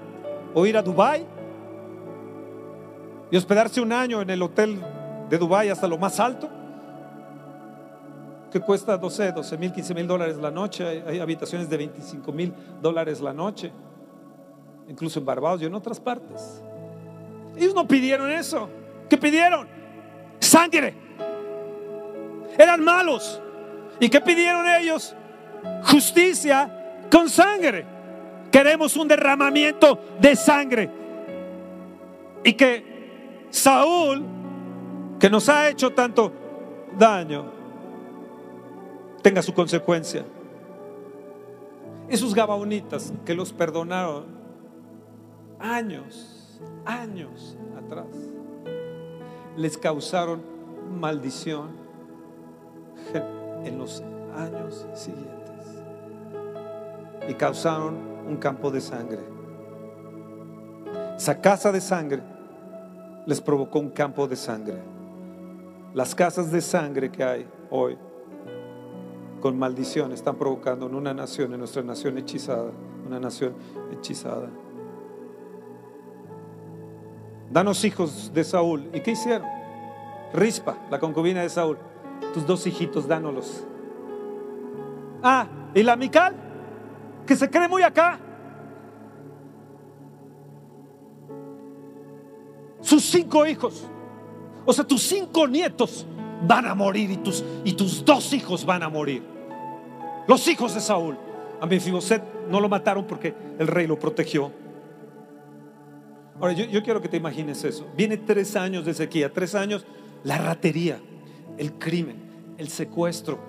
¿O 0.53 0.65
ir 0.65 0.77
a 0.77 0.81
Dubai 0.81 1.25
y 3.29 3.37
hospedarse 3.37 3.81
un 3.81 3.91
año 3.91 4.21
en 4.21 4.29
el 4.29 4.41
hotel 4.41 4.79
de 5.29 5.37
Dubai 5.37 5.69
hasta 5.69 5.87
lo 5.87 5.97
más 5.97 6.19
alto? 6.19 6.49
Que 8.51 8.59
cuesta 8.61 8.97
12, 8.97 9.33
12 9.33 9.57
mil, 9.57 9.73
15 9.73 9.93
mil 9.93 10.07
dólares 10.07 10.37
la 10.37 10.49
noche. 10.49 10.85
Hay, 10.87 11.03
hay 11.05 11.19
habitaciones 11.19 11.69
de 11.69 11.77
25 11.77 12.31
mil 12.31 12.53
dólares 12.81 13.19
la 13.19 13.33
noche. 13.33 13.71
Incluso 14.87 15.19
en 15.19 15.25
Barbados 15.25 15.61
y 15.61 15.65
en 15.65 15.75
otras 15.75 15.99
partes. 15.99 16.61
Ellos 17.57 17.73
no 17.73 17.87
pidieron 17.87 18.31
eso. 18.31 18.69
¿Qué 19.09 19.17
pidieron? 19.17 19.67
Sangre. 20.39 20.93
Eran 22.57 22.83
malos. 22.83 23.41
¿Y 23.99 24.09
qué 24.09 24.21
pidieron 24.21 24.65
ellos? 24.67 25.15
Justicia 25.83 27.05
con 27.11 27.29
sangre. 27.29 27.85
Queremos 28.51 28.95
un 28.97 29.07
derramamiento 29.07 29.99
de 30.19 30.35
sangre. 30.35 30.89
Y 32.43 32.53
que 32.53 33.47
Saúl, 33.49 34.23
que 35.19 35.29
nos 35.29 35.49
ha 35.49 35.69
hecho 35.69 35.93
tanto 35.93 36.31
daño, 36.97 37.45
tenga 39.21 39.41
su 39.41 39.53
consecuencia. 39.53 40.25
Esos 42.07 42.35
gabaonitas 42.35 43.11
que 43.25 43.33
los 43.33 43.51
perdonaron 43.51 44.25
años, 45.59 46.61
años 46.85 47.57
atrás, 47.75 48.05
les 49.57 49.77
causaron 49.77 50.43
maldición 50.99 51.69
en 53.65 53.79
los 53.79 54.03
años 54.37 54.87
siguientes 54.93 55.35
y 57.27 57.33
causaron 57.33 57.95
un 58.27 58.37
campo 58.37 58.71
de 58.71 58.79
sangre. 58.79 59.19
Esa 61.17 61.41
casa 61.41 61.71
de 61.71 61.81
sangre 61.81 62.21
les 63.25 63.41
provocó 63.41 63.79
un 63.79 63.89
campo 63.89 64.27
de 64.27 64.35
sangre. 64.35 64.77
Las 65.93 66.13
casas 66.13 66.51
de 66.51 66.61
sangre 66.61 67.11
que 67.11 67.23
hay 67.23 67.47
hoy 67.71 67.97
con 69.41 69.57
maldición 69.57 70.11
están 70.11 70.35
provocando 70.35 70.87
en 70.87 70.95
una 70.95 71.13
nación, 71.13 71.53
en 71.53 71.59
nuestra 71.59 71.81
nación 71.81 72.17
hechizada, 72.17 72.71
una 73.05 73.19
nación 73.19 73.53
hechizada. 73.91 74.49
Danos 77.51 77.83
hijos 77.85 78.31
de 78.33 78.43
Saúl. 78.43 78.89
¿Y 78.93 78.99
qué 78.99 79.11
hicieron? 79.11 79.47
Rispa, 80.33 80.77
la 80.91 80.99
concubina 80.99 81.41
de 81.41 81.49
Saúl 81.49 81.77
tus 82.33 82.45
dos 82.45 82.65
hijitos, 82.67 83.07
dánolos. 83.07 83.65
Ah, 85.23 85.47
y 85.73 85.83
la 85.83 85.95
Mical, 85.95 86.35
que 87.25 87.35
se 87.35 87.49
cree 87.49 87.67
muy 87.67 87.81
acá. 87.81 88.19
Sus 92.81 93.03
cinco 93.03 93.45
hijos, 93.47 93.87
o 94.65 94.71
sea, 94.71 94.85
tus 94.85 95.01
cinco 95.01 95.47
nietos 95.47 96.05
van 96.47 96.65
a 96.67 96.75
morir 96.75 97.09
y 97.11 97.17
tus, 97.17 97.43
y 97.63 97.73
tus 97.73 98.03
dos 98.05 98.31
hijos 98.33 98.65
van 98.65 98.83
a 98.83 98.89
morir. 98.89 99.23
Los 100.27 100.47
hijos 100.47 100.73
de 100.73 100.81
Saúl. 100.81 101.17
A 101.61 101.65
Mefiboset 101.65 102.21
no 102.49 102.59
lo 102.59 102.67
mataron 102.67 103.05
porque 103.07 103.33
el 103.57 103.67
rey 103.67 103.87
lo 103.87 103.97
protegió. 103.97 104.51
Ahora, 106.39 106.53
yo, 106.53 106.65
yo 106.65 106.83
quiero 106.83 107.01
que 107.01 107.07
te 107.07 107.17
imagines 107.17 107.63
eso. 107.63 107.87
Viene 107.95 108.17
tres 108.17 108.55
años 108.55 108.85
de 108.85 108.93
sequía, 108.93 109.31
tres 109.31 109.55
años, 109.55 109.85
la 110.23 110.37
ratería, 110.37 110.99
el 111.57 111.73
crimen, 111.73 112.17
el 112.57 112.67
secuestro, 112.67 113.39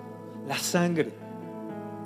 la 0.47 0.57
sangre, 0.57 1.11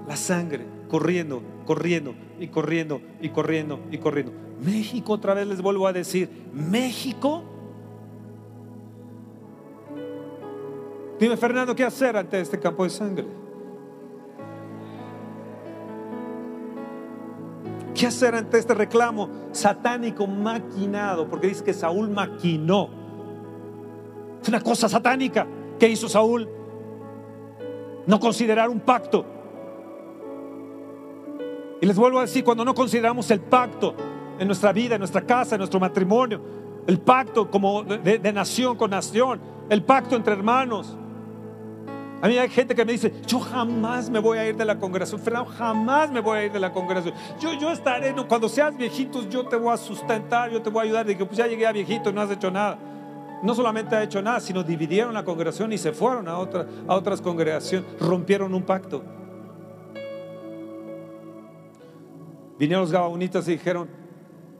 la 0.08 0.16
sangre, 0.16 0.66
corriendo, 0.90 1.42
corriendo 1.66 2.14
y 2.40 2.48
corriendo 2.48 3.02
y 3.22 3.30
corriendo 3.30 3.80
y 3.92 3.98
corriendo. 3.98 4.34
México, 4.64 5.14
otra 5.14 5.34
vez 5.34 5.48
les 5.48 5.62
vuelvo 5.62 5.88
a 5.88 5.94
decir, 5.94 6.30
México. 6.54 7.44
Dime, 11.20 11.38
Fernando, 11.38 11.76
¿qué 11.76 11.84
hacer 11.84 12.18
ante 12.18 12.42
este 12.42 12.60
campo 12.60 12.84
de 12.84 12.90
sangre? 12.90 13.26
¿Qué 17.94 18.08
hacer 18.08 18.34
ante 18.34 18.58
este 18.58 18.74
reclamo 18.74 19.30
satánico 19.52 20.26
maquinado? 20.26 21.28
Porque 21.28 21.48
dice 21.48 21.64
que 21.64 21.74
Saúl 21.74 22.10
maquinó. 22.10 22.90
Es 24.42 24.50
una 24.50 24.62
cosa 24.62 24.90
satánica. 24.90 25.46
¿Qué 25.82 25.90
hizo 25.90 26.08
Saúl? 26.08 26.48
No 28.06 28.20
considerar 28.20 28.70
un 28.70 28.82
pacto. 28.82 29.26
Y 31.82 31.88
les 31.88 31.98
vuelvo 31.98 32.20
a 32.20 32.22
decir, 32.22 32.44
cuando 32.44 32.64
no 32.64 32.76
consideramos 32.76 33.32
el 33.32 33.40
pacto 33.40 33.96
en 34.38 34.46
nuestra 34.46 34.72
vida, 34.74 34.94
en 34.94 35.00
nuestra 35.00 35.22
casa, 35.24 35.56
en 35.56 35.60
nuestro 35.60 35.80
matrimonio, 35.80 36.40
el 36.86 37.00
pacto 37.00 37.50
como 37.50 37.82
de, 37.84 38.32
nación 38.32 38.78
con 38.78 38.92
nación, 38.92 39.42
el 39.72 39.82
pacto 39.84 40.16
entre 40.16 40.34
hermanos, 40.34 40.96
a 42.22 42.28
mí 42.28 42.38
hay 42.38 42.50
gente 42.50 42.76
que 42.76 42.86
me 42.86 42.92
dice, 42.92 43.12
yo 43.26 43.40
jamás 43.40 44.08
me 44.08 44.20
voy 44.20 44.38
a 44.38 44.48
ir 44.48 44.56
de 44.56 44.66
la 44.66 44.78
congregación. 44.78 45.20
Fernando, 45.20 45.50
jamás 45.50 46.12
me 46.12 46.20
voy 46.20 46.38
a 46.38 46.46
ir 46.46 46.52
de 46.52 46.60
la 46.60 46.72
congregación. 46.72 47.16
Yo, 47.40 47.54
yo 47.54 47.72
estaré, 47.72 48.14
cuando 48.30 48.48
seas 48.48 48.78
viejitos, 48.78 49.28
yo 49.30 49.48
te 49.48 49.56
voy 49.56 49.74
a 49.74 49.78
sustentar, 49.78 50.52
yo 50.52 50.62
te 50.62 50.70
voy 50.70 50.82
a 50.82 50.84
ayudar. 50.84 51.08
Digo, 51.08 51.26
pues 51.26 51.40
ya 51.40 51.48
llegué 51.48 51.66
a 51.66 51.72
viejito 51.72 52.12
no 52.12 52.22
has 52.22 52.30
hecho 52.30 52.52
nada. 52.52 52.78
No 53.44 53.56
solamente 53.56 53.96
ha 53.96 54.04
hecho 54.04 54.22
nada, 54.22 54.40
sino 54.40 54.64
dividieron 54.64 55.14
la 55.14 55.24
congregación 55.24 55.74
y 55.74 55.78
se 55.78 55.94
fueron 55.94 56.28
a, 56.28 56.38
otra, 56.38 56.68
a 56.88 56.96
otras 56.96 57.22
congregaciones. 57.22 57.90
Rompieron 58.00 58.54
un 58.54 58.64
pacto. 58.64 59.04
Vinieron 62.60 62.84
los 62.84 62.92
gabaonitas 62.92 63.48
y 63.48 63.54
dijeron, 63.54 63.90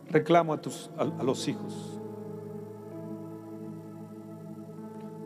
reclamo 0.10 0.54
a, 0.54 0.62
tus, 0.62 0.90
a 0.98 1.24
los 1.24 1.48
hijos. 1.48 2.00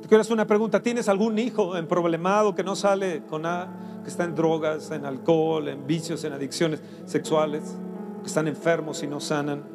Te 0.01 0.10
quiero 0.10 0.22
hacer 0.22 0.34
una 0.34 0.45
pregunta. 0.45 0.84
¿Tienes 0.84 1.10
algún 1.10 1.39
hijo 1.39 1.78
en 1.78 1.88
problemado 1.88 2.53
que 2.53 2.64
no 2.64 2.76
sale 2.76 3.24
con 3.24 3.43
nada, 3.43 4.01
que 4.03 4.10
está 4.10 4.24
en 4.24 4.36
drogas, 4.36 4.91
en 4.91 5.06
alcohol, 5.06 5.68
en 5.68 5.88
vicios, 5.88 6.24
en 6.26 6.34
adicciones 6.34 6.84
sexuales, 7.06 7.76
que 8.22 8.28
están 8.28 8.47
enfermos 8.47 9.01
y 9.01 9.08
no 9.08 9.20
sanan, 9.20 9.74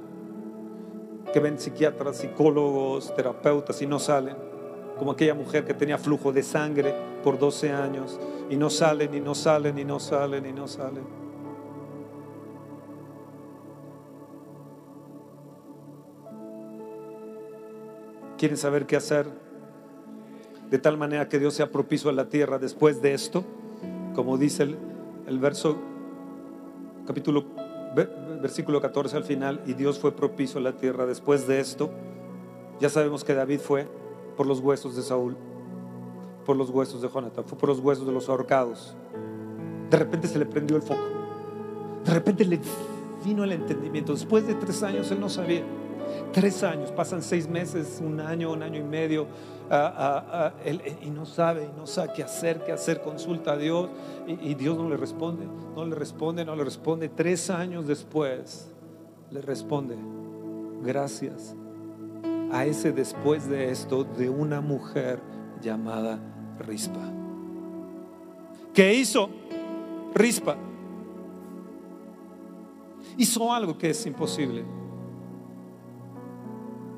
que 1.33 1.41
ven 1.41 1.59
psiquiatras, 1.59 2.19
psicólogos, 2.19 3.15
terapeutas 3.15 3.81
y 3.83 3.87
no 3.87 3.99
salen? 3.99 4.37
Como 4.99 5.13
aquella 5.13 5.35
mujer 5.35 5.65
que 5.65 5.75
tenía 5.75 5.99
flujo 5.99 6.33
de 6.33 6.43
sangre 6.43 6.95
por 7.25 7.39
12 7.39 7.71
años 7.73 8.19
y 8.49 8.57
no 8.57 8.71
salen 8.71 9.15
y 9.15 9.21
no 9.21 9.35
salen 9.35 9.79
y 9.79 9.85
no 9.85 10.01
salen 10.01 10.47
y 10.47 10.53
no 10.53 10.69
salen. 10.69 11.21
¿Quieren 18.37 18.57
saber 18.57 18.87
qué 18.87 18.97
hacer? 18.97 19.27
de 20.71 20.79
tal 20.79 20.97
manera 20.97 21.29
que 21.29 21.39
Dios 21.39 21.55
sea 21.55 21.71
propicio 21.71 22.11
a 22.11 22.13
la 22.13 22.29
tierra 22.29 22.59
después 22.59 23.03
de 23.03 23.13
esto, 23.13 23.45
como 24.15 24.39
dice 24.39 24.77
el, 25.27 25.39
verso, 25.39 25.77
capítulo, 27.07 27.45
versículo 28.41 28.81
14 28.81 29.17
al 29.17 29.25
final, 29.25 29.63
y 29.67 29.75
Dios 29.75 29.99
fue 29.99 30.13
propicio 30.13 30.59
a 30.59 30.63
la 30.63 30.73
tierra 30.73 31.07
después 31.07 31.47
de 31.47 31.61
esto. 31.61 31.91
Ya 32.81 32.89
sabemos 32.89 33.25
que 33.25 33.35
David 33.35 33.61
fue 33.61 33.89
por 34.37 34.47
los 34.47 34.61
huesos 34.61 34.97
de 34.97 35.03
Saúl, 35.03 35.37
por 36.45 36.57
los 36.57 36.71
huesos 36.71 37.03
de 37.03 37.09
Jonathan, 37.09 37.45
fue 37.45 37.59
por 37.59 37.69
los 37.69 37.81
huesos 37.81 38.07
de 38.07 38.13
los 38.13 38.29
ahorcados. 38.29 38.97
De 39.91 39.97
repente 39.97 40.29
se 40.29 40.39
le 40.39 40.47
prendió 40.47 40.77
el 40.77 40.83
foco, 40.83 41.03
de 42.05 42.15
repente 42.15 42.45
le 42.45 42.61
vino 43.25 43.45
el 43.45 43.53
entendimiento. 43.53 44.13
Después 44.13 44.47
de 44.47 44.55
tres 44.55 44.83
años 44.83 45.11
él 45.11 45.21
no 45.21 45.29
sabía. 45.29 45.63
Tres 46.33 46.63
años, 46.63 46.91
pasan 46.91 47.23
seis 47.23 47.49
meses, 47.49 48.01
un 48.05 48.21
año, 48.21 48.53
un 48.53 48.63
año 48.63 48.81
y 48.81 48.85
medio 48.85 49.27
y 49.73 51.11
no 51.11 51.27
sabe, 51.27 51.65
y 51.65 51.79
no 51.79 51.87
sabe 51.87 52.13
qué 52.15 52.25
hacer, 52.25 52.65
qué 52.65 52.73
hacer, 52.73 53.01
consulta 53.03 53.53
a 53.53 53.57
Dios 53.57 53.89
y, 54.27 54.55
Dios 54.55 54.77
no 54.77 54.89
le 54.89 54.97
responde, 54.97 55.47
no 55.77 55.85
le 55.85 55.95
responde, 55.95 56.45
no 56.45 56.57
le 56.57 56.65
responde. 56.65 57.09
Tres 57.09 57.51
años 57.51 57.87
después 57.87 58.73
le 59.31 59.41
responde, 59.41 59.97
gracias 60.83 61.55
a 62.51 62.67
ese 62.67 62.91
después 62.91 63.49
de 63.49 63.71
esto 63.71 64.03
de 64.03 64.29
una 64.29 64.61
mujer 64.61 65.21
llamada 65.63 66.19
Rispa. 66.59 67.01
¿Qué 68.75 68.95
hizo 68.95 69.31
Rispa? 70.15 70.57
Hizo 73.17 73.53
algo 73.53 73.79
que 73.79 73.91
es 73.91 74.05
imposible. 74.05 74.65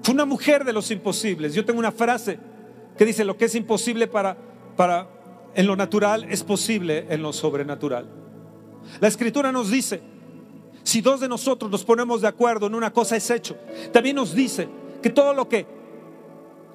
Fue 0.03 0.15
una 0.15 0.25
mujer 0.25 0.65
de 0.65 0.73
los 0.73 0.91
imposibles. 0.91 1.53
Yo 1.55 1.65
tengo 1.67 1.79
una 1.79 1.93
frase 1.93 2.39
que 2.97 3.05
dice 3.05 3.25
lo 3.25 3.37
que 3.37 3.47
es 3.47 3.55
imposible 3.55 4.07
para, 4.07 4.37
para 4.77 5.09
en 5.55 5.67
lo 5.67 5.77
natural 5.77 6.27
es 6.31 6.43
posible 6.43 7.07
en 7.09 7.23
lo 7.23 7.33
sobrenatural. 7.33 8.09
La 9.01 9.09
escritura 9.09 9.53
nos 9.53 9.71
dice, 9.71 10.03
si 10.83 11.01
dos 11.01 11.21
de 11.21 11.29
nosotros 11.29 11.71
nos 11.71 11.85
ponemos 11.85 12.21
de 12.21 12.29
acuerdo 12.29 12.67
en 12.67 12.75
una 12.75 12.93
cosa 12.93 13.17
es 13.17 13.31
hecho. 13.31 13.57
También 13.93 14.17
nos 14.17 14.35
dice 14.35 14.69
que 15.03 15.11
todo 15.11 15.35
lo 15.35 15.49
que 15.49 15.67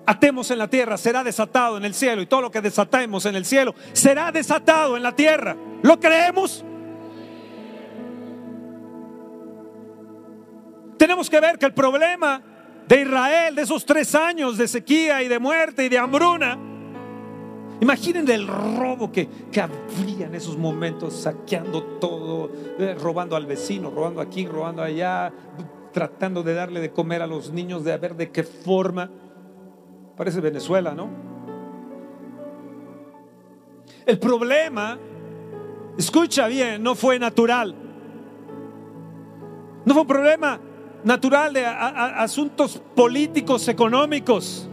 atemos 0.06 0.50
en 0.52 0.60
la 0.60 0.70
tierra 0.70 0.98
será 0.98 1.24
desatado 1.24 1.78
en 1.78 1.86
el 1.86 1.94
cielo 1.94 2.22
y 2.22 2.28
todo 2.28 2.42
lo 2.42 2.52
que 2.52 2.62
desatemos 2.62 3.26
en 3.26 3.36
el 3.36 3.46
cielo 3.46 3.76
será 3.94 4.32
desatado 4.32 4.96
en 4.96 5.04
la 5.04 5.16
tierra. 5.16 5.56
¿Lo 5.84 6.00
creemos? 6.00 6.64
Tenemos 10.98 11.30
que 11.30 11.40
ver 11.40 11.60
que 11.60 11.66
el 11.66 11.74
problema 11.74 12.42
de 12.88 13.02
Israel, 13.02 13.56
de 13.56 13.62
esos 13.62 13.86
tres 13.86 14.16
años 14.16 14.58
de 14.58 14.68
sequía 14.68 15.22
y 15.22 15.28
de 15.28 15.40
muerte 15.40 15.86
y 15.86 15.90
de 15.90 15.98
hambruna. 15.98 16.58
Imaginen 17.80 18.28
el 18.30 18.48
robo 18.48 19.12
que, 19.12 19.28
que 19.52 19.62
habría 19.62 20.26
en 20.26 20.36
esos 20.36 20.58
momentos, 20.58 21.14
saqueando 21.14 21.84
todo, 22.00 22.50
eh, 22.80 22.96
robando 23.00 23.36
al 23.36 23.46
vecino, 23.46 23.92
robando 23.92 24.22
aquí, 24.22 24.48
robando 24.48 24.82
allá, 24.82 25.32
tratando 25.92 26.42
de 26.42 26.54
darle 26.54 26.80
de 26.80 26.92
comer 26.92 27.22
a 27.22 27.28
los 27.28 27.52
niños, 27.52 27.84
de 27.84 27.96
ver 27.98 28.16
de 28.16 28.32
qué 28.32 28.44
forma. 28.44 29.12
Parece 30.16 30.42
Venezuela, 30.42 30.96
¿no? 30.96 31.10
El 34.06 34.18
problema, 34.18 34.98
escucha 35.98 36.48
bien, 36.48 36.82
no 36.82 36.96
fue 36.96 37.20
natural. 37.20 37.76
No 39.86 39.94
fue 39.94 40.02
un 40.02 40.08
problema 40.08 40.60
natural 41.04 41.54
de 41.54 41.66
asuntos 41.66 42.82
políticos, 42.96 43.68
económicos. 43.68 44.68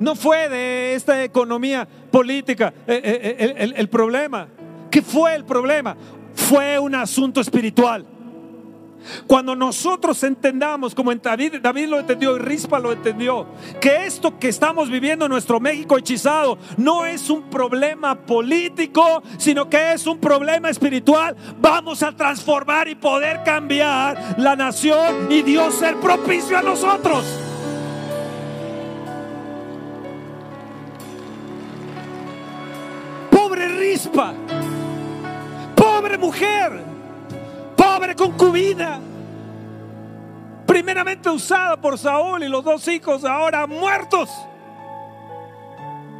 No 0.00 0.14
fue 0.14 0.48
de 0.48 0.94
esta 0.94 1.22
economía 1.22 1.86
política 2.10 2.72
eh, 2.86 3.00
eh, 3.04 3.36
eh, 3.38 3.54
el, 3.58 3.74
el 3.76 3.88
problema. 3.88 4.48
¿Qué 4.90 5.02
fue 5.02 5.34
el 5.34 5.44
problema? 5.44 5.96
Fue 6.34 6.78
un 6.78 6.94
asunto 6.94 7.40
espiritual. 7.40 8.04
Cuando 9.26 9.54
nosotros 9.54 10.22
entendamos, 10.22 10.94
como 10.94 11.14
David, 11.14 11.56
David 11.60 11.86
lo 11.86 12.00
entendió 12.00 12.36
y 12.36 12.38
Rispa 12.38 12.78
lo 12.78 12.92
entendió, 12.92 13.46
que 13.80 14.06
esto 14.06 14.38
que 14.38 14.48
estamos 14.48 14.90
viviendo 14.90 15.26
en 15.26 15.30
nuestro 15.30 15.60
México 15.60 15.98
hechizado 15.98 16.58
no 16.76 17.04
es 17.04 17.30
un 17.30 17.42
problema 17.44 18.14
político, 18.14 19.22
sino 19.38 19.68
que 19.68 19.92
es 19.92 20.06
un 20.06 20.18
problema 20.18 20.70
espiritual, 20.70 21.36
vamos 21.60 22.02
a 22.02 22.12
transformar 22.12 22.88
y 22.88 22.94
poder 22.94 23.42
cambiar 23.44 24.36
la 24.38 24.56
nación 24.56 25.30
y 25.30 25.42
Dios 25.42 25.74
ser 25.74 25.96
propicio 25.96 26.58
a 26.58 26.62
nosotros. 26.62 27.24
Pobre 33.30 33.68
Rispa, 33.68 34.34
pobre 35.74 36.18
mujer 36.18 36.91
pobre 37.92 38.16
concubina, 38.16 39.00
primeramente 40.66 41.28
usada 41.28 41.76
por 41.76 41.98
Saúl 41.98 42.42
y 42.42 42.48
los 42.48 42.64
dos 42.64 42.88
hijos 42.88 43.22
ahora 43.24 43.66
muertos. 43.66 44.30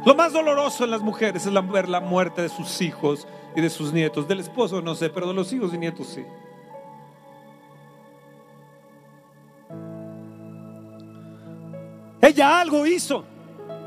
Lo 0.05 0.13
más 0.13 0.33
doloroso 0.33 0.83
en 0.83 0.91
las 0.91 1.01
mujeres 1.01 1.47
es 1.47 1.71
ver 1.71 1.89
la 1.89 1.99
muerte 1.99 2.43
de 2.43 2.49
sus 2.49 2.79
hijos 2.81 3.27
y 3.55 3.61
de 3.61 3.69
sus 3.69 3.91
nietos. 3.91 4.27
Del 4.27 4.41
esposo 4.41 4.81
no 4.81 4.93
sé, 4.93 5.09
pero 5.09 5.27
de 5.27 5.33
los 5.33 5.51
hijos 5.51 5.73
y 5.73 5.77
nietos 5.79 6.07
sí. 6.07 6.23
Ella 12.21 12.61
algo 12.61 12.85
hizo. 12.85 13.25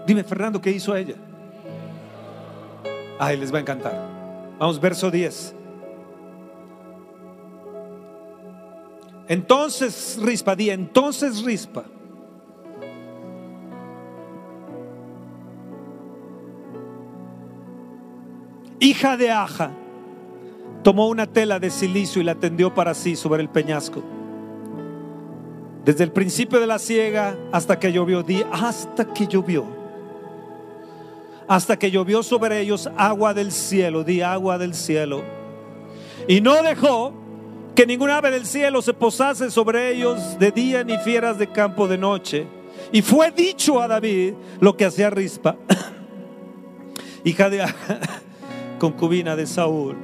Dime, 0.06 0.24
Fernando, 0.24 0.60
¿qué 0.60 0.70
hizo 0.70 0.96
ella? 0.96 1.14
Ay, 3.18 3.36
les 3.36 3.52
va 3.52 3.58
a 3.58 3.60
encantar. 3.60 3.94
Vamos, 4.58 4.80
verso 4.80 5.10
10. 5.10 5.54
Entonces 9.28 10.18
Rispa, 10.22 10.54
di 10.54 10.70
entonces 10.70 11.42
Rispa. 11.42 11.84
Hija 18.78 19.16
de 19.16 19.30
Aja, 19.30 19.70
tomó 20.82 21.08
una 21.08 21.26
tela 21.26 21.58
de 21.58 21.70
silicio 21.70 22.20
y 22.20 22.24
la 22.24 22.36
tendió 22.36 22.74
para 22.74 22.94
sí 22.94 23.16
sobre 23.16 23.42
el 23.42 23.48
peñasco. 23.48 24.02
Desde 25.84 26.04
el 26.04 26.12
principio 26.12 26.60
de 26.60 26.66
la 26.66 26.78
siega 26.78 27.36
hasta 27.52 27.78
que 27.78 27.92
llovió, 27.92 28.22
di 28.22 28.44
hasta 28.52 29.12
que 29.12 29.26
llovió. 29.26 29.64
Hasta 31.48 31.78
que 31.78 31.90
llovió 31.90 32.22
sobre 32.22 32.60
ellos 32.60 32.90
agua 32.96 33.34
del 33.34 33.50
cielo, 33.50 34.04
di 34.04 34.20
agua 34.20 34.58
del 34.58 34.74
cielo. 34.74 35.22
Y 36.28 36.40
no 36.40 36.62
dejó 36.62 37.12
que 37.76 37.86
ningún 37.86 38.08
ave 38.08 38.30
del 38.30 38.46
cielo 38.46 38.80
se 38.80 38.94
posase 38.94 39.50
sobre 39.50 39.92
ellos 39.92 40.38
de 40.38 40.50
día 40.50 40.82
ni 40.82 40.96
fieras 40.96 41.38
de 41.38 41.46
campo 41.46 41.86
de 41.86 41.98
noche. 41.98 42.46
Y 42.90 43.02
fue 43.02 43.30
dicho 43.30 43.82
a 43.82 43.86
David 43.86 44.32
lo 44.60 44.78
que 44.78 44.86
hacía 44.86 45.10
Rispa, 45.10 45.56
hija 47.24 47.50
de 47.50 47.62
concubina 48.80 49.36
de 49.36 49.46
Saúl. 49.46 49.94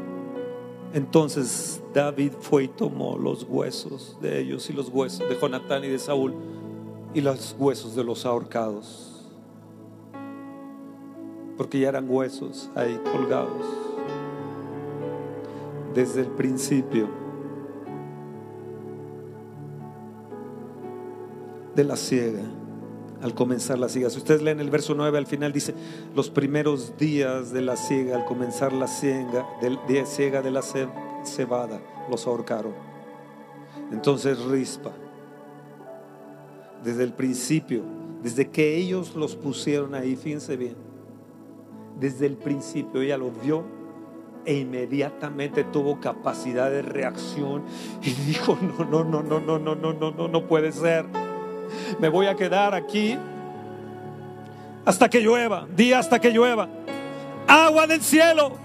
Entonces 0.93 1.83
David 1.95 2.33
fue 2.41 2.65
y 2.65 2.69
tomó 2.69 3.17
los 3.17 3.47
huesos 3.49 4.19
de 4.21 4.41
ellos 4.41 4.69
y 4.69 4.75
los 4.75 4.91
huesos 4.91 5.27
de 5.27 5.41
Jonatán 5.41 5.83
y 5.83 5.89
de 5.89 5.99
Saúl 5.99 6.35
y 7.15 7.23
los 7.23 7.57
huesos 7.59 7.97
de 7.97 8.05
los 8.05 8.27
ahorcados. 8.27 9.31
Porque 11.57 11.81
ya 11.81 11.89
eran 11.89 12.05
huesos 12.11 12.71
ahí 12.75 13.01
colgados. 13.11 13.65
Desde 15.95 16.21
el 16.21 16.29
principio 16.29 17.22
de 21.75 21.85
la 21.85 21.97
ciega, 21.97 22.43
al 23.23 23.35
comenzar 23.35 23.79
la 23.79 23.89
siega. 23.89 24.11
Si 24.11 24.19
ustedes 24.19 24.43
leen 24.43 24.61
el 24.61 24.71
verso 24.71 24.95
9 24.95 25.17
al 25.19 25.27
final 25.27 25.53
dice, 25.53 25.75
los 26.15 26.31
primeros 26.31 26.97
días 26.99 27.53
de 27.53 27.63
la 27.63 27.77
siega, 27.77 28.17
al 28.17 28.25
comenzar 28.25 28.73
la 28.73 28.87
siega, 28.87 29.47
del 29.61 29.79
día 29.89 30.07
ciega 30.07 30.43
de 30.43 30.51
la 30.51 30.63
cebada, 31.25 31.81
los 32.11 32.27
ahorcaron. 32.27 32.75
Entonces 33.91 34.39
Rispa, 34.45 34.93
desde 36.83 37.05
el 37.05 37.13
principio, 37.13 37.83
desde 38.23 38.51
que 38.51 38.77
ellos 38.77 39.15
los 39.15 39.37
pusieron 39.37 39.95
ahí, 39.95 40.17
fíjense 40.17 40.57
bien, 40.57 40.77
desde 41.99 42.27
el 42.27 42.37
principio 42.37 43.03
ella 43.03 43.17
lo 43.17 43.31
vio 43.31 43.65
e 44.45 44.55
inmediatamente 44.55 45.63
tuvo 45.65 46.01
capacidad 46.01 46.71
de 46.71 46.83
reacción 46.83 47.63
y 48.03 48.11
dijo, 48.27 48.59
no, 48.61 48.85
no, 48.85 49.05
no, 49.05 49.23
no, 49.23 49.41
no, 49.41 49.59
no, 49.59 49.75
no, 49.77 49.93
no, 49.93 50.11
no, 50.11 50.29
no 50.29 50.47
puede 50.49 50.73
ser. 50.73 51.07
Me 51.99 52.09
voy 52.09 52.27
a 52.27 52.35
quedar 52.35 52.75
aquí 52.75 53.19
hasta 54.85 55.09
que 55.09 55.21
llueva, 55.21 55.67
día 55.75 55.99
hasta 55.99 56.21
que 56.21 56.31
llueva. 56.31 56.69
Agua 57.47 57.87
del 57.87 58.03
cielo. 58.03 58.59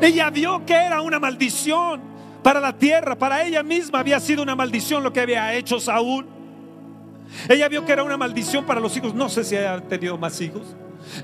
Ella 0.00 0.30
vio 0.30 0.64
que 0.66 0.74
era 0.74 1.00
una 1.00 1.18
maldición 1.18 2.00
para 2.42 2.60
la 2.60 2.76
tierra, 2.76 3.16
para 3.16 3.44
ella 3.44 3.62
misma 3.62 4.00
había 4.00 4.20
sido 4.20 4.42
una 4.42 4.54
maldición 4.54 5.02
lo 5.02 5.12
que 5.12 5.20
había 5.20 5.54
hecho 5.54 5.80
Saúl. 5.80 6.26
Ella 7.48 7.68
vio 7.68 7.84
que 7.84 7.92
era 7.92 8.02
una 8.02 8.16
maldición 8.16 8.64
para 8.64 8.80
los 8.80 8.96
hijos, 8.96 9.14
no 9.14 9.28
sé 9.28 9.44
si 9.44 9.56
haya 9.56 9.80
tenido 9.80 10.18
más 10.18 10.40
hijos, 10.40 10.76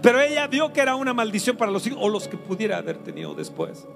pero 0.03 0.20
ella 0.20 0.47
vio 0.47 0.72
que 0.72 0.80
era 0.80 0.97
una 0.97 1.12
maldición 1.12 1.57
para 1.57 1.70
los 1.70 1.86
hijos 1.86 1.99
o 2.01 2.09
los 2.09 2.26
que 2.26 2.36
pudiera 2.36 2.78
haber 2.78 2.99
tenido 2.99 3.34
después. 3.34 3.86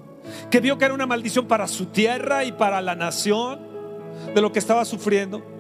Que 0.51 0.61
vio 0.61 0.79
que 0.79 0.85
era 0.85 0.95
una 0.95 1.07
maldición 1.07 1.47
para 1.47 1.67
su 1.67 1.87
tierra 1.87 2.45
y 2.45 2.53
para 2.53 2.81
la 2.81 2.95
nación 2.95 3.59
de 4.35 4.41
lo 4.41 4.53
que 4.53 4.59
estaba 4.59 4.85
sufriendo. 4.85 5.54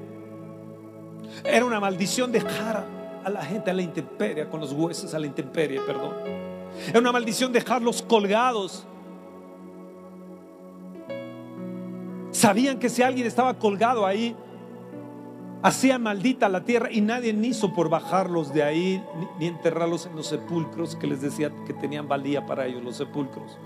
Era 1.45 1.65
una 1.65 1.79
maldición 1.79 2.33
dejar 2.33 2.85
a 3.23 3.31
la 3.31 3.45
gente 3.45 3.71
a 3.71 3.75
la 3.75 3.83
intemperie, 3.83 4.49
con 4.49 4.61
los 4.61 4.73
huesos 4.73 5.13
a 5.15 5.19
la 5.19 5.27
intemperie, 5.27 5.81
perdón. 5.83 6.15
Era 6.89 6.99
una 6.99 7.13
maldición 7.13 7.53
dejarlos 7.53 8.03
colgados. 8.03 8.87
Sabían 12.31 12.79
que 12.79 12.89
si 12.89 13.03
alguien 13.03 13.27
estaba 13.27 13.59
colgado 13.59 14.07
ahí, 14.07 14.35
hacía 15.63 15.99
maldita 15.99 16.49
la 16.49 16.65
tierra 16.65 16.91
y 16.91 17.01
nadie 17.01 17.33
hizo 17.43 17.73
por 17.73 17.89
bajarlos 17.89 18.53
de 18.53 18.63
ahí 18.63 19.03
ni, 19.39 19.47
enterrarlos 19.47 20.07
en 20.07 20.17
los 20.17 20.27
sepulcros 20.27 20.97
que 20.97 21.07
les 21.07 21.21
decía 21.21 21.51
que 21.67 21.73
tenían 21.73 22.09
valía 22.09 22.45
para 22.45 22.67
ellos, 22.67 22.83
los 22.83 22.97
sepulcros. 22.97 23.59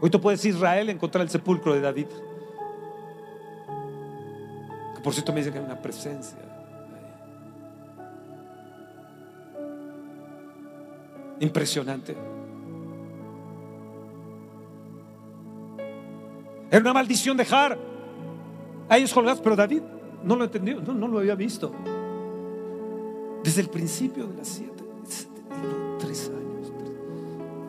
Hoy 0.00 0.10
tú 0.10 0.20
puedes 0.20 0.44
Israel 0.44 0.90
encontrar 0.90 1.22
el 1.22 1.30
sepulcro 1.30 1.74
de 1.74 1.80
David. 1.80 2.06
Por 5.06 5.14
cierto 5.14 5.32
me 5.32 5.38
dice 5.38 5.52
que 5.52 5.58
hay 5.60 5.64
una 5.64 5.80
presencia. 5.80 6.36
Impresionante. 11.38 12.16
Era 16.68 16.80
una 16.80 16.92
maldición 16.92 17.36
dejar 17.36 17.78
a 18.88 18.98
ellos 18.98 19.14
colgados, 19.14 19.40
pero 19.40 19.54
David 19.54 19.82
no 20.24 20.34
lo 20.34 20.42
entendió, 20.42 20.80
no, 20.80 20.92
no 20.92 21.06
lo 21.06 21.20
había 21.20 21.36
visto. 21.36 21.70
Desde 23.44 23.60
el 23.60 23.68
principio 23.68 24.26
de 24.26 24.38
las 24.38 24.48
siete, 24.48 24.82
tres 26.00 26.28
años, 26.30 26.72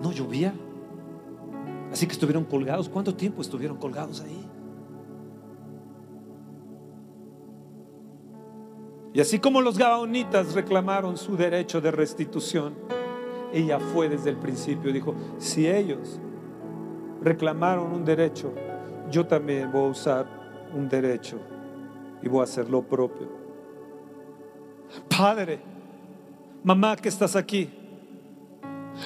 no 0.01 0.11
llovía. 0.11 0.55
Así 1.91 2.07
que 2.07 2.13
estuvieron 2.13 2.45
colgados. 2.45 2.89
¿Cuánto 2.89 3.13
tiempo 3.13 3.43
estuvieron 3.43 3.77
colgados 3.77 4.21
ahí? 4.21 4.56
Y 9.13 9.21
así 9.21 9.39
como 9.39 9.61
los 9.61 9.77
gabaonitas 9.77 10.53
reclamaron 10.53 11.17
su 11.17 11.35
derecho 11.35 11.81
de 11.81 11.91
restitución, 11.91 12.75
ella 13.53 13.79
fue 13.79 14.09
desde 14.09 14.29
el 14.29 14.37
principio. 14.37 14.91
Dijo, 14.91 15.15
si 15.37 15.67
ellos 15.67 16.19
reclamaron 17.21 17.91
un 17.91 18.05
derecho, 18.05 18.53
yo 19.09 19.25
también 19.25 19.71
voy 19.71 19.87
a 19.87 19.91
usar 19.91 20.69
un 20.73 20.87
derecho 20.87 21.39
y 22.21 22.27
voy 22.27 22.41
a 22.41 22.43
hacer 22.43 22.69
lo 22.69 22.81
propio. 22.81 23.27
Padre, 25.09 25.59
mamá 26.63 26.95
que 26.95 27.09
estás 27.09 27.35
aquí, 27.35 27.69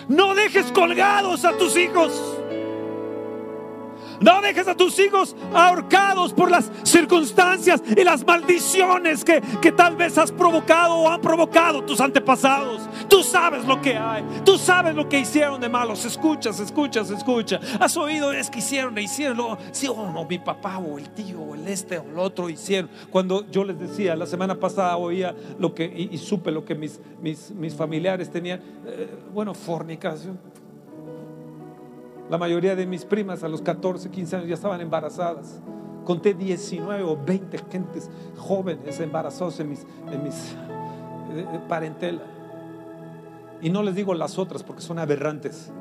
no 0.07 0.35
dejes 0.35 0.71
colgados 0.71 1.45
a 1.45 1.57
tus 1.57 1.77
hijos. 1.77 2.40
No 4.21 4.41
dejes 4.41 4.67
a 4.67 4.75
tus 4.75 4.97
hijos 4.99 5.35
ahorcados 5.53 6.33
por 6.33 6.51
las 6.51 6.71
circunstancias 6.83 7.81
y 7.95 8.03
las 8.03 8.25
maldiciones 8.25 9.25
que, 9.25 9.41
que, 9.61 9.71
tal 9.71 9.95
vez 9.95 10.17
has 10.17 10.31
provocado 10.31 10.95
o 10.95 11.09
han 11.09 11.21
provocado 11.21 11.83
tus 11.83 11.99
antepasados. 11.99 12.87
Tú 13.09 13.23
sabes 13.23 13.65
lo 13.65 13.81
que 13.81 13.97
hay. 13.97 14.23
Tú 14.45 14.57
sabes 14.57 14.95
lo 14.95 15.09
que 15.09 15.19
hicieron 15.19 15.59
de 15.59 15.69
malos. 15.69 16.05
Escuchas, 16.05 16.59
escuchas, 16.59 17.09
escucha. 17.09 17.59
Has 17.79 17.97
oído 17.97 18.31
es 18.31 18.49
que 18.49 18.59
hicieron, 18.59 18.97
hicieron. 18.97 19.37
Lo, 19.37 19.57
sí, 19.71 19.87
o 19.87 19.93
oh, 19.93 20.11
no, 20.11 20.25
mi 20.25 20.37
papá 20.37 20.77
o 20.77 20.99
el 20.99 21.09
tío 21.09 21.41
o 21.41 21.55
el 21.55 21.67
este 21.67 21.97
o 21.97 22.03
el 22.03 22.19
otro 22.19 22.49
hicieron. 22.49 22.91
Cuando 23.09 23.49
yo 23.49 23.63
les 23.63 23.79
decía, 23.79 24.15
la 24.15 24.27
semana 24.27 24.59
pasada 24.59 24.97
oía 24.97 25.35
lo 25.57 25.73
que 25.73 25.85
y, 25.85 26.17
supe 26.19 26.51
lo 26.51 26.63
que 26.63 26.75
mis, 26.75 26.99
mis, 27.21 27.51
mis 27.51 27.73
familiares 27.73 28.29
tenían. 28.29 28.61
Eh, 28.85 29.09
bueno, 29.33 29.55
fornicación 29.55 30.39
la 32.31 32.37
mayoría 32.37 32.77
de 32.77 32.85
mis 32.85 33.03
primas 33.03 33.43
a 33.43 33.49
los 33.49 33.61
14, 33.61 34.09
15 34.09 34.35
años 34.37 34.47
ya 34.47 34.55
estaban 34.55 34.79
embarazadas. 34.79 35.59
Conté 36.05 36.33
19 36.33 37.03
o 37.03 37.17
20 37.21 37.57
gentes 37.69 38.09
jóvenes 38.37 39.01
embarazados 39.01 39.59
en 39.59 39.69
mis, 39.69 39.85
en 40.09 40.23
mis 40.23 40.35
eh, 41.33 41.45
eh, 41.53 41.59
parentela. 41.67 42.21
Y 43.61 43.69
no 43.69 43.83
les 43.83 43.95
digo 43.95 44.13
las 44.13 44.39
otras 44.39 44.63
porque 44.63 44.81
son 44.81 44.97
aberrantes. 44.97 45.73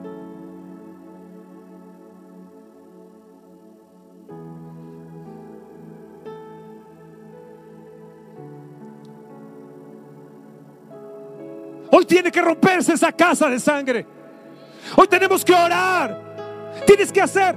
Hoy 11.93 12.05
tiene 12.07 12.33
que 12.33 12.43
romperse 12.43 12.95
esa 12.95 13.13
casa 13.13 13.49
de 13.49 13.61
sangre. 13.61 14.05
Hoy 14.97 15.07
tenemos 15.07 15.45
que 15.45 15.53
orar. 15.53 16.30
Tienes 16.87 17.13
que 17.13 17.21
hacer 17.21 17.57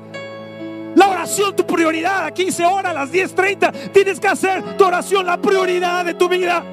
la 0.95 1.07
oración 1.07 1.55
tu 1.55 1.65
prioridad. 1.65 2.25
A 2.25 2.31
15 2.31 2.65
horas, 2.65 2.91
a 2.91 2.93
las 2.93 3.11
10.30, 3.11 3.91
tienes 3.91 4.19
que 4.19 4.27
hacer 4.27 4.77
tu 4.77 4.85
oración 4.85 5.25
la 5.25 5.37
prioridad 5.37 6.05
de 6.05 6.13
tu 6.13 6.29
vida. 6.29 6.63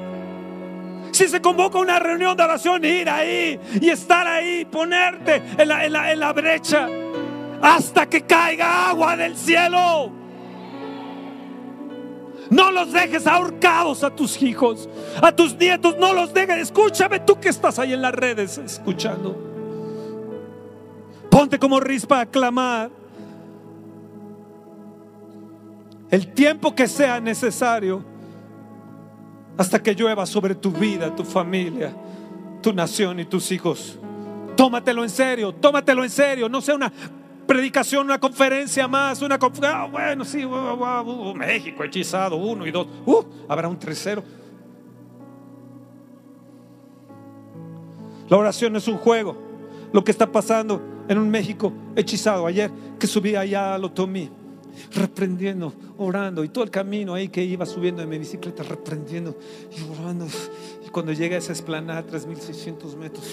Si 1.11 1.27
se 1.27 1.41
convoca 1.41 1.77
una 1.77 1.99
reunión 1.99 2.37
de 2.37 2.43
oración, 2.43 2.85
ir 2.85 3.09
ahí 3.09 3.59
y 3.81 3.89
estar 3.89 4.25
ahí, 4.27 4.65
ponerte 4.65 5.41
en 5.57 5.67
la, 5.67 5.85
en 5.85 5.93
la, 5.93 6.11
en 6.11 6.19
la 6.19 6.33
brecha 6.33 6.87
hasta 7.61 8.07
que 8.07 8.21
caiga 8.21 8.89
agua 8.89 9.15
del 9.15 9.35
cielo. 9.35 10.11
No 12.49 12.71
los 12.71 12.91
dejes 12.91 13.27
ahorcados 13.27 14.03
a 14.03 14.13
tus 14.13 14.41
hijos, 14.41 14.89
a 15.21 15.31
tus 15.31 15.55
nietos, 15.55 15.95
no 15.97 16.13
los 16.13 16.33
dejes. 16.33 16.57
Escúchame 16.57 17.19
tú 17.19 17.39
que 17.39 17.49
estás 17.49 17.79
ahí 17.79 17.93
en 17.93 18.01
las 18.01 18.13
redes 18.13 18.57
escuchando. 18.57 19.50
Ponte 21.31 21.57
como 21.57 21.79
rispa 21.79 22.19
a 22.19 22.25
clamar. 22.27 23.01
el 26.11 26.27
tiempo 26.33 26.75
que 26.75 26.87
sea 26.89 27.21
necesario 27.21 28.03
hasta 29.57 29.81
que 29.81 29.95
llueva 29.95 30.25
sobre 30.25 30.53
tu 30.53 30.69
vida, 30.69 31.15
tu 31.15 31.23
familia, 31.23 31.93
tu 32.61 32.73
nación 32.73 33.21
y 33.21 33.25
tus 33.25 33.49
hijos. 33.51 33.97
Tómatelo 34.57 35.03
en 35.03 35.09
serio, 35.09 35.53
tómatelo 35.53 36.03
en 36.03 36.09
serio, 36.09 36.49
no 36.49 36.59
sea 36.59 36.75
una 36.75 36.91
predicación, 37.47 38.05
una 38.05 38.19
conferencia 38.19 38.87
más, 38.89 39.21
una 39.21 39.39
conferencia, 39.39 39.83
ah, 39.83 39.87
bueno, 39.89 40.25
sí, 40.25 40.45
México 41.35 41.83
hechizado, 41.85 42.35
uno 42.35 42.67
y 42.67 42.71
dos, 42.71 42.87
uh, 43.05 43.23
habrá 43.47 43.69
un 43.69 43.79
tercero. 43.79 44.21
La 48.27 48.37
oración 48.37 48.75
es 48.75 48.87
un 48.87 48.97
juego. 48.97 49.49
Lo 49.93 50.03
que 50.03 50.11
está 50.11 50.29
pasando 50.29 50.81
en 51.11 51.17
un 51.17 51.29
México 51.29 51.73
hechizado 51.93 52.47
ayer, 52.47 52.71
que 52.97 53.05
subí 53.05 53.35
allá 53.35 53.75
a 53.75 53.77
Lotomí, 53.77 54.29
reprendiendo, 54.93 55.73
orando, 55.97 56.41
y 56.41 56.47
todo 56.47 56.63
el 56.63 56.71
camino 56.71 57.13
ahí 57.13 57.27
que 57.27 57.43
iba 57.43 57.65
subiendo 57.65 58.01
en 58.01 58.07
mi 58.07 58.17
bicicleta, 58.17 58.63
reprendiendo 58.63 59.37
y 59.77 59.99
orando. 59.99 60.25
Y 60.85 60.89
cuando 60.89 61.11
llegué 61.11 61.35
a 61.35 61.39
esa 61.39 61.51
esplanada, 61.51 62.03
3600 62.03 62.95
metros, 62.95 63.25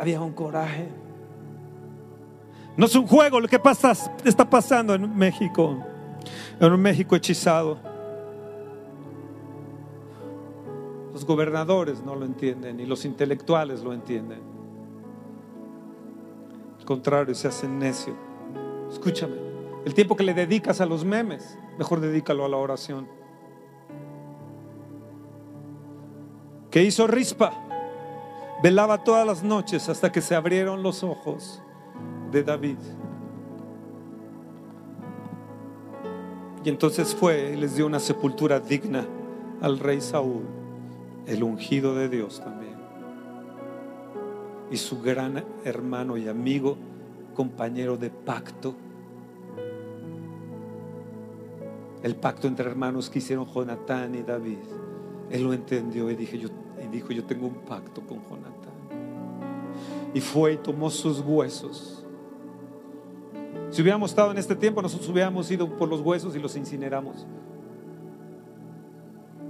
había 0.00 0.18
un 0.22 0.32
coraje. 0.32 0.88
No 2.74 2.86
es 2.86 2.96
un 2.96 3.06
juego 3.06 3.38
lo 3.38 3.48
que 3.48 3.58
pasa, 3.58 3.92
está 4.24 4.48
pasando 4.48 4.94
en 4.94 5.14
México, 5.14 5.76
en 6.58 6.72
un 6.72 6.80
México 6.80 7.16
hechizado. 7.16 7.76
Los 11.12 11.26
gobernadores 11.26 12.02
no 12.02 12.14
lo 12.14 12.24
entienden, 12.24 12.78
ni 12.78 12.86
los 12.86 13.04
intelectuales 13.04 13.82
lo 13.82 13.92
entienden. 13.92 14.55
Contrario, 16.86 17.34
se 17.34 17.48
hacen 17.48 17.78
necio. 17.78 18.14
Escúchame, 18.90 19.36
el 19.84 19.92
tiempo 19.92 20.16
que 20.16 20.22
le 20.24 20.32
dedicas 20.32 20.80
a 20.80 20.86
los 20.86 21.04
memes, 21.04 21.58
mejor 21.76 22.00
dedícalo 22.00 22.46
a 22.46 22.48
la 22.48 22.56
oración. 22.56 23.06
¿Qué 26.70 26.82
hizo 26.82 27.06
Rispa? 27.06 27.52
Velaba 28.62 29.04
todas 29.04 29.26
las 29.26 29.42
noches 29.42 29.88
hasta 29.88 30.10
que 30.10 30.22
se 30.22 30.34
abrieron 30.34 30.82
los 30.82 31.02
ojos 31.02 31.62
de 32.30 32.42
David. 32.42 32.78
Y 36.64 36.68
entonces 36.68 37.14
fue 37.14 37.52
y 37.52 37.56
les 37.56 37.76
dio 37.76 37.86
una 37.86 38.00
sepultura 38.00 38.60
digna 38.60 39.06
al 39.60 39.78
rey 39.78 40.00
Saúl 40.00 40.42
el 41.26 41.42
ungido 41.42 41.94
de 41.94 42.08
Dios 42.08 42.40
también. 42.40 42.65
Y 44.70 44.76
su 44.76 45.00
gran 45.00 45.44
hermano 45.64 46.16
y 46.16 46.28
amigo, 46.28 46.76
compañero 47.34 47.96
de 47.96 48.10
pacto. 48.10 48.74
El 52.02 52.16
pacto 52.16 52.48
entre 52.48 52.68
hermanos 52.68 53.08
que 53.10 53.18
hicieron 53.18 53.46
Jonatán 53.46 54.14
y 54.14 54.22
David. 54.22 54.58
Él 55.30 55.42
lo 55.44 55.52
entendió 55.52 56.10
y, 56.10 56.16
dije, 56.16 56.38
yo, 56.38 56.48
y 56.82 56.88
dijo, 56.88 57.12
yo 57.12 57.24
tengo 57.24 57.46
un 57.46 57.54
pacto 57.54 58.00
con 58.00 58.18
Jonatán. 58.22 58.74
Y 60.14 60.20
fue 60.20 60.54
y 60.54 60.56
tomó 60.56 60.88
sus 60.90 61.20
huesos. 61.20 62.04
Si 63.70 63.82
hubiéramos 63.82 64.10
estado 64.10 64.30
en 64.30 64.38
este 64.38 64.56
tiempo, 64.56 64.80
nosotros 64.80 65.08
hubiéramos 65.10 65.50
ido 65.50 65.68
por 65.76 65.88
los 65.88 66.00
huesos 66.00 66.34
y 66.34 66.38
los 66.38 66.56
incineramos. 66.56 67.26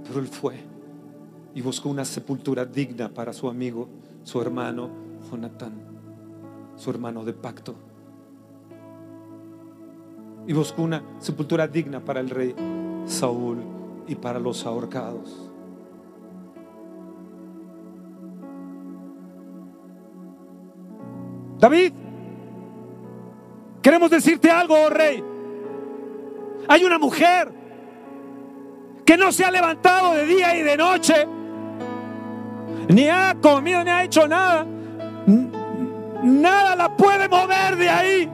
Pero 0.03 0.19
él 0.19 0.27
fue 0.27 0.55
y 1.53 1.61
buscó 1.61 1.89
una 1.89 2.05
sepultura 2.05 2.65
digna 2.65 3.09
para 3.09 3.33
su 3.33 3.49
amigo, 3.49 3.87
su 4.23 4.41
hermano 4.41 5.06
Jonatán, 5.29 5.73
su 6.75 6.89
hermano 6.89 7.23
de 7.23 7.33
pacto. 7.33 7.75
Y 10.45 10.53
buscó 10.53 10.81
una 10.83 11.03
sepultura 11.19 11.67
digna 11.67 11.99
para 12.03 12.19
el 12.19 12.29
rey 12.29 12.55
Saúl 13.05 13.57
y 14.07 14.15
para 14.15 14.39
los 14.39 14.65
ahorcados. 14.65 15.51
David, 21.59 21.91
queremos 23.81 24.09
decirte 24.09 24.49
algo, 24.49 24.75
oh 24.75 24.89
rey. 24.89 25.23
Hay 26.67 26.83
una 26.83 26.99
mujer 26.99 27.51
que 29.03 29.17
no 29.17 29.31
se 29.31 29.43
ha 29.43 29.51
levantado 29.51 30.13
de 30.13 30.25
día 30.25 30.57
y 30.57 30.63
de 30.63 30.77
noche 30.77 31.27
ni 32.89 33.09
ha 33.09 33.35
comido, 33.41 33.83
ni 33.83 33.89
ha 33.89 34.03
hecho 34.03 34.27
nada. 34.27 34.65
Nada 35.27 36.75
la 36.75 36.95
puede 36.95 37.27
mover 37.27 37.75
de 37.75 37.89
ahí. 37.89 38.29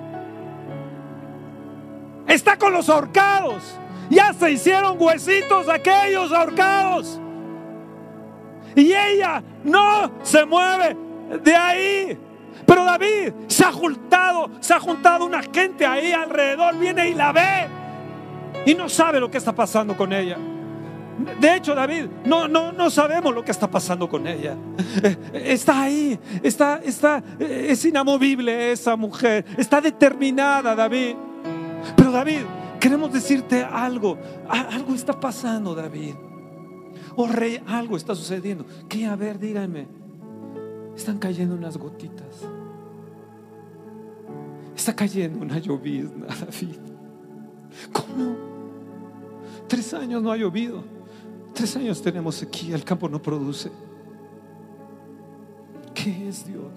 Está 2.27 2.57
con 2.57 2.73
los 2.73 2.87
ahorcados. 2.87 3.77
Ya 4.09 4.31
se 4.33 4.51
hicieron 4.51 4.97
huesitos 4.99 5.67
aquellos 5.67 6.31
ahorcados. 6.31 7.19
Y 8.75 8.93
ella 8.93 9.43
no 9.63 10.11
se 10.21 10.45
mueve 10.45 10.95
de 11.43 11.55
ahí. 11.55 12.19
Pero 12.65 12.85
David 12.85 13.33
se 13.47 13.65
ha 13.65 13.71
juntado, 13.71 14.51
se 14.59 14.73
ha 14.73 14.79
juntado 14.79 15.25
una 15.25 15.41
gente 15.41 15.85
ahí 15.85 16.11
alrededor, 16.11 16.77
viene 16.77 17.09
y 17.09 17.13
la 17.13 17.31
ve. 17.31 17.67
Y 18.65 18.75
no 18.75 18.87
sabe 18.87 19.19
lo 19.19 19.29
que 19.29 19.37
está 19.37 19.53
pasando 19.53 19.97
con 19.97 20.13
ella. 20.13 20.37
De 21.39 21.55
hecho, 21.55 21.75
David, 21.75 22.07
no, 22.25 22.47
no, 22.47 22.71
no 22.71 22.89
sabemos 22.89 23.33
lo 23.33 23.43
que 23.43 23.51
está 23.51 23.69
pasando 23.69 24.09
con 24.09 24.27
ella. 24.27 24.57
Está 25.33 25.83
ahí, 25.83 26.19
está, 26.41 26.77
está, 26.83 27.23
es 27.39 27.85
inamovible 27.85 28.71
esa 28.71 28.95
mujer, 28.95 29.45
está 29.57 29.81
determinada, 29.81 30.75
David. 30.75 31.15
Pero 31.95 32.11
David, 32.11 32.41
queremos 32.79 33.11
decirte 33.11 33.63
algo. 33.63 34.17
Algo 34.47 34.93
está 34.95 35.19
pasando, 35.19 35.75
David. 35.75 36.15
Oh 37.15 37.27
rey, 37.27 37.61
algo 37.67 37.97
está 37.97 38.15
sucediendo. 38.15 38.65
¿Qué? 38.89 39.05
A 39.05 39.15
ver, 39.15 39.39
díganme. 39.39 39.87
Están 40.95 41.19
cayendo 41.19 41.55
unas 41.55 41.77
gotitas. 41.77 42.47
Está 44.75 44.95
cayendo 44.95 45.39
una 45.39 45.59
llovizna, 45.59 46.27
David. 46.45 46.77
¿Cómo? 47.91 48.35
Tres 49.67 49.93
años 49.93 50.21
no 50.21 50.31
ha 50.31 50.37
llovido. 50.37 50.83
Tres 51.53 51.75
años 51.75 52.01
tenemos 52.01 52.41
aquí, 52.41 52.73
el 52.73 52.83
campo 52.83 53.07
no 53.07 53.21
produce. 53.21 53.71
¿Qué 55.93 56.27
es 56.27 56.45
Dios? 56.45 56.73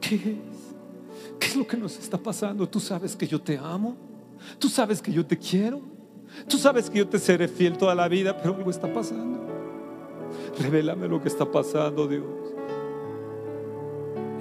¿Qué 0.00 0.14
es? 0.16 0.74
¿Qué 1.38 1.46
es 1.48 1.56
lo 1.56 1.66
que 1.66 1.76
nos 1.76 1.98
está 1.98 2.16
pasando? 2.16 2.68
Tú 2.68 2.80
sabes 2.80 3.14
que 3.14 3.26
yo 3.26 3.40
te 3.40 3.58
amo. 3.58 3.96
Tú 4.58 4.68
sabes 4.68 5.02
que 5.02 5.12
yo 5.12 5.24
te 5.26 5.38
quiero. 5.38 5.80
Tú 6.48 6.56
sabes 6.56 6.88
que 6.88 6.98
yo 6.98 7.08
te 7.08 7.18
seré 7.18 7.46
fiel 7.46 7.76
toda 7.76 7.94
la 7.94 8.08
vida, 8.08 8.36
pero 8.36 8.54
algo 8.54 8.70
está 8.70 8.92
pasando. 8.92 9.40
Revélame 10.58 11.06
lo 11.06 11.20
que 11.20 11.28
está 11.28 11.50
pasando, 11.50 12.08
Dios. 12.08 12.24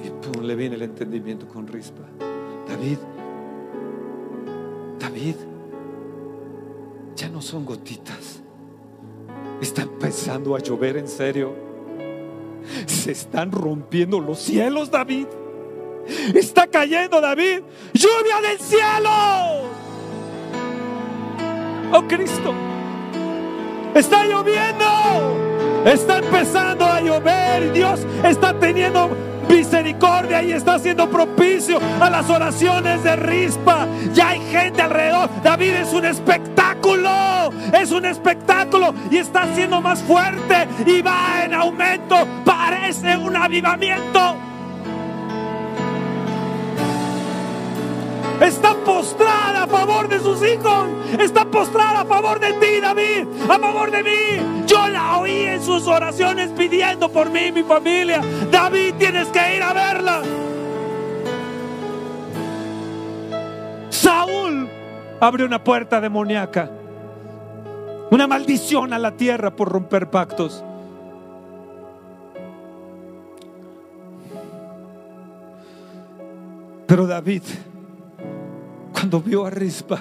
Y 0.03 0.09
pum, 0.09 0.43
le 0.43 0.55
viene 0.55 0.75
el 0.75 0.81
entendimiento 0.81 1.47
con 1.47 1.67
rispa. 1.67 2.03
David, 2.67 2.97
David, 4.99 5.35
ya 7.15 7.30
no 7.30 7.41
son 7.41 7.65
gotitas 7.65 8.43
Está 9.64 9.84
empezando 9.84 10.57
a 10.57 10.60
llover 10.60 10.98
en 10.98 11.07
serio. 11.07 11.56
Se 12.85 13.14
están 13.14 13.49
rompiendo 13.49 14.19
los 14.19 14.40
cielos, 14.40 14.91
David. 14.91 15.26
Está 16.35 16.68
cayendo, 16.68 17.22
David. 17.22 17.61
Lluvia 17.94 18.41
del 18.41 18.60
cielo. 18.60 19.10
Oh 21.94 22.03
Cristo. 22.10 22.53
Está 23.95 24.26
lloviendo. 24.26 25.84
Está 25.85 26.18
empezando 26.18 26.84
a 26.84 26.99
llover. 26.99 27.72
Dios 27.72 28.02
está 28.22 28.60
teniendo 28.60 29.11
misericordia 29.48 30.44
y 30.44 30.52
está 30.52 30.77
siendo 30.77 31.10
propicio 31.10 31.80
a 32.02 32.10
las 32.10 32.30
oraciones 32.30 33.02
de 33.02 33.15
rispa. 33.15 33.88
Ya 34.14 34.30
hay 34.31 34.41
gente 34.52 34.81
alrededor. 34.81 35.30
David 35.41 35.73
es 35.76 35.94
un 35.94 36.03
es 37.73 37.91
un 37.91 38.05
espectáculo 38.05 38.93
y 39.10 39.18
está 39.18 39.53
siendo 39.53 39.81
más 39.81 40.01
fuerte 40.01 40.68
y 40.85 41.01
va 41.01 41.43
en 41.43 41.53
aumento. 41.53 42.15
Parece 42.45 43.18
un 43.18 43.35
avivamiento. 43.35 44.35
Está 48.41 48.73
postrada 48.76 49.64
a 49.64 49.68
favor 49.68 50.07
de 50.10 50.19
sus 50.19 50.41
hijos. 50.43 50.88
Está 51.19 51.45
postrada 51.45 52.01
a 52.01 52.05
favor 52.05 52.39
de 52.39 52.53
ti, 52.53 52.81
David. 52.81 53.27
A 53.49 53.60
favor 53.60 53.91
de 53.91 54.03
mí. 54.03 54.65
Yo 54.65 54.88
la 54.88 55.18
oí 55.19 55.45
en 55.45 55.64
sus 55.64 55.88
oraciones 55.88 56.51
pidiendo 56.51 57.10
por 57.10 57.30
mí 57.30 57.47
y 57.47 57.51
mi 57.51 57.64
familia. 57.64 58.22
David, 58.51 58.95
tienes 58.97 59.27
que 59.30 59.55
ir 59.55 59.64
a 59.64 59.73
verla. 59.73 60.22
Saúl 63.89 64.69
abrió 65.27 65.45
una 65.45 65.63
puerta 65.63 65.99
demoníaca. 65.99 66.69
Una 68.11 68.27
maldición 68.27 68.93
a 68.93 68.99
la 68.99 69.15
tierra 69.17 69.55
por 69.55 69.69
romper 69.69 70.09
pactos. 70.09 70.63
Pero 76.85 77.07
David 77.07 77.43
cuando 79.03 79.19
vio 79.19 79.45
a 79.45 79.49
Rispa, 79.49 79.99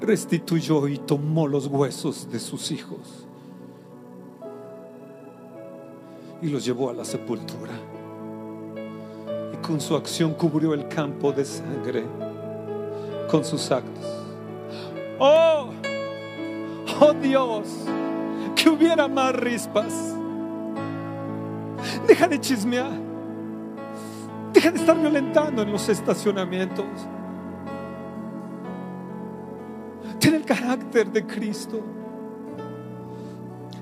restituyó 0.00 0.88
y 0.88 0.98
tomó 0.98 1.46
los 1.46 1.68
huesos 1.68 2.28
de 2.32 2.40
sus 2.40 2.72
hijos 2.72 3.28
y 6.42 6.48
los 6.48 6.64
llevó 6.64 6.90
a 6.90 6.94
la 6.94 7.04
sepultura. 7.04 7.74
Y 9.54 9.56
con 9.64 9.80
su 9.80 9.94
acción 9.94 10.34
cubrió 10.34 10.74
el 10.74 10.88
campo 10.88 11.30
de 11.30 11.44
sangre 11.44 12.02
con 13.30 13.44
sus 13.44 13.70
actos. 13.70 14.04
Oh, 15.18 15.70
oh 17.00 17.12
Dios, 17.14 17.66
que 18.54 18.68
hubiera 18.68 19.08
más 19.08 19.34
rispas. 19.34 20.14
Deja 22.06 22.28
de 22.28 22.40
chismear. 22.40 23.06
Deja 24.52 24.70
de 24.70 24.78
estar 24.78 24.98
violentando 24.98 25.62
en 25.62 25.72
los 25.72 25.88
estacionamientos. 25.88 26.86
Ten 30.18 30.34
el 30.34 30.44
carácter 30.44 31.10
de 31.10 31.26
Cristo. 31.26 31.82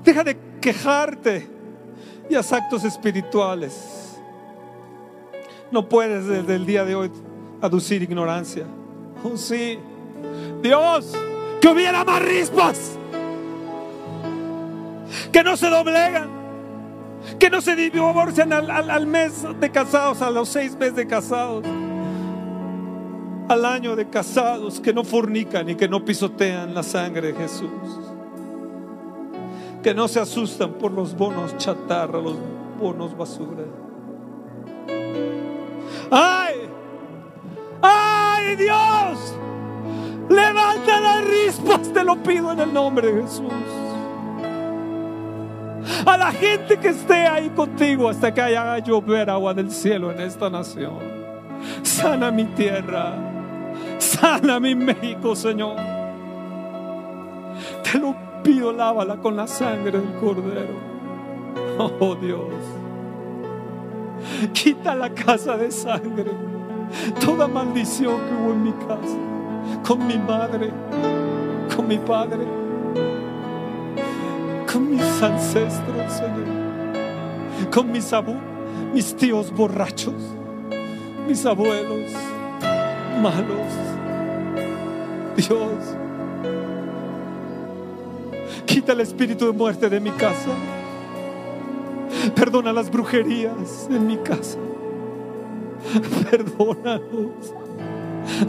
Deja 0.03 0.23
de 0.23 0.37
quejarte 0.59 1.47
y 2.29 2.35
haz 2.35 2.51
actos 2.51 2.83
espirituales. 2.83 4.19
No 5.71 5.87
puedes 5.87 6.27
desde 6.27 6.55
el 6.55 6.65
día 6.65 6.85
de 6.85 6.95
hoy 6.95 7.11
aducir 7.61 8.03
ignorancia. 8.03 8.65
Oh, 9.25 9.37
sí. 9.37 9.79
Dios, 10.61 11.11
que 11.59 11.67
hubiera 11.67 12.05
más 12.05 12.21
rispas. 12.21 12.97
Que 15.31 15.43
no 15.43 15.57
se 15.57 15.67
doblegan. 15.67 16.29
Que 17.39 17.49
no 17.49 17.59
se 17.59 17.75
divorcian 17.75 18.53
al, 18.53 18.69
al 18.69 19.07
mes 19.07 19.43
de 19.59 19.71
casados, 19.71 20.21
a 20.21 20.29
los 20.29 20.49
seis 20.49 20.75
meses 20.75 20.95
de 20.95 21.07
casados. 21.07 21.65
Al 23.49 23.65
año 23.65 23.95
de 23.95 24.07
casados. 24.07 24.79
Que 24.79 24.93
no 24.93 25.03
fornican 25.03 25.69
y 25.69 25.75
que 25.75 25.87
no 25.87 26.05
pisotean 26.05 26.75
la 26.75 26.83
sangre 26.83 27.33
de 27.33 27.33
Jesús. 27.33 27.71
Que 29.81 29.95
no 29.95 30.07
se 30.07 30.19
asustan 30.19 30.73
por 30.73 30.91
los 30.91 31.17
bonos 31.17 31.57
chatarra, 31.57 32.19
los 32.19 32.37
bonos 32.79 33.17
basura. 33.17 33.63
¡Ay! 36.11 36.55
¡Ay, 37.81 38.24
Dios! 38.57 39.35
Levanta 40.29 40.99
las 40.99 41.25
rispas, 41.25 41.93
te 41.93 42.03
lo 42.03 42.21
pido 42.23 42.51
en 42.51 42.59
el 42.59 42.73
nombre 42.73 43.11
de 43.11 43.21
Jesús. 43.21 43.53
A 46.05 46.17
la 46.17 46.31
gente 46.31 46.77
que 46.77 46.89
esté 46.89 47.27
ahí 47.27 47.49
contigo 47.49 48.09
hasta 48.09 48.33
que 48.33 48.41
haya 48.41 48.79
llover 48.79 49.29
agua 49.29 49.53
del 49.53 49.69
cielo 49.71 50.11
en 50.11 50.21
esta 50.21 50.49
nación. 50.49 50.97
Sana 51.83 52.31
mi 52.31 52.45
tierra. 52.45 53.13
Sana 53.99 54.59
mi 54.59 54.73
México, 54.75 55.35
Señor. 55.35 55.77
Te 57.83 57.99
lo 57.99 58.15
pido, 58.43 58.71
lávala 58.71 59.17
con 59.17 59.35
la 59.35 59.47
sangre 59.47 59.99
del 59.99 60.13
Cordero. 60.19 60.95
Oh 61.77 62.15
Dios. 62.15 62.53
Quita 64.53 64.95
la 64.95 65.09
casa 65.09 65.57
de 65.57 65.71
sangre. 65.71 66.54
Toda 67.19 67.47
maldición 67.47 68.17
que 68.27 68.33
hubo 68.35 68.53
en 68.53 68.63
mi 68.63 68.71
casa 68.73 69.35
con 69.85 70.05
mi 70.07 70.17
madre, 70.17 70.71
con 71.75 71.87
mi 71.87 71.97
padre, 71.97 72.45
con 74.71 74.89
mis 74.89 75.21
ancestros, 75.21 76.11
Señor, 76.11 77.69
con 77.71 77.91
mis 77.91 78.11
abuelos, 78.13 78.43
mis 78.93 79.15
tíos 79.15 79.51
borrachos, 79.51 80.13
mis 81.27 81.45
abuelos 81.45 82.11
malos. 83.21 83.71
Dios, 85.35 85.95
quita 88.65 88.93
el 88.93 89.01
espíritu 89.01 89.47
de 89.47 89.51
muerte 89.51 89.89
de 89.89 89.99
mi 89.99 90.11
casa. 90.11 90.49
Perdona 92.35 92.71
las 92.73 92.89
brujerías 92.89 93.87
en 93.89 94.07
mi 94.07 94.17
casa. 94.17 94.57
Perdónanos. 96.31 97.53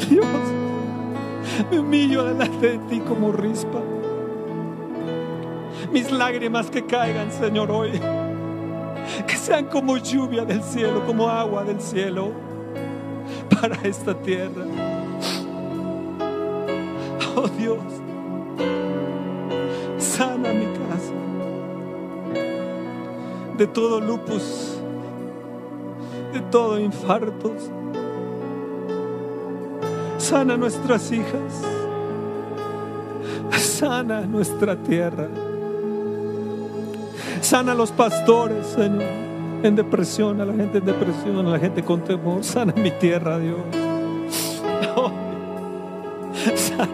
Dios, 0.08 0.26
me 1.70 1.78
humillo 1.78 2.24
delante 2.24 2.72
de 2.72 2.78
ti 2.88 3.00
como 3.00 3.32
rispa. 3.32 3.80
Mis 5.92 6.10
lágrimas 6.10 6.70
que 6.70 6.84
caigan, 6.84 7.30
Señor, 7.30 7.70
hoy. 7.70 8.00
Que 9.26 9.36
sean 9.36 9.66
como 9.66 9.96
lluvia 9.98 10.44
del 10.44 10.62
cielo, 10.62 11.04
como 11.06 11.28
agua 11.28 11.64
del 11.64 11.80
cielo 11.80 12.32
para 13.60 13.76
esta 13.82 14.14
tierra. 14.14 14.64
Oh 17.36 17.48
Dios, 17.48 17.82
sana 19.98 20.52
mi 20.52 20.64
casa 20.88 21.12
de 23.56 23.66
todo 23.66 24.00
lupus, 24.00 24.75
de 26.36 26.42
todo 26.50 26.78
infartos 26.78 27.70
Sana 30.26 30.56
nuestras 30.56 31.12
hijas. 31.12 31.62
Sana 33.56 34.22
nuestra 34.22 34.74
tierra. 34.74 35.28
Sana 37.40 37.74
los 37.74 37.92
pastores, 37.92 38.66
Señor, 38.66 39.04
en 39.62 39.76
depresión, 39.76 40.40
a 40.40 40.44
la 40.44 40.54
gente 40.54 40.78
en 40.78 40.84
depresión, 40.84 41.46
a 41.46 41.50
la 41.50 41.60
gente 41.60 41.84
con 41.84 42.02
temor. 42.02 42.42
Sana 42.42 42.72
mi 42.76 42.90
tierra, 42.90 43.38
Dios. 43.38 43.60
Sana. 46.56 46.88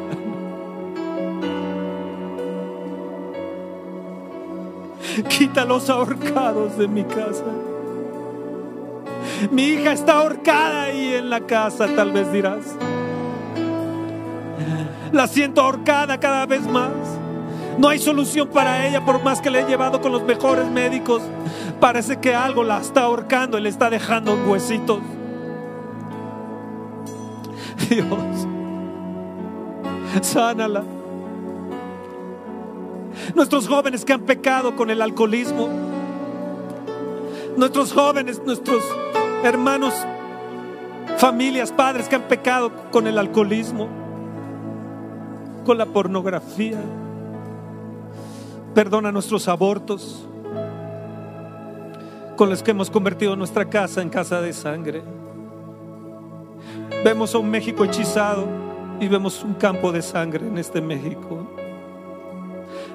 Quita 5.31 5.65
los 5.65 5.89
ahorcados 5.89 6.77
de 6.77 6.87
mi 6.87 7.05
casa. 7.05 7.72
Mi 9.51 9.65
hija 9.65 9.93
está 9.93 10.19
ahorcada 10.19 10.85
ahí 10.85 11.15
en 11.15 11.31
la 11.31 11.41
casa, 11.41 11.87
tal 11.95 12.13
vez 12.13 12.31
dirás. 12.33 12.77
La 15.13 15.27
siento 15.27 15.61
ahorcada 15.61 16.19
cada 16.19 16.47
vez 16.47 16.63
más. 16.63 16.91
No 17.79 17.89
hay 17.89 17.99
solución 17.99 18.49
para 18.49 18.87
ella 18.87 19.05
por 19.05 19.23
más 19.23 19.41
que 19.41 19.51
le 19.51 19.61
he 19.61 19.67
llevado 19.67 20.01
con 20.01 20.13
los 20.13 20.23
mejores 20.23 20.67
médicos. 20.69 21.23
Parece 21.81 22.19
que 22.19 22.35
algo 22.35 22.63
la 22.63 22.81
está 22.81 23.03
ahorcando 23.03 23.59
y 23.59 23.63
le 23.63 23.69
está 23.69 23.91
dejando 23.91 24.35
huesitos. 24.47 25.01
Dios, 27.91 28.07
sánala. 30.23 30.85
Nuestros 33.35 33.69
jóvenes 33.69 34.05
que 34.05 34.13
han 34.13 34.23
pecado 34.23 34.77
con 34.77 34.91
el 34.91 35.03
alcoholismo. 35.03 35.69
Nuestros 37.57 37.93
jóvenes, 37.93 38.41
nuestros 38.45 38.83
hermanos, 39.43 39.95
familias, 41.17 41.73
padres 41.73 42.09
que 42.09 42.17
han 42.17 42.23
pecado 42.23 42.71
con 42.91 43.07
el 43.07 43.19
alcoholismo 43.19 44.03
con 45.65 45.79
la 45.79 45.87
pornografía. 45.87 46.79
Perdona 48.75 49.13
nuestros 49.13 49.49
abortos 49.49 50.27
con 52.37 52.49
los 52.49 52.63
que 52.63 52.71
hemos 52.71 52.91
convertido 52.91 53.37
nuestra 53.37 53.69
casa 53.69 54.03
en 54.03 54.09
casa 54.09 54.41
de 54.41 54.53
sangre. 54.53 55.03
Vemos 57.05 57.35
a 57.35 57.39
un 57.39 57.51
México 57.51 57.85
hechizado 57.85 58.47
y 59.01 59.09
vemos 59.09 59.43
un 59.43 59.55
campo 59.55 59.93
de 59.93 60.03
sangre 60.03 60.47
en 60.47 60.59
este 60.59 60.81
México. 60.81 61.47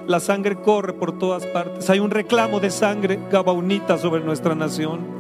La 0.07 0.19
sangre 0.19 0.56
corre 0.56 0.94
por 0.94 1.18
todas 1.18 1.45
partes. 1.45 1.90
Hay 1.90 1.99
un 1.99 2.10
reclamo 2.10 2.60
de 2.60 2.72
sangre 2.72 3.19
gabaunita 3.30 3.98
sobre 3.98 4.24
nuestra 4.24 4.56
nación. 4.56 5.16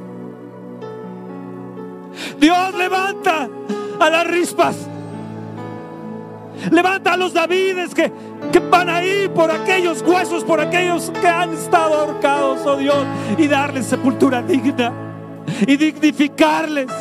Dios 2.39 2.73
levanta 2.75 3.49
a 3.99 4.09
las 4.09 4.27
rispas 4.27 4.87
Levanta 6.71 7.13
a 7.13 7.17
los 7.17 7.33
Davides 7.33 7.93
que, 7.93 8.11
que 8.51 8.59
van 8.59 8.89
ahí 8.89 9.29
por 9.33 9.51
aquellos 9.51 10.01
huesos, 10.01 10.43
por 10.43 10.59
aquellos 10.59 11.11
que 11.21 11.27
han 11.27 11.53
estado 11.53 11.93
ahorcados, 11.95 12.65
oh 12.65 12.77
Dios, 12.77 13.05
y 13.37 13.47
darles 13.47 13.85
sepultura 13.85 14.41
digna 14.41 14.91
y 15.65 15.77
dignificarles. 15.77 16.91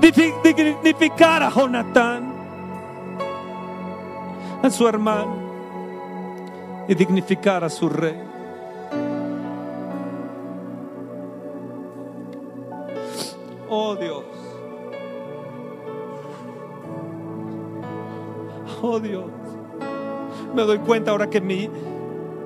Dignificar 0.00 1.42
a 1.42 1.50
Jonatán, 1.50 2.32
a 4.62 4.70
su 4.70 4.86
hermano, 4.86 5.36
y 6.86 6.94
dignificar 6.94 7.64
a 7.64 7.70
su 7.70 7.88
rey. 7.88 8.29
Oh 13.72 13.94
Dios. 13.94 14.24
Oh 18.82 18.98
Dios, 18.98 19.26
me 20.54 20.62
doy 20.62 20.78
cuenta 20.78 21.12
ahora 21.12 21.30
que 21.30 21.40
mi, 21.40 21.68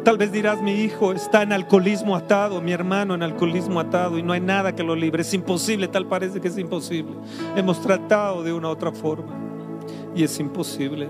tal 0.03 0.19
vez 0.19 0.33
dirás, 0.33 0.61
mi 0.61 0.73
hijo 0.73 1.13
está 1.13 1.43
en 1.43 1.53
alcoholismo 1.53 2.15
atado, 2.15 2.61
mi 2.61 2.73
hermano 2.73 3.15
en 3.15 3.23
alcoholismo 3.23 3.81
atado 3.81 4.19
y 4.19 4.23
no 4.23 4.33
hay 4.35 4.41
nada 4.41 4.75
que 4.75 4.83
lo 4.83 4.95
libre. 4.95 5.23
Es 5.23 5.33
imposible, 5.33 5.89
tal 5.89 6.07
parece 6.07 6.41
que 6.41 6.49
es 6.49 6.59
imposible. 6.59 7.15
Hemos 7.57 7.81
tratado 7.81 8.43
de 8.43 8.53
una 8.53 8.69
u 8.69 8.73
otra 8.73 8.93
forma. 8.93 9.33
y 10.15 10.25
es 10.25 10.39
imposible. 10.39 11.09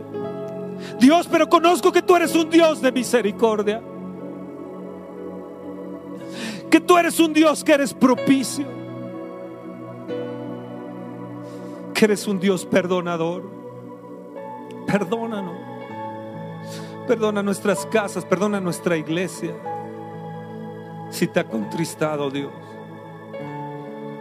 Dios, 1.00 1.28
pero 1.30 1.48
conozco 1.48 1.90
que 1.90 2.02
tú 2.02 2.14
eres 2.14 2.34
un 2.36 2.48
Dios 2.48 2.80
de 2.80 2.92
misericordia. 2.92 3.82
Que 6.70 6.80
tú 6.80 6.96
eres 6.96 7.18
un 7.18 7.32
Dios 7.32 7.64
que 7.64 7.72
eres 7.72 7.92
propicio. 7.92 8.83
Eres 12.04 12.26
un 12.26 12.38
Dios 12.38 12.66
perdonador. 12.66 13.50
Perdónanos. 14.86 15.56
Perdona 17.08 17.42
nuestras 17.42 17.86
casas, 17.86 18.26
perdona 18.26 18.60
nuestra 18.60 18.98
iglesia. 18.98 19.54
Si 21.08 21.26
te 21.26 21.40
ha 21.40 21.48
contristado 21.48 22.30
Dios 22.30 22.52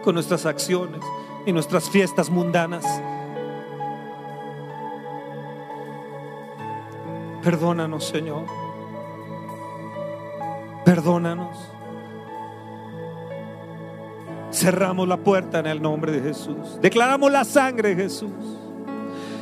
con 0.01 0.15
nuestras 0.15 0.45
acciones 0.45 1.01
y 1.45 1.51
nuestras 1.51 1.89
fiestas 1.89 2.29
mundanas. 2.29 2.85
Perdónanos, 7.43 8.05
Señor. 8.05 8.45
Perdónanos. 10.85 11.57
Cerramos 14.53 15.07
la 15.07 15.17
puerta 15.17 15.59
en 15.59 15.65
el 15.65 15.81
nombre 15.81 16.11
de 16.11 16.21
Jesús. 16.21 16.79
Declaramos 16.79 17.31
la 17.31 17.43
sangre 17.43 17.95
de 17.95 18.03
Jesús. 18.03 18.31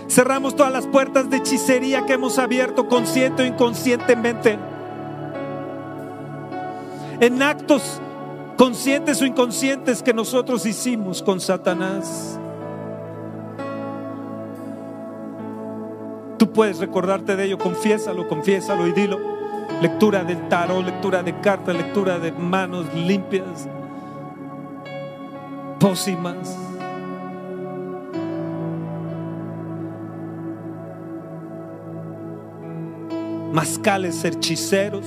Cerramos 0.09 0.55
todas 0.55 0.71
las 0.71 0.87
puertas 0.87 1.29
de 1.29 1.37
hechicería 1.37 2.05
que 2.05 2.13
hemos 2.13 2.39
abierto 2.39 2.87
consciente 2.87 3.43
o 3.43 3.45
inconscientemente. 3.45 4.57
En 7.19 7.41
actos 7.43 8.01
conscientes 8.57 9.21
o 9.21 9.25
inconscientes 9.25 10.01
que 10.01 10.13
nosotros 10.13 10.65
hicimos 10.65 11.21
con 11.21 11.41
Satanás. 11.41 12.39
Tú 16.37 16.51
puedes 16.53 16.79
recordarte 16.79 17.35
de 17.35 17.45
ello, 17.45 17.57
confiésalo, 17.57 18.29
confiésalo 18.29 18.87
y 18.87 18.93
dilo. 18.93 19.19
Lectura 19.81 20.23
del 20.23 20.47
tarot, 20.47 20.85
lectura 20.85 21.21
de 21.21 21.37
cartas, 21.41 21.75
lectura 21.75 22.17
de 22.17 22.31
manos 22.31 22.93
limpias, 22.93 23.67
pócimas. 25.81 26.55
Mascales 33.51 34.23
hechiceros. 34.23 35.05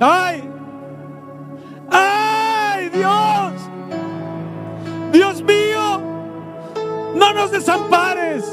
¡Ay! 0.00 0.48
¡Ay, 1.90 2.90
Dios! 2.90 3.52
Dios 5.12 5.42
mío, 5.42 6.00
no 7.16 7.32
nos 7.32 7.50
desampares. 7.50 8.44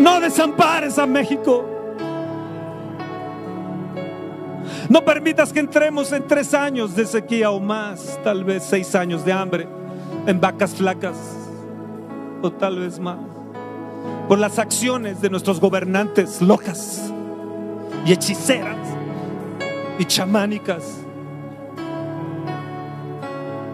No 0.00 0.18
desampares 0.18 0.98
a 0.98 1.06
México. 1.06 1.73
No 4.88 5.04
permitas 5.04 5.52
que 5.52 5.60
entremos 5.60 6.12
en 6.12 6.26
tres 6.26 6.52
años 6.52 6.94
de 6.94 7.06
sequía 7.06 7.50
o 7.50 7.58
más, 7.58 8.20
tal 8.22 8.44
vez 8.44 8.64
seis 8.64 8.94
años 8.94 9.24
de 9.24 9.32
hambre, 9.32 9.66
en 10.26 10.40
vacas 10.40 10.74
flacas, 10.74 11.16
o 12.42 12.50
tal 12.52 12.80
vez 12.80 12.98
más, 12.98 13.18
por 14.28 14.38
las 14.38 14.58
acciones 14.58 15.22
de 15.22 15.30
nuestros 15.30 15.58
gobernantes 15.60 16.42
locas 16.42 17.10
y 18.04 18.12
hechiceras 18.12 18.76
y 19.98 20.04
chamánicas. 20.04 20.98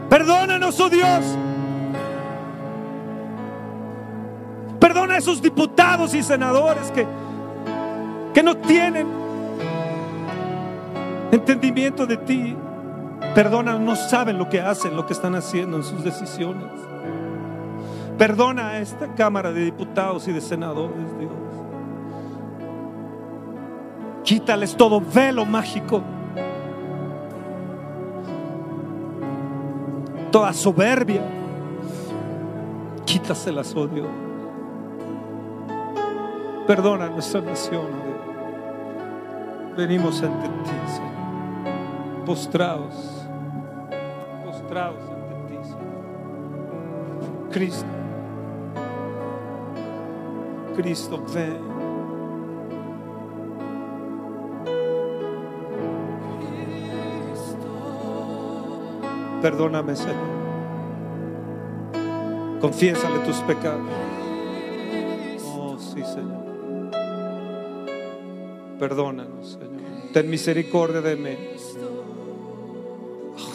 Perdónanos, 0.08 0.78
oh 0.78 0.88
Dios. 0.88 1.24
Perdona 4.78 5.14
a 5.14 5.18
esos 5.18 5.42
diputados 5.42 6.14
y 6.14 6.22
senadores 6.22 6.90
que, 6.92 7.06
que 8.32 8.42
no 8.42 8.56
tienen 8.56 9.19
entendimiento 11.30 12.06
de 12.06 12.16
ti. 12.16 12.56
Perdona, 13.34 13.78
no 13.78 13.94
saben 13.96 14.38
lo 14.38 14.48
que 14.48 14.60
hacen, 14.60 14.96
lo 14.96 15.06
que 15.06 15.12
están 15.12 15.34
haciendo 15.34 15.76
en 15.76 15.84
sus 15.84 16.02
decisiones. 16.02 16.70
Perdona 18.18 18.68
a 18.68 18.78
esta 18.80 19.14
Cámara 19.14 19.52
de 19.52 19.64
Diputados 19.64 20.28
y 20.28 20.32
de 20.32 20.40
Senadores, 20.40 21.18
Dios. 21.18 21.32
Quítales 24.24 24.76
todo 24.76 25.00
velo 25.00 25.44
mágico. 25.44 26.02
Toda 30.30 30.52
soberbia. 30.52 31.22
Quítaselas, 33.04 33.74
oh 33.74 33.86
Dios. 33.86 34.06
Perdona 36.66 37.08
nuestra 37.08 37.40
nación, 37.40 37.86
Dios. 37.86 39.76
Venimos 39.76 40.22
ante 40.22 40.46
ti, 40.46 40.70
Señor. 40.94 41.09
Postrados. 42.26 42.94
Postrados 44.44 45.02
ante 45.10 45.34
ti, 45.48 45.64
Señor. 45.64 47.50
Cristo. 47.50 47.86
Cristo, 50.76 51.24
ven. 51.34 51.70
Perdóname, 59.42 59.96
Señor. 59.96 60.40
Confiésale 62.60 63.20
tus 63.20 63.36
pecados. 63.38 63.88
Oh, 65.56 65.78
sí, 65.78 66.02
Señor. 66.04 66.40
Perdónanos, 68.78 69.52
Señor. 69.52 70.12
Ten 70.12 70.28
misericordia 70.28 71.00
de 71.00 71.16
mí. 71.16 71.36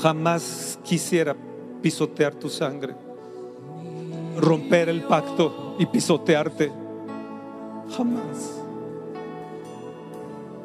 Jamás 0.02 0.80
quisiera 0.84 1.36
pisotear 1.82 2.36
tu 2.36 2.50
sangre, 2.50 2.96
romper 4.38 4.90
el 4.90 5.04
pacto 5.04 5.76
y 5.80 5.86
pisotearte. 5.86 6.72
Jamás. 7.96 8.62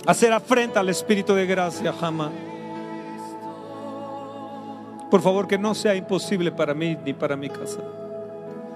Hacer 0.07 0.33
afrenta 0.33 0.81
al 0.81 0.89
Espíritu 0.89 1.35
de 1.35 1.47
gracia, 1.47 1.93
jamás. 1.93 2.31
Por 5.11 5.21
favor, 5.21 5.47
que 5.49 5.59
no 5.59 5.75
sea 5.75 5.95
imposible 5.95 6.53
para 6.53 6.73
mí 6.73 6.97
ni 7.05 7.13
para 7.13 7.37
mi 7.37 7.51
casa. 7.51 7.81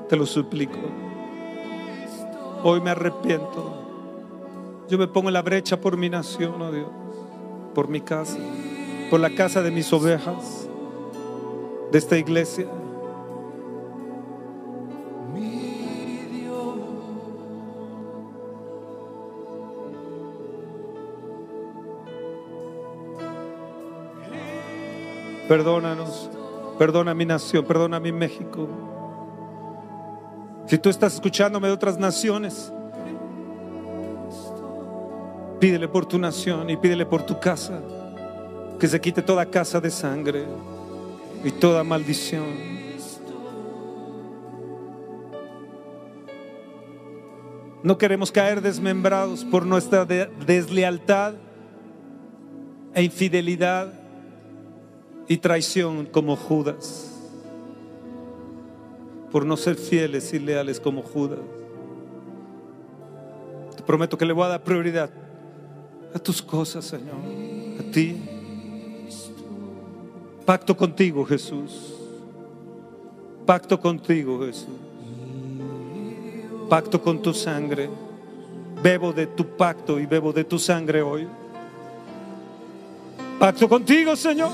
Te 0.08 0.16
lo 0.16 0.26
suplico. 0.26 0.78
Hoy 2.62 2.80
me 2.80 2.90
arrepiento. 2.90 3.84
Yo 4.88 4.98
me 4.98 5.06
pongo 5.08 5.28
en 5.28 5.34
la 5.34 5.42
brecha 5.42 5.80
por 5.80 5.96
mi 5.96 6.10
nación, 6.10 6.60
oh 6.60 6.70
Dios, 6.70 6.88
por 7.74 7.88
mi 7.88 8.00
casa, 8.00 8.38
por 9.14 9.20
la 9.20 9.30
casa 9.30 9.62
de 9.62 9.70
mis 9.70 9.92
ovejas, 9.92 10.68
de 11.92 11.98
esta 11.98 12.18
iglesia. 12.18 12.66
Perdónanos, 25.46 26.28
perdona 26.76 27.14
mi 27.14 27.24
nación, 27.24 27.64
perdona 27.64 28.00
mi 28.00 28.10
México. 28.10 28.66
Si 30.66 30.76
tú 30.76 30.88
estás 30.88 31.14
escuchándome 31.14 31.68
de 31.68 31.74
otras 31.74 31.96
naciones, 31.98 32.72
pídele 35.60 35.86
por 35.86 36.04
tu 36.04 36.18
nación 36.18 36.68
y 36.68 36.76
pídele 36.76 37.06
por 37.06 37.22
tu 37.22 37.38
casa, 37.38 37.80
que 38.78 38.88
se 38.88 39.00
quite 39.00 39.22
toda 39.22 39.46
casa 39.46 39.80
de 39.80 39.90
sangre 39.90 40.44
y 41.44 41.50
toda 41.50 41.84
maldición. 41.84 42.74
No 47.82 47.98
queremos 47.98 48.32
caer 48.32 48.62
desmembrados 48.62 49.44
por 49.44 49.66
nuestra 49.66 50.06
deslealtad 50.06 51.34
e 52.94 53.02
infidelidad 53.02 53.92
y 55.28 55.36
traición 55.36 56.06
como 56.06 56.34
Judas, 56.34 57.10
por 59.30 59.44
no 59.44 59.58
ser 59.58 59.76
fieles 59.76 60.32
y 60.32 60.38
leales 60.38 60.80
como 60.80 61.02
Judas. 61.02 61.40
Te 63.76 63.82
prometo 63.82 64.16
que 64.16 64.24
le 64.24 64.32
voy 64.32 64.44
a 64.44 64.48
dar 64.48 64.64
prioridad 64.64 65.10
a 66.14 66.18
tus 66.18 66.40
cosas, 66.40 66.86
Señor, 66.86 67.16
a 67.80 67.82
ti. 67.92 68.33
Pacto 70.44 70.76
contigo, 70.76 71.24
Jesús. 71.24 71.94
Pacto 73.46 73.80
contigo, 73.80 74.44
Jesús. 74.44 74.68
Pacto 76.68 77.00
con 77.00 77.22
tu 77.22 77.32
sangre. 77.32 77.88
Bebo 78.82 79.12
de 79.12 79.26
tu 79.26 79.46
pacto 79.56 79.98
y 79.98 80.04
bebo 80.04 80.32
de 80.32 80.44
tu 80.44 80.58
sangre 80.58 81.00
hoy. 81.00 81.26
Pacto 83.38 83.68
contigo, 83.68 84.14
Señor. 84.16 84.52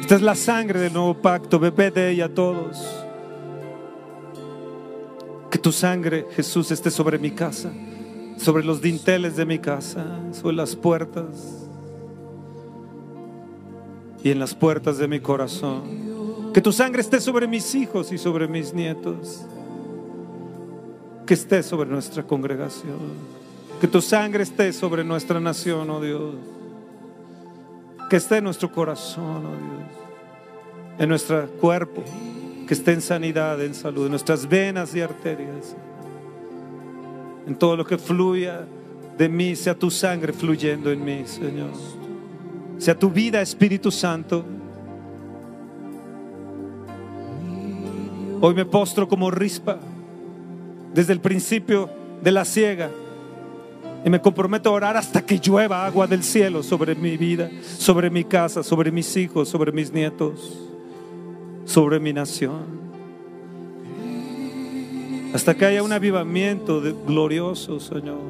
Esta 0.00 0.16
es 0.16 0.22
la 0.22 0.34
sangre 0.34 0.80
del 0.80 0.92
nuevo 0.92 1.14
pacto. 1.14 1.58
Bebé 1.58 1.90
de 1.90 2.10
ella 2.10 2.32
todos. 2.32 3.03
Tu 5.64 5.72
sangre, 5.72 6.26
Jesús, 6.36 6.70
esté 6.70 6.90
sobre 6.90 7.18
mi 7.18 7.30
casa, 7.30 7.72
sobre 8.36 8.62
los 8.62 8.82
dinteles 8.82 9.34
de 9.34 9.46
mi 9.46 9.58
casa, 9.58 10.04
sobre 10.32 10.56
las 10.56 10.76
puertas 10.76 11.64
y 14.22 14.30
en 14.30 14.38
las 14.38 14.54
puertas 14.54 14.98
de 14.98 15.08
mi 15.08 15.20
corazón. 15.20 16.52
Que 16.52 16.60
tu 16.60 16.70
sangre 16.70 17.00
esté 17.00 17.18
sobre 17.18 17.48
mis 17.48 17.74
hijos 17.74 18.12
y 18.12 18.18
sobre 18.18 18.46
mis 18.46 18.74
nietos. 18.74 19.46
Que 21.24 21.32
esté 21.32 21.62
sobre 21.62 21.88
nuestra 21.88 22.24
congregación. 22.24 22.98
Que 23.80 23.88
tu 23.88 24.02
sangre 24.02 24.42
esté 24.42 24.70
sobre 24.74 25.02
nuestra 25.02 25.40
nación, 25.40 25.88
oh 25.88 26.02
Dios 26.02 26.34
que 28.10 28.16
esté 28.16 28.36
en 28.36 28.44
nuestro 28.44 28.70
corazón, 28.70 29.46
oh 29.46 29.56
Dios, 29.56 30.98
en 30.98 31.08
nuestro 31.08 31.48
cuerpo, 31.52 32.04
que 32.64 32.74
esté 32.74 32.92
en 32.92 33.00
sanidad, 33.00 33.62
en 33.62 33.74
salud, 33.74 34.04
en 34.04 34.10
nuestras 34.10 34.48
venas 34.48 34.94
y 34.94 35.00
arterias, 35.00 35.76
en 37.46 37.54
todo 37.56 37.76
lo 37.76 37.84
que 37.84 37.98
fluya 37.98 38.66
de 39.18 39.28
mí, 39.28 39.54
sea 39.54 39.74
tu 39.74 39.90
sangre 39.90 40.32
fluyendo 40.32 40.90
en 40.90 41.04
mí, 41.04 41.22
Señor. 41.26 41.70
Sea 42.78 42.98
tu 42.98 43.10
vida, 43.10 43.40
Espíritu 43.40 43.90
Santo. 43.90 44.44
Hoy 48.40 48.54
me 48.54 48.64
postro 48.64 49.08
como 49.08 49.30
rispa 49.30 49.78
desde 50.92 51.12
el 51.12 51.20
principio 51.20 51.88
de 52.22 52.32
la 52.32 52.44
ciega 52.44 52.90
y 54.04 54.10
me 54.10 54.20
comprometo 54.20 54.68
a 54.68 54.72
orar 54.72 54.96
hasta 54.96 55.24
que 55.24 55.38
llueva 55.38 55.86
agua 55.86 56.06
del 56.06 56.22
cielo 56.22 56.62
sobre 56.62 56.94
mi 56.94 57.16
vida, 57.16 57.50
sobre 57.62 58.10
mi 58.10 58.24
casa, 58.24 58.62
sobre 58.62 58.90
mis 58.90 59.16
hijos, 59.16 59.48
sobre 59.48 59.72
mis 59.72 59.92
nietos, 59.92 60.73
sobre 61.64 62.00
mi 62.00 62.12
nación. 62.12 62.84
Hasta 65.32 65.54
que 65.54 65.66
haya 65.66 65.82
un 65.82 65.92
avivamiento 65.92 66.80
glorioso, 67.06 67.80
Señor. 67.80 68.20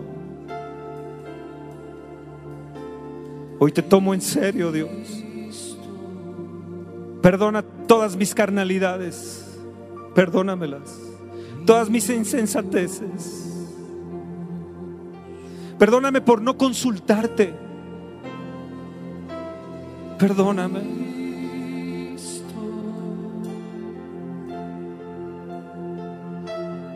Hoy 3.59 3.73
te 3.73 3.83
tomo 3.83 4.15
en 4.15 4.21
serio, 4.21 4.73
Dios. 4.73 4.91
Perdona 7.21 7.63
todas 7.63 8.17
mis 8.17 8.35
carnalidades. 8.35 9.59
Perdónamelas. 10.15 10.99
Todas 11.67 11.89
mis 11.89 12.09
insensateces 12.11 13.55
Perdóname 15.79 16.21
por 16.21 16.41
no 16.41 16.57
consultarte. 16.57 17.53
Perdóname. 20.19 21.14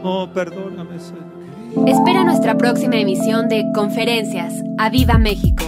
Oh, 0.02 0.28
perdóname, 0.32 0.98
Señor. 0.98 1.38
Espera 1.86 2.24
nuestra 2.24 2.56
próxima 2.56 2.96
emisión 2.96 3.48
de 3.48 3.64
Conferencias. 3.74 4.62
¡A 4.78 4.90
Viva 4.90 5.18
México! 5.18 5.64